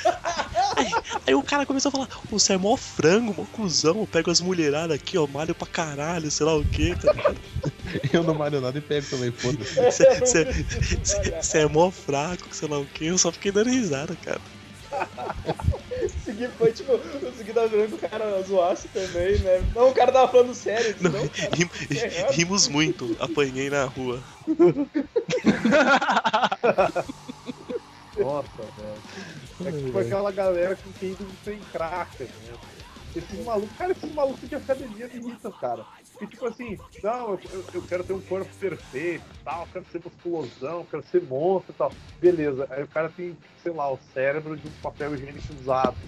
[0.77, 0.91] Aí,
[1.29, 4.29] aí o cara começou a falar, "Pô, você é mó frango, mó cuzão, eu pego
[4.29, 7.39] as mulheradas aqui, ó, malho pra caralho, sei lá o que, tá ligado?
[8.13, 9.73] Eu não malho nada e pego também, foda-se.
[11.41, 14.41] Você é mó fraco, sei lá o que, eu só fiquei dando risada, cara.
[16.09, 19.63] Segui foi tipo, o Segui tava jurando que o cara zoasse também, né?
[19.75, 20.93] Não, o cara tava falando sério.
[20.93, 21.51] disse, Não, Não, cara.
[21.55, 21.71] rim-
[22.33, 24.23] rimos muito, apanhei na rua.
[28.17, 29.03] Nossa, velho.
[29.65, 32.55] É que foi aquela galera com quem tu sem cracker, né?
[33.15, 35.87] Esses malucos, cara, esses malucos de academia me irritam, cara.
[36.15, 40.01] Porque, tipo assim, não, eu, eu- quero ter um corpo perfeito e tal, quero ser
[40.03, 41.93] musculosão, quero ser monstro e tal.
[42.21, 45.99] Beleza, aí o cara tem, sei lá, o cérebro de um papel higiênico usado.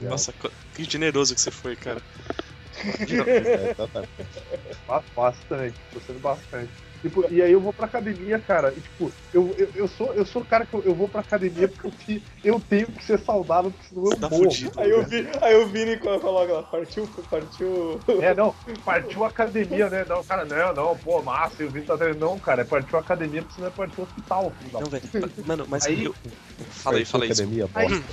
[0.00, 0.32] Nossa,
[0.74, 2.00] que generoso que você foi, cara.
[3.08, 4.02] É, tá, tá.
[4.86, 6.87] Ba- Bastante, tô sendo bastante.
[7.00, 10.24] Tipo, e aí eu vou pra academia, cara, e tipo, eu, eu, eu sou eu
[10.26, 13.04] sou o cara que eu, eu vou pra academia porque eu, te- eu tenho que
[13.04, 14.44] ser saudável, porque senão eu Tá morro.
[14.44, 14.72] fudido.
[14.76, 18.02] Aí eu vi, aí o Vini coloca lá, partiu, partiu.
[18.20, 18.54] É, não,
[18.84, 20.04] partiu a academia, né?
[20.04, 22.18] Não, cara, não, não, pô, massa, eu vi tá treinando.
[22.26, 25.32] Não, cara, é partiu a academia porque senão é partiu o hospital, filho Não, velho,
[25.46, 26.14] mano, mas Aí- eu...
[26.70, 27.30] Fala aí, fala aí.
[27.30, 28.04] Academia, bosta.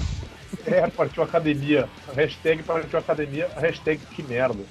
[0.66, 1.90] É, partiu academia.
[2.16, 4.66] Hashtag partiu academia, hashtag que merda.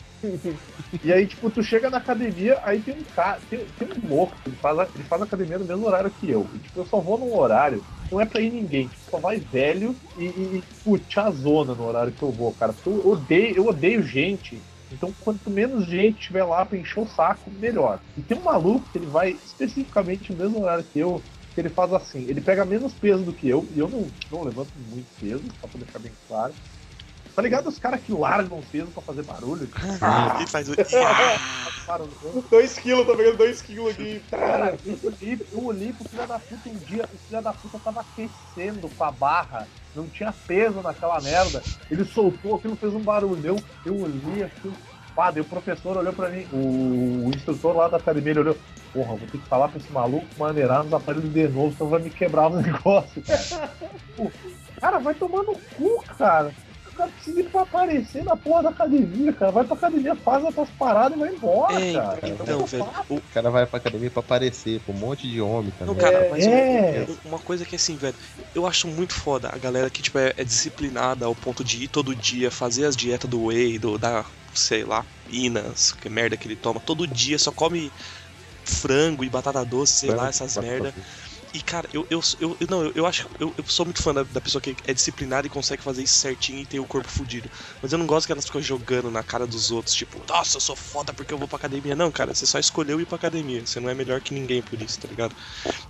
[1.02, 4.40] E aí, tipo, tu chega na academia, aí tem um cara, tem, tem um louco,
[4.46, 6.50] ele faz, a- ele faz academia no mesmo horário que eu.
[6.54, 9.38] E, tipo, eu só vou num horário, não é pra ir ninguém, tipo, só vai
[9.40, 12.76] velho e, e, e tipo, tiazona no horário que eu vou, cara.
[12.86, 14.66] Eu odeio, eu odeio gente.
[14.90, 18.02] Então, quanto menos gente tiver lá pra encher o saco, melhor.
[18.16, 21.70] E tem um maluco que ele vai especificamente no mesmo horário que eu, que ele
[21.70, 25.10] faz assim, ele pega menos peso do que eu, e eu não, não levanto muito
[25.18, 26.56] peso, só pra deixar bem claro.
[27.34, 29.68] Tá ligado os caras que largam peso pra fazer barulho?
[30.38, 30.74] Ele faz o...
[31.86, 32.10] Barulho.
[32.48, 34.22] 2 quilos, tá pegando 2 quilos aqui.
[34.30, 37.78] Cara, eu olhei, eu olhei pro filho da puta um dia, o filho da puta
[37.78, 41.62] tava aquecendo com a barra, não tinha peso naquela merda.
[41.90, 44.74] Ele soltou aquilo, fez um barulhão, eu olhei aquilo,
[45.14, 48.56] pá, daí o professor olhou pra mim, o, o instrutor lá da academia ele olhou,
[48.92, 52.00] porra, vou ter que falar pra esse maluco maneirar nos aparelhos de novo, senão vai
[52.00, 53.22] me quebrar o negócio.
[53.22, 53.70] Cara,
[54.16, 54.30] Pô,
[54.80, 56.54] cara vai tomar no cu, cara.
[56.94, 59.50] O cara precisa ir pra aparecer na porra da academia, cara.
[59.50, 62.20] Vai pra academia, faz as tuas paradas e vai embora, É, cara.
[62.22, 65.72] então, velho, o, O cara vai pra academia pra aparecer, com um monte de homem
[65.72, 65.92] também.
[65.92, 67.04] Não, cara, É, mas é.
[67.04, 68.14] uma- uma coisa que assim, velho,
[68.54, 71.88] eu acho muito foda a galera que, tipo, é, é disciplinada ao ponto de ir
[71.88, 76.46] todo dia, fazer as dietas do whey, do, da, sei lá, Minas, que merda que
[76.46, 77.90] ele toma, todo dia só come
[78.64, 80.94] frango e batata doce, sei lá, essas merda.
[81.54, 84.12] E, cara, eu, eu, eu, eu- não, eu, eu acho eu, eu sou muito fã
[84.12, 87.10] da, da pessoa que é disciplinada e consegue fazer isso certinho e ter o corpo
[87.12, 87.48] fudido.
[87.80, 90.60] Mas eu não gosto que elas ficam jogando na cara dos outros, tipo, nossa, eu
[90.60, 91.94] sou foda porque eu vou pra academia.
[91.94, 93.64] Não, cara, você só escolheu ir pra academia.
[93.64, 95.34] Você não é melhor que ninguém por isso, tá ligado?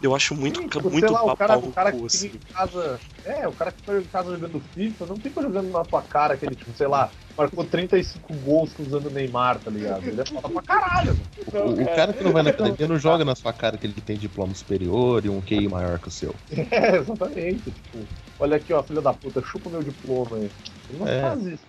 [0.00, 2.28] Eu acho muito, Sim, tipo, muito lá, o cara, o cara cu, que assim.
[2.28, 3.02] em casa.
[3.22, 6.34] É, o cara que fica em casa jogando FIFA não fica jogando na tua cara
[6.34, 10.06] aquele, tipo, sei lá, marcou 35 gols usando o Neymar, tá ligado?
[10.06, 11.16] Ele é foda pra caralho.
[11.52, 11.76] mano.
[11.76, 14.00] O, o cara que não vai na academia não joga na sua cara que ele
[14.00, 16.34] tem diploma superior e um QI maior que o seu.
[16.70, 17.70] É, exatamente.
[17.70, 17.98] Tipo,
[18.38, 20.50] olha aqui, ó, filho da puta, chupa o meu diploma aí.
[20.90, 21.20] Ele não É.
[21.22, 21.64] faz isso.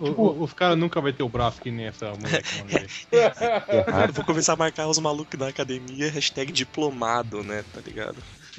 [0.00, 3.06] O- o- os caras nunca vai ter o braço que nem essa moleque.
[4.08, 8.16] Eu vou começar a marcar os malucos da academia, hashtag diplomado, né, tá ligado?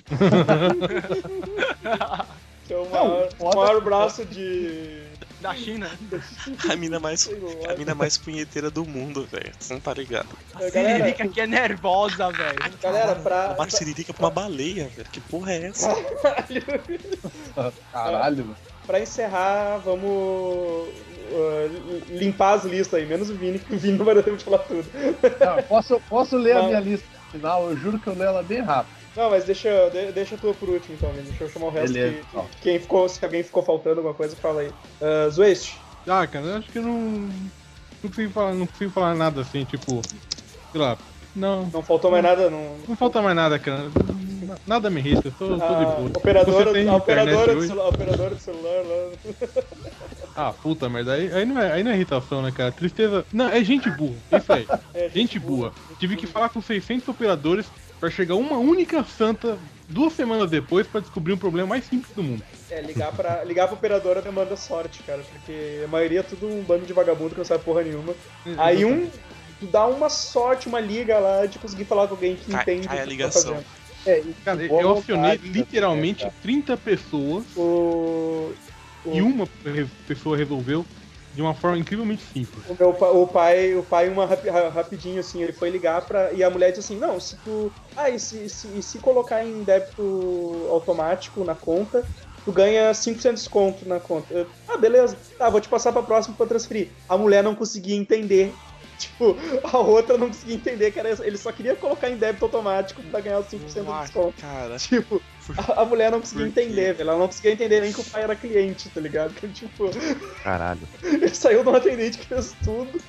[2.67, 5.04] Que é o maior, foda- maior braço de.
[5.45, 5.91] Da China.
[6.69, 7.29] A mina mais,
[7.71, 9.51] a mina mais punheteira do mundo, velho.
[9.59, 10.27] Você não tá ligado?
[10.55, 12.57] A Galera- Siririca aqui é nervosa, velho.
[12.81, 13.53] Galera, pra.
[13.55, 15.07] Uma siririca pra uma baleia, velho.
[15.11, 15.93] Que porra é essa?
[17.91, 18.55] Caralho.
[18.87, 24.05] Pra encerrar, vamos uh, limpar as listas aí, menos o Vini, que o Vini não
[24.05, 24.85] vai dar tempo de falar tudo.
[25.39, 27.69] Não, posso, posso ler a minha lista final?
[27.69, 29.04] Eu juro que eu leio ela bem rápido.
[29.15, 31.11] Não, mas deixa, de- deixa a tua por último então.
[31.13, 31.93] Deixa eu chamar o resto.
[31.93, 32.45] Beleza, que- então.
[32.61, 34.67] quem ficou, se alguém ficou faltando alguma coisa, fala aí.
[34.67, 35.75] Uh, Zwest,
[36.07, 36.93] Ah, cara, eu acho que não.
[38.03, 40.01] Não consigo falar, não consigo falar nada assim, tipo.
[40.71, 40.97] Sei lá.
[41.35, 41.65] Não.
[41.65, 42.49] não faltou mais nada?
[42.49, 42.77] Não...
[42.87, 43.91] Não falta mais nada, cara.
[44.65, 46.07] Nada me irrita, eu tô, tô de A boa.
[46.15, 49.63] operadora, tem a operadora, do celular, a operadora do celular lá.
[50.37, 52.69] Ah, puta merda, aí, aí, não é, aí não é irritação, né, cara?
[52.69, 53.25] Tristeza.
[53.31, 54.67] Não, é gente burra, isso aí.
[54.93, 55.71] É, Gente boa.
[55.97, 57.65] Tive que falar com 600 operadores
[57.99, 59.57] pra chegar uma única santa
[59.87, 62.43] duas semanas depois pra descobrir um problema mais simples do mundo.
[62.69, 66.63] É, ligar pra, ligar pra operadora demanda sorte, cara, porque a maioria é tudo um
[66.63, 68.13] bando de vagabundo que não sabe porra nenhuma.
[68.57, 69.09] Aí um,
[69.59, 72.87] tu dá uma sorte, uma liga lá de conseguir falar com alguém que Cai- entende
[72.87, 73.53] cai a o que tu ligação.
[73.55, 73.61] Tá.
[74.07, 76.35] É, e Cara, eu acionei vontade, né, literalmente cara?
[76.43, 78.53] 30 pessoas O,
[79.05, 79.47] e uma
[80.07, 80.85] pessoa resolveu
[81.35, 82.63] de uma forma incrivelmente simples.
[82.65, 86.31] o meu o pai, o pai uma rapi- ra- rapidinho assim, ele foi ligar pra.
[86.33, 87.71] E a mulher disse assim, não, se tu.
[87.95, 92.07] Ah, e se, se, e se colocar em débito automático na conta,
[92.45, 94.33] tu ganha 5% de desconto na conta.
[94.33, 95.17] Eu, ah, beleza.
[95.37, 96.93] Tá, vou te passar pra próxima pra transferir.
[97.09, 98.55] A mulher não conseguia entender.
[98.99, 103.01] Tipo, a outra não conseguia entender que era, ele só queria colocar em débito automático
[103.03, 104.41] pra ganhar os 5% do Ah, desconto.
[104.41, 105.21] Cara, Tipo,
[105.57, 107.09] a, a mulher não conseguia entender, velho.
[107.09, 109.33] Ela não conseguia entender nem que o pai era cliente, tá ligado?
[109.33, 109.89] Que, tipo,
[110.43, 110.81] Caralho.
[111.03, 112.99] ele saiu de um atendente que fez tudo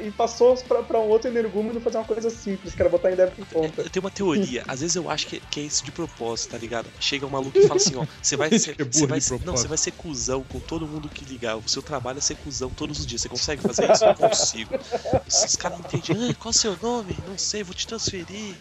[0.00, 3.16] e passou pra, pra um outro energúmeno fazer uma coisa simples, que era botar em
[3.16, 3.82] débito em conta.
[3.82, 4.64] eu tenho uma teoria.
[4.66, 6.90] Às vezes eu acho que, que é isso de propósito, tá ligado?
[6.98, 8.72] Chega um maluco e fala assim, ó, você vai ser.
[8.72, 11.24] É burro Você vai de ser não, você vai ser cuzão com todo mundo que
[11.24, 11.56] ligar.
[11.56, 13.20] O seu trabalho é ser cuzão todos os dias.
[13.22, 14.04] Você consegue fazer isso?
[14.04, 14.74] Eu consigo.
[15.26, 17.16] Os caras entendem, qual é o seu nome?
[17.26, 18.56] Não sei, vou te transferir.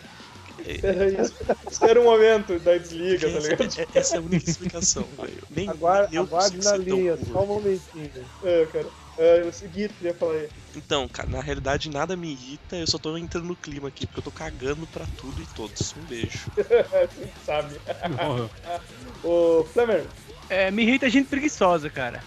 [0.65, 1.33] É isso.
[1.69, 3.79] Espera um momento, daí desliga, tá Essa, ligado?
[3.79, 5.43] é- essa é a única explicação, velho.
[5.49, 8.11] Nem, Aguarde, nem eu aguarde na ser linha, só um momentinho.
[8.43, 8.87] É, cara.
[9.17, 10.49] É, eu segui, queria falar aí.
[10.77, 14.19] Então, cara, na realidade nada me irrita, eu só tô entrando no clima aqui, porque
[14.19, 15.95] eu tô cagando pra tudo e todos.
[15.95, 16.51] Um beijo.
[16.55, 17.81] Você sabe.
[19.23, 20.07] Ô, Flamer,
[20.47, 22.23] É, me irrita gente preguiçosa, cara.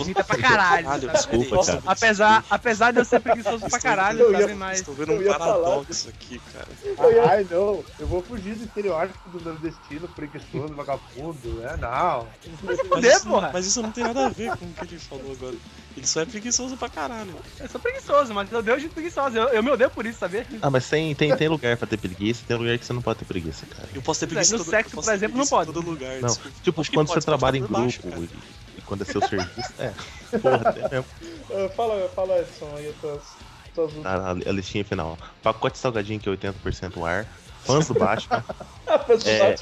[0.00, 0.84] Irrita pra caralho.
[0.84, 1.12] Caralho, sabe?
[1.18, 1.82] desculpa, Nossa, cara.
[1.86, 4.54] Apesar, apesar de eu ser preguiçoso pra caralho, Eu ia-?
[4.56, 4.78] Mas.
[4.80, 6.68] Estou vendo um falar paradoxo aqui, cara.
[6.98, 11.76] Eu ia- Ai, não, eu vou fugir do estereótipo do nordestino, preguiçoso, vagabundo, né?
[11.80, 12.26] Não.
[12.62, 13.50] Mas Fuder, isso, porra.
[13.52, 15.54] mas isso não tem nada a ver com o que ele falou agora.
[15.96, 17.34] Ele só é preguiçoso pra caralho.
[17.60, 19.38] Eu sou preguiçoso, mas eu odeio gente preguiçosa.
[19.38, 20.46] Eu, eu me odeio por isso, sabe?
[20.62, 23.18] Ah, mas tem, tem, tem lugar pra ter preguiça, tem lugar que você não pode
[23.18, 23.88] ter preguiça, cara.
[23.94, 25.72] Eu posso ter No preguiça em todo, sexo, por exemplo, não pode.
[25.72, 26.20] todo lugar.
[26.20, 28.00] Não, tipo, quando pode, você pode trabalha em por baixo,
[28.86, 29.72] quando é seu serviço.
[29.78, 29.92] É.
[30.38, 31.06] Porra, é mesmo.
[31.50, 33.22] Ah, fala, fala, Edson, aí as tuas,
[33.74, 35.18] tuas A, a- listinha final.
[35.42, 37.26] Pacote salgadinho que é 80% ar.
[37.64, 38.44] Fãs do Batman.
[38.86, 39.54] As É.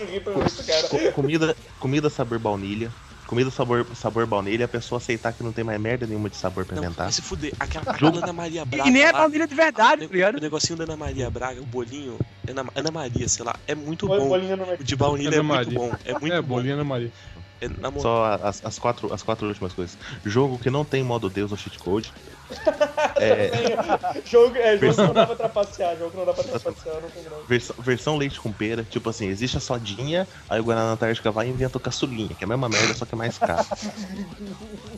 [1.12, 2.90] comida, comida sabor baunilha.
[3.26, 6.64] Comida sabor, sabor baunilha, a pessoa aceitar que não tem mais merda nenhuma de sabor
[6.64, 7.12] pra inventar.
[7.12, 7.52] se fuder.
[7.60, 8.88] Aquela, aquela Ana Maria Braga.
[8.88, 10.38] E nem é baunilha de verdade, o ligado?
[10.38, 12.18] o negocinho da Ana Maria Braga, o bolinho.
[12.48, 14.36] Ana, Ana Maria, sei lá, é muito Bol- bom.
[14.80, 15.92] O de baunilha é Ana muito bom.
[16.04, 16.48] É muito é, bom.
[16.48, 17.12] bolinha na Maria.
[17.60, 18.00] É.
[18.00, 19.96] Só as, as, quatro, as quatro últimas coisas.
[20.24, 22.12] Jogo que não tem modo Deus ou cheat code.
[23.22, 26.94] É, Jogo, é, jogo Versão- não dá pra trapacear, jogo que não dá pra trapacear,
[27.02, 27.42] não tem graça.
[27.46, 28.82] versão, versão leite com pera.
[28.82, 32.42] Tipo assim, existe a sodinha, aí o Guaraná Antártica vai e inventa o caçulinha, que
[32.42, 33.64] é a mesma merda, só que é mais caro.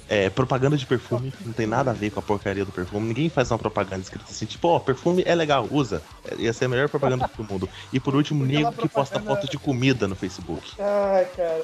[0.08, 3.08] É, propaganda de perfume, não tem nada a ver com a porcaria do perfume.
[3.08, 6.00] Ninguém faz uma propaganda escrita assim, tipo, ó, perfume é legal, usa.
[6.30, 7.68] É, Ia ser a melhor propaganda do mundo.
[7.92, 10.72] E por último, Aquela nego que posta foto de comida no Facebook.
[10.78, 11.62] Ai, cara.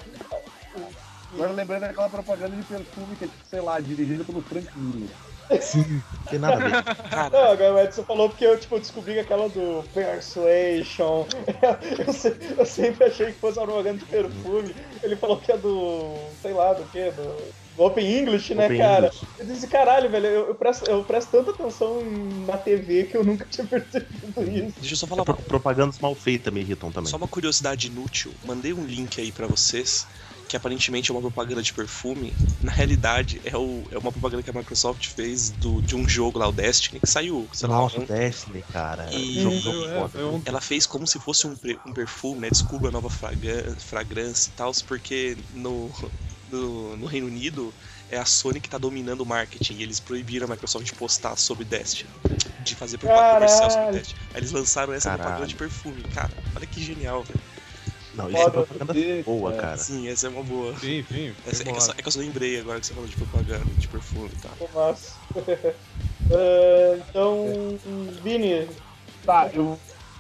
[1.31, 5.11] Agora lembrando daquela propaganda de perfume que é, tipo, sei lá, dirigida pelo Frank Miller.
[5.61, 6.83] Sim, não tem nada a ver.
[7.11, 11.27] Cara, Não, agora o Edson falou porque eu, tipo, descobri que aquela do Persuasion.
[12.07, 14.75] Eu, se- eu sempre achei que fosse uma propaganda de perfume.
[15.03, 16.31] Ele falou que é do.
[16.37, 17.11] sei lá, do quê?
[17.11, 19.07] Do, Open English, né, Open cara?
[19.07, 19.27] English.
[19.39, 22.05] Eu disse, caralho, velho, eu, eu presto, eu presto tanta atenção
[22.47, 24.81] na TV que eu nunca tinha percebido isso.
[24.81, 27.11] deixa eu só falar uma, propagandas mal feitas me irritam também.
[27.11, 28.35] só uma curiosidade inútil.
[28.45, 30.07] Mandei um link aí pra vocês.
[30.49, 32.35] Que aparentemente é uma propaganda de perfume.
[32.63, 36.39] Na realidade, é, o, é uma propaganda que a Microsoft fez do, de um jogo
[36.39, 38.07] lá, o Destiny, que saiu, sei lá, Nossa, ontem.
[38.07, 39.09] Destiny, cara.
[39.13, 40.19] E- Jogo, É, jogo foda.
[40.21, 41.57] é um- Ela fez como se fosse um,
[41.87, 42.51] um perfume, né?
[42.51, 45.93] Descubra a nova fragrância, fragrância e tal, porque no,
[46.49, 47.75] no, no Reino Unido
[48.09, 51.37] é a Sony que tá dominando o marketing e eles proibiram a Microsoft de postar
[51.37, 52.11] sobre Destiny,
[52.59, 53.89] de fazer propaganda comercial sobre.
[53.89, 54.21] Destiny.
[54.33, 55.23] Aí eles lançaram essa Caralho.
[55.23, 56.37] propaganda de perfume, cara.
[56.55, 57.41] Olha que genial, velho.
[58.19, 59.63] Não, isso é propaganda Deus, boa, cara.
[59.63, 59.77] cara.
[59.79, 60.77] Sim, essa é uma boa.
[60.77, 61.33] Sim, sim.
[61.47, 63.17] Essa, é, que eu só, é que eu só lembrei agora que você falou de
[63.17, 64.53] propaganda, de perfume e tal.
[64.53, 65.19] Ficou massa.
[66.31, 67.45] Ah, então,
[68.21, 68.69] Vini,
[69.25, 69.79] Tá, eu,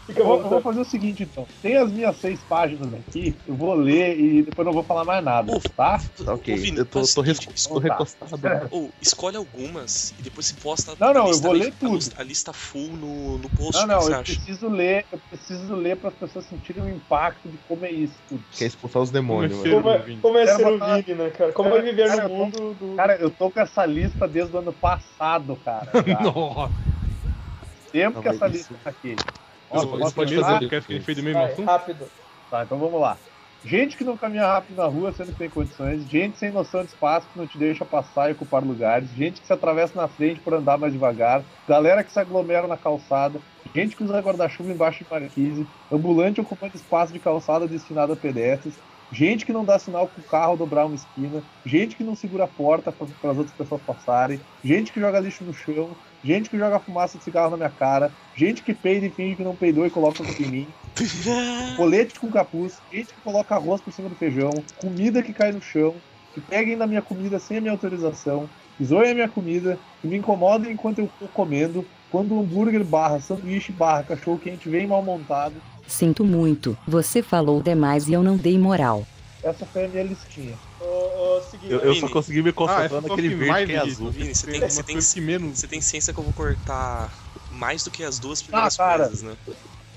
[0.08, 1.46] eu, vou, eu vou fazer o seguinte então.
[1.62, 5.22] Tem as minhas seis páginas aqui, eu vou ler e depois não vou falar mais
[5.24, 5.68] nada, Ufa.
[5.74, 5.98] tá?
[6.24, 7.80] Tá ok, Vini, eu tô, tô, tô tá.
[7.80, 8.40] recostado.
[8.70, 11.72] Ou escolhe algumas e depois se posta Não, não, a eu lista, vou ler a
[11.72, 11.94] tudo.
[11.94, 14.32] lista- A, lista full no, no post, Não, não, você eu acha?
[14.32, 18.22] preciso ler, eu preciso ler para as pessoas sentirem o impacto de como é isso
[18.28, 18.44] tudo.
[18.50, 19.58] Quer expulsar os demônios.
[19.62, 20.22] Como é, Vini.
[20.22, 21.52] como é Quero ser o Vini, né, cara?
[21.52, 22.96] Como é viver Cara, no eu tô- mundo do.
[22.96, 25.90] Cara, eu tô com essa lista desde o ano passado, cara.
[26.06, 26.20] já.
[26.20, 26.72] Nossa.
[27.92, 29.16] Tempo Não, que essa lista tá aqui.
[29.68, 30.58] Posso mesmo começar?
[30.58, 31.66] podcast que a gente fez do mesmo Vai, assunto?
[31.66, 32.06] rápido.
[32.50, 33.16] Tá, então vamos lá.
[33.64, 36.08] Gente que não caminha rápido na rua, sendo que tem condições.
[36.08, 39.10] Gente sem noção de espaço que não te deixa passar e ocupar lugares.
[39.10, 41.42] Gente que se atravessa na frente por andar mais devagar.
[41.68, 43.40] Galera que se aglomera na calçada.
[43.74, 48.74] gente que usa guarda-chuva embaixo de marquise, ambulante ocupando espaço de calçada destinado a pedestres,
[49.12, 52.44] gente que não dá sinal com o carro dobrar uma esquina, gente que não segura
[52.44, 55.90] a porta para as outras pessoas passarem, gente que joga lixo no chão,
[56.24, 59.42] gente que joga fumaça de cigarro na minha cara, gente que peida e finge que
[59.42, 60.68] não peidou e coloca culpa em mim,
[61.76, 65.62] colete com capuz, gente que coloca arroz por cima do feijão, comida que cai no
[65.62, 65.94] chão,
[66.34, 70.06] que peguem na minha comida sem a minha autorização, que zoem a minha comida, que
[70.06, 74.86] me incomodem enquanto eu estou comendo, quando o hambúrguer barra sanduíche barra cachorro quente vem
[74.86, 75.54] mal montado.
[75.86, 79.06] Sinto muito, você falou demais e eu não dei moral.
[79.42, 80.54] Essa foi a minha listinha.
[81.50, 81.72] Seguinte.
[81.72, 83.84] Eu, eu só consegui me Ah, concentrar essa foi naquele que verde mais que é
[83.84, 84.10] me azul.
[84.10, 85.58] Vini, você tem, você, tem, coisa que menos.
[85.58, 87.12] você tem ciência que eu vou cortar
[87.50, 89.04] mais do que as duas primeiras cara.
[89.04, 89.36] coisas, né?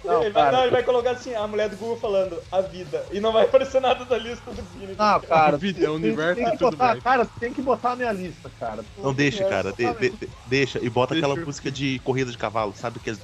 [0.03, 3.05] Não, ele, vai, não, ele vai colocar assim, a mulher do Google falando, a vida.
[3.11, 4.95] E não vai aparecer nada da lista do Vini.
[4.97, 5.55] Não, cara.
[5.55, 7.03] O vídeo é o tem- universo tem e que tudo botar, mais.
[7.03, 8.83] Cara, tem que botar a minha lista, cara.
[8.97, 9.71] Não deixa, cara.
[9.71, 10.79] de- de- de- deixa.
[10.81, 12.99] E bota Deixa aquela eu- música de corrida de cavalo, sabe?
[12.99, 13.17] Aquele.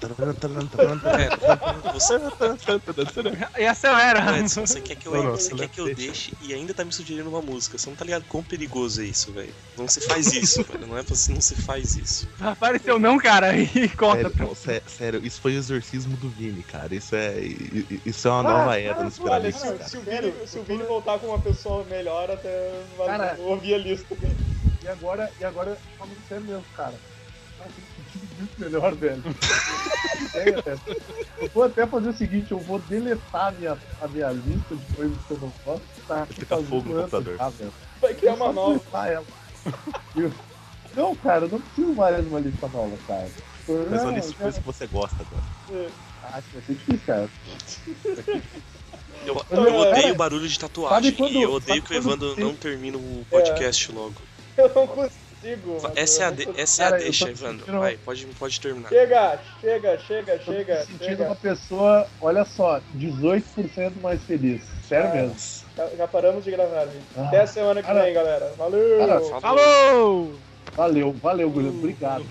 [3.55, 4.37] É, E acelera.
[4.39, 6.73] Edson, você quer que eu, Não, não, você não quer que eu deixe e ainda
[6.73, 7.77] tá me sugerindo uma música.
[7.77, 9.53] Você não tá ligado quão perigoso é isso, velho.
[9.77, 10.87] Não se faz isso, velho.
[10.87, 12.27] Não é pra você não se faz isso.
[12.39, 14.23] Apareceu não, cara, e corta.
[14.29, 16.93] Sério, não, sé- sério, isso foi o exorcismo do Vini, cara.
[16.93, 17.39] Isso é,
[18.05, 19.51] isso é uma Ah, nova era nos se, cara.
[19.51, 23.35] se o Vini, se o Vini voltar com uma pessoa melhor, até vai Cara.
[23.39, 24.15] ouvir a lista.
[24.83, 26.93] E agora, e agora, falando sério mesmo, cara.
[28.37, 29.23] Muito melhor, velho.
[31.39, 34.95] Eu vou até fazer o seguinte, eu vou deletar a minha, a minha lista de
[34.95, 35.87] coisas que eu não gosto.
[36.07, 37.35] Tá, Fica fogo no computador.
[37.39, 37.73] Ah, velho.
[38.01, 39.07] Vai criar uma nova.
[39.07, 39.25] ela.
[40.95, 43.29] Não, cara, eu não preciso mais de uma lista nova, cara.
[43.89, 45.43] Mas olha isso de já- coisa que você gosta agora.
[45.69, 46.06] Ah,
[46.39, 47.29] isso vai ser difícil, cara.
[49.25, 52.35] Eu, eu odeio cara, o barulho de tatuagem quando- e eu odeio que o Evandro
[52.39, 54.13] não termina o podcast logo.
[54.55, 55.81] Eu não consigo.
[55.81, 55.91] mano.
[55.95, 57.59] Essa é a, de- essa é a Cara, deixa, Evandro.
[57.59, 58.89] sentindo- Vai, pode, pode terminar.
[58.89, 61.23] Chega, chega, chega, Tô chega, sentindo chega.
[61.25, 64.61] uma pessoa, olha só, 18% mais feliz.
[64.87, 65.13] Sério Ah.
[65.13, 65.35] mesmo.
[65.75, 67.05] Já, já paramos de gravar, gente.
[67.17, 67.27] Ah.
[67.27, 68.03] Até a semana que Cara.
[68.03, 68.53] vem, galera.
[68.57, 68.97] Valeu!
[69.07, 70.33] Cara, Falou!
[70.75, 71.79] Valeu, valeu, Guilherme.
[71.79, 72.25] Obrigado.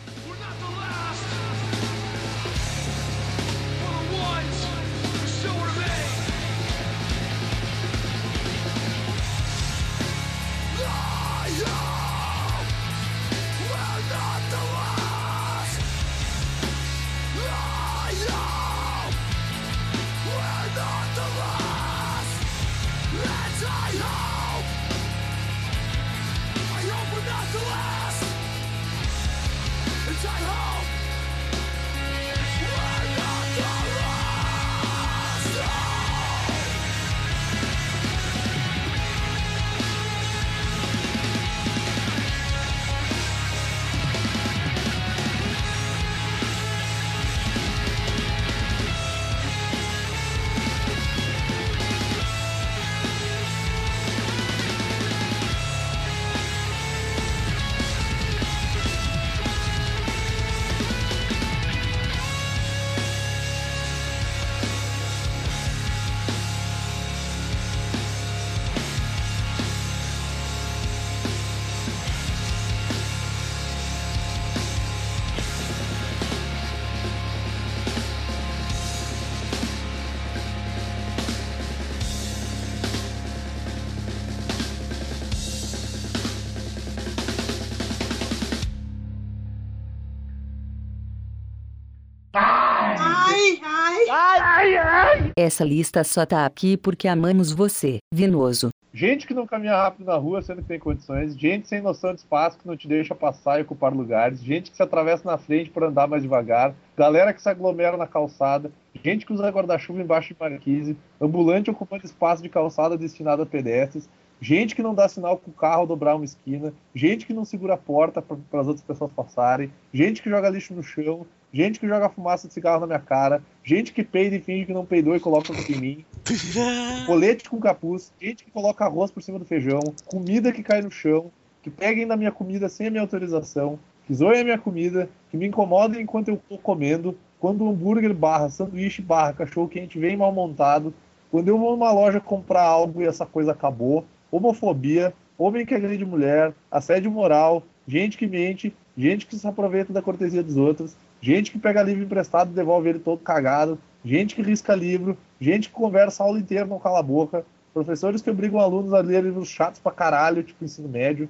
[95.47, 98.70] Essa lista só tá aqui porque amamos você, Vinoso.
[98.93, 102.18] Gente que não caminha rápido na rua sendo que tem condições, gente sem noção de
[102.18, 105.70] espaço que não te deixa passar e ocupar lugares, gente que se atravessa na frente
[105.70, 108.73] por andar mais devagar, galera que se aglomera na calçada,
[109.05, 114.09] gente que usa guarda-chuva embaixo de marquise, ambulante ocupando espaço de calçada destinado a pedestres,
[114.40, 117.74] gente que não dá sinal com o carro dobrar uma esquina, gente que não segura
[117.74, 121.89] a porta para as outras pessoas passarem, gente que joga lixo no chão, gente que
[121.89, 125.16] joga fumaça de cigarro na minha cara, gente que peida e finge que não peidou
[125.16, 126.05] e coloca em mim,
[127.06, 130.90] colete com capuz, gente que coloca arroz por cima do feijão, comida que cai no
[130.90, 131.31] chão,
[131.62, 135.36] que peguem na minha comida sem a minha autorização, que zoem a minha comida, que
[135.36, 140.16] me incomodem enquanto eu tô comendo, quando o hambúrguer barra sanduíche barra cachorro quente vem
[140.16, 140.94] mal montado,
[141.31, 146.05] quando eu vou numa loja comprar algo e essa coisa acabou, homofobia, homem que agride
[146.05, 151.51] mulher, assédio moral, gente que mente, gente que se aproveita da cortesia dos outros, gente
[151.51, 155.75] que pega livro emprestado e devolve ele todo cagado, gente que risca livro, gente que
[155.75, 159.49] conversa a aula inteira não cala a boca, professores que obrigam alunos a ler livros
[159.49, 161.29] chatos pra caralho, tipo ensino médio,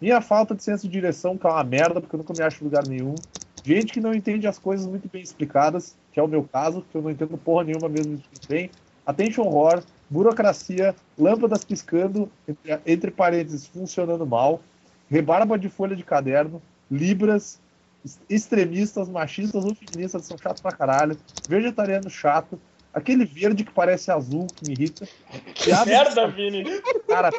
[0.00, 2.62] minha falta de senso de direção, que é uma merda, porque eu nunca me acho
[2.62, 3.14] em lugar nenhum,
[3.64, 6.96] gente que não entende as coisas muito bem explicadas, que é o meu caso, que
[6.96, 8.70] eu não entendo porra nenhuma mesmo bem.
[9.06, 14.60] Attention Horror, burocracia, lâmpadas piscando, entre, entre parênteses, funcionando mal,
[15.08, 16.60] rebarba de folha de caderno,
[16.90, 17.60] libras,
[18.28, 21.16] extremistas, machistas ou feministas são chatos pra caralho,
[21.48, 22.60] vegetariano chato,
[22.92, 25.06] aquele verde que parece azul que me irrita.
[25.62, 26.64] Piada Merda, Vini.
[27.06, 27.30] Cara,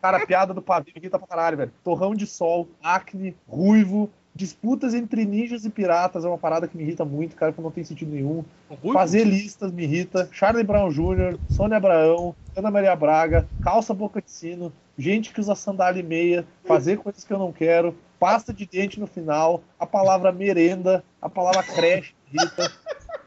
[0.00, 1.72] cara, piada do pavio irrita pra caralho, velho.
[1.84, 6.82] Torrão de sol, acne, ruivo, disputas entre ninjas e piratas é uma parada que me
[6.82, 8.44] irrita muito, cara, que não tem sentido nenhum.
[8.92, 10.28] Fazer listas me irrita.
[10.32, 15.54] Charlie Brown Jr., Sônia Abraão, Ana Maria Braga, calça boca de sino, gente que usa
[15.54, 19.86] sandália e meia, fazer coisas que eu não quero, pasta de dente no final, a
[19.86, 22.72] palavra merenda, a palavra creche me irrita,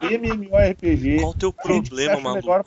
[0.00, 1.20] MMORPG.
[1.20, 2.46] Qual o teu problema, maluco?
[2.46, 2.64] melhor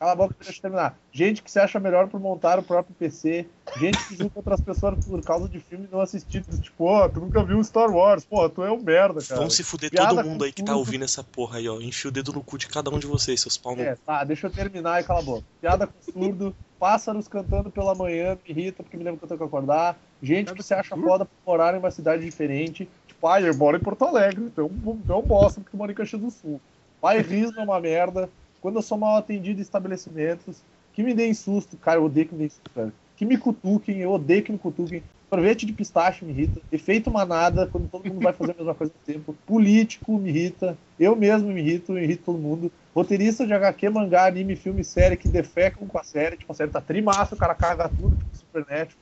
[0.00, 0.98] Cala a boca, deixa eu terminar.
[1.12, 3.46] Gente que se acha melhor por montar o próprio PC.
[3.76, 6.58] Gente que julga outras pessoas por causa de filme não assistidos.
[6.58, 8.24] Tipo, ó, tu nunca viu Star Wars.
[8.24, 9.38] Pô, tu é um merda, cara.
[9.38, 11.78] Vão se fuder Piada todo mundo aí que tá ouvindo essa porra aí, ó.
[11.82, 14.24] Enfia o dedo no cu de cada um de vocês, seus pau no É, tá,
[14.24, 15.44] deixa eu terminar e cala a boca.
[15.60, 19.38] Piada com surdo, pássaros cantando pela manhã, me irrita porque me lembra que eu tenho
[19.38, 19.98] que acordar.
[20.22, 22.88] Gente que se acha foda por morar em uma cidade diferente.
[23.06, 26.22] Tipo, ai, eu moro em Porto Alegre, então um bosta porque tu mora em Caxias
[26.22, 26.58] do Sul.
[27.02, 28.30] Bairrismo é uma merda.
[28.60, 30.62] Quando eu sou mal atendido em estabelecimentos,
[30.92, 32.92] que me deem susto, cara, eu odeio que me deem susto, cara.
[33.16, 35.02] Que me cutuquem, eu odeio que me cutuquem.
[35.32, 36.60] Sorvete de pistache me irrita.
[36.72, 39.34] Efeito manada, quando todo mundo vai fazer a mesma coisa ao tempo.
[39.46, 40.76] Político me irrita.
[40.98, 42.72] Eu mesmo me irrito, eu irrito todo mundo.
[42.94, 46.36] Roteirista de HQ, mangá, anime, filme, série que defecam com a série.
[46.36, 48.98] Tipo, a série tá trimassa, o cara caga tudo, tipo Supernatural.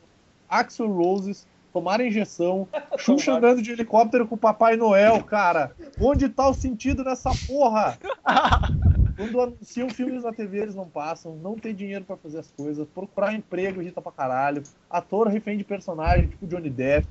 [0.46, 2.68] Axel Roses, tomar injeção.
[2.98, 5.74] Xuxa andando de helicóptero com o Papai Noel, cara.
[5.98, 7.98] Onde tá o sentido nessa porra?
[9.18, 11.34] Quando anunciam filmes na TV, eles não passam.
[11.42, 12.86] Não tem dinheiro pra fazer as coisas.
[12.94, 14.62] Procurar emprego irrita pra caralho.
[14.88, 17.04] Ator refém de personagem, tipo Johnny Depp.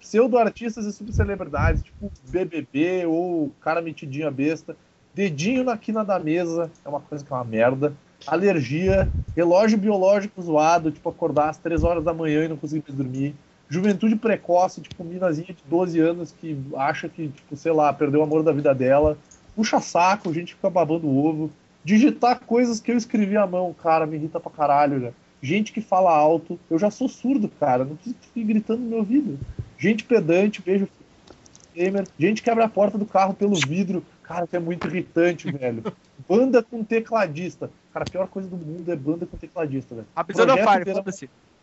[0.00, 4.76] Pseudo-artistas e subcelebridades, tipo BBB ou cara metidinha besta.
[5.14, 7.92] Dedinho na quina da mesa é uma coisa que é uma merda.
[8.26, 13.36] Alergia, relógio biológico zoado, tipo acordar às 3 horas da manhã e não conseguir dormir.
[13.68, 18.24] Juventude precoce, tipo minazinha de 12 anos que acha que, tipo, sei lá, perdeu o
[18.24, 19.16] amor da vida dela.
[19.54, 21.50] Puxa saco, gente que fica babando o ovo.
[21.84, 25.12] Digitar coisas que eu escrevi à mão, cara, me irrita pra caralho, né?
[25.42, 28.98] Gente que fala alto, eu já sou surdo, cara, não preciso fique gritando no meu
[28.98, 29.38] ouvido.
[29.76, 30.88] Gente pedante, beijo
[31.74, 32.06] gamer.
[32.18, 35.82] Gente que abre a porta do carro pelo vidro, cara, que é muito irritante, velho.
[36.28, 37.70] Banda com tecladista.
[37.92, 40.06] Cara, a pior coisa do mundo é banda com tecladista, velho.
[40.14, 41.04] A não Verão-.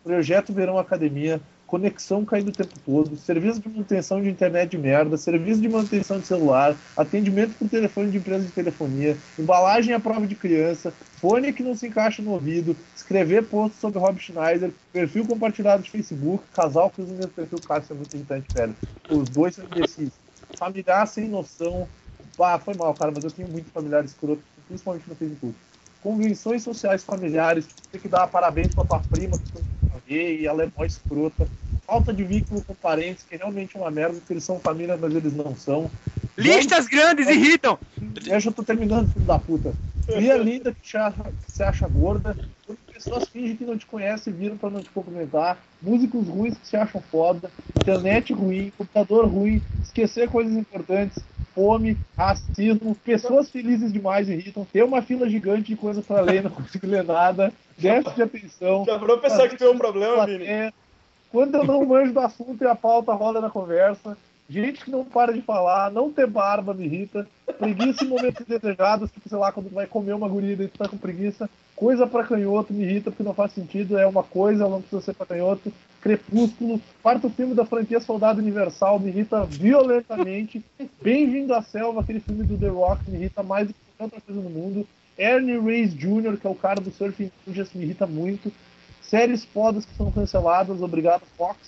[0.04, 1.40] Projeto Verão Academia,
[1.70, 6.18] conexão caindo o tempo todo, serviço de manutenção de internet de merda, serviço de manutenção
[6.18, 11.52] de celular, atendimento por telefone de empresa de telefonia, embalagem à prova de criança, fone
[11.52, 16.42] que não se encaixa no ouvido, escrever post sobre Rob Schneider, perfil compartilhado de Facebook,
[16.52, 18.74] casal que usa o mesmo perfil, cara, isso é muito irritante, velho.
[19.08, 20.10] Os dois são imbecis.
[20.58, 21.86] Familiar sem noção.
[22.40, 25.54] Ah, foi mal, cara, mas eu tenho muito familiar escroto, principalmente no Facebook.
[26.02, 29.79] Convenções sociais familiares, tem que dar parabéns pra tua prima que
[30.10, 31.46] vê, e ela é mó escrota.
[31.86, 35.14] Falta de vínculo com parentes, que realmente é uma merda, porque eles são família, mas
[35.14, 35.90] eles não são.
[36.36, 37.78] Listas grandes irritam.
[38.26, 39.72] Eu tô terminando, filho da puta.
[40.06, 42.36] Cria linda que, que você acha gorda.
[42.92, 45.58] Pessoas fingem que não te conhecem e viram pra não te cumprimentar.
[45.80, 47.50] Músicos ruins que se acham foda.
[47.76, 49.62] Internet ruim, computador ruim.
[49.82, 51.18] Esquecer coisas importantes.
[51.54, 52.94] Fome, racismo.
[53.04, 54.66] Pessoas felizes demais irritam.
[54.72, 57.52] Ter uma fila gigante de coisas pra ler, não consigo ler nada.
[57.76, 58.84] Déficit de atenção.
[58.84, 60.72] Já pra pensar que é um problema, Vini?
[61.30, 64.16] Quando eu não manjo do assunto e a pauta roda na conversa.
[64.48, 67.24] Gente que não para de falar, não ter barba me irrita.
[67.56, 70.76] Preguiça em momentos desejados, tipo, sei lá, quando tu vai comer uma guria e tu
[70.76, 71.48] tá com preguiça.
[71.76, 75.02] Coisa pra canhoto me irrita porque não faz sentido, é uma coisa, ela não precisa
[75.02, 75.72] ser pra canhoto.
[76.00, 80.64] Crepúsculo, quarto filme da franquia Soldado Universal me irrita violentamente.
[81.02, 84.20] Bem-vindo à Selva, aquele filme do The Rock, me irrita mais do que qualquer outra
[84.22, 84.88] coisa no mundo.
[85.18, 88.50] Ernie Reyes Jr., que é o cara do Surfing Ninjas, me irrita muito.
[89.02, 91.58] Séries fodas que são canceladas, obrigado Fox.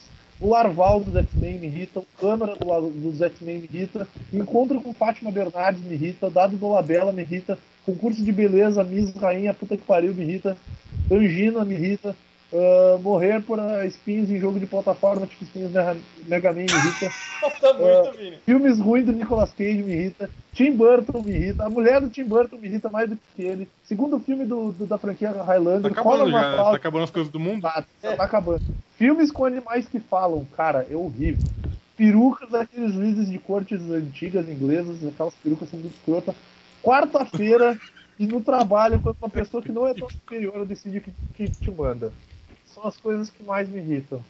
[0.40, 4.94] O Larval dos X-Men me irrita, o Câmara do, dos X-Men me irrita, Encontro com
[4.94, 9.76] Fátima Bernardes me irrita, Dado do Labella me irrita, Concurso de Beleza, Miss Rainha, puta
[9.76, 10.56] que pariu me irrita,
[11.10, 12.16] Angina me irrita,
[12.52, 15.96] ah, Morrer por ah, espinhos em jogo de plataforma, tipo espinhos Mega
[16.26, 17.10] Mega Man me irrita,
[17.60, 18.38] Tá muito, Vini.
[18.44, 20.28] Filmes ruins do Nicolas Cage me irrita.
[20.52, 21.64] Tim Burton me irrita.
[21.64, 23.68] A mulher do Tim Burton me irrita mais do que ele.
[23.84, 26.76] Segundo filme do, do- da franquia Tá Highlander, acabando Conan já, tá McCloud.
[26.76, 27.62] acabando as coisas do mundo.
[27.62, 28.62] Tá, tá acabando.
[28.96, 31.48] Filmes com animais que falam, cara, é horrível.
[31.96, 36.34] Perucas daqueles juízes de cortes antigas inglesas, aquelas perucas são muito escrotas.
[36.82, 37.78] Quarta-feira
[38.18, 41.70] e no trabalho, quando uma pessoa que não é tão superior decide que, que te
[41.70, 42.12] manda.
[42.72, 44.24] São as coisas que mais me irritam.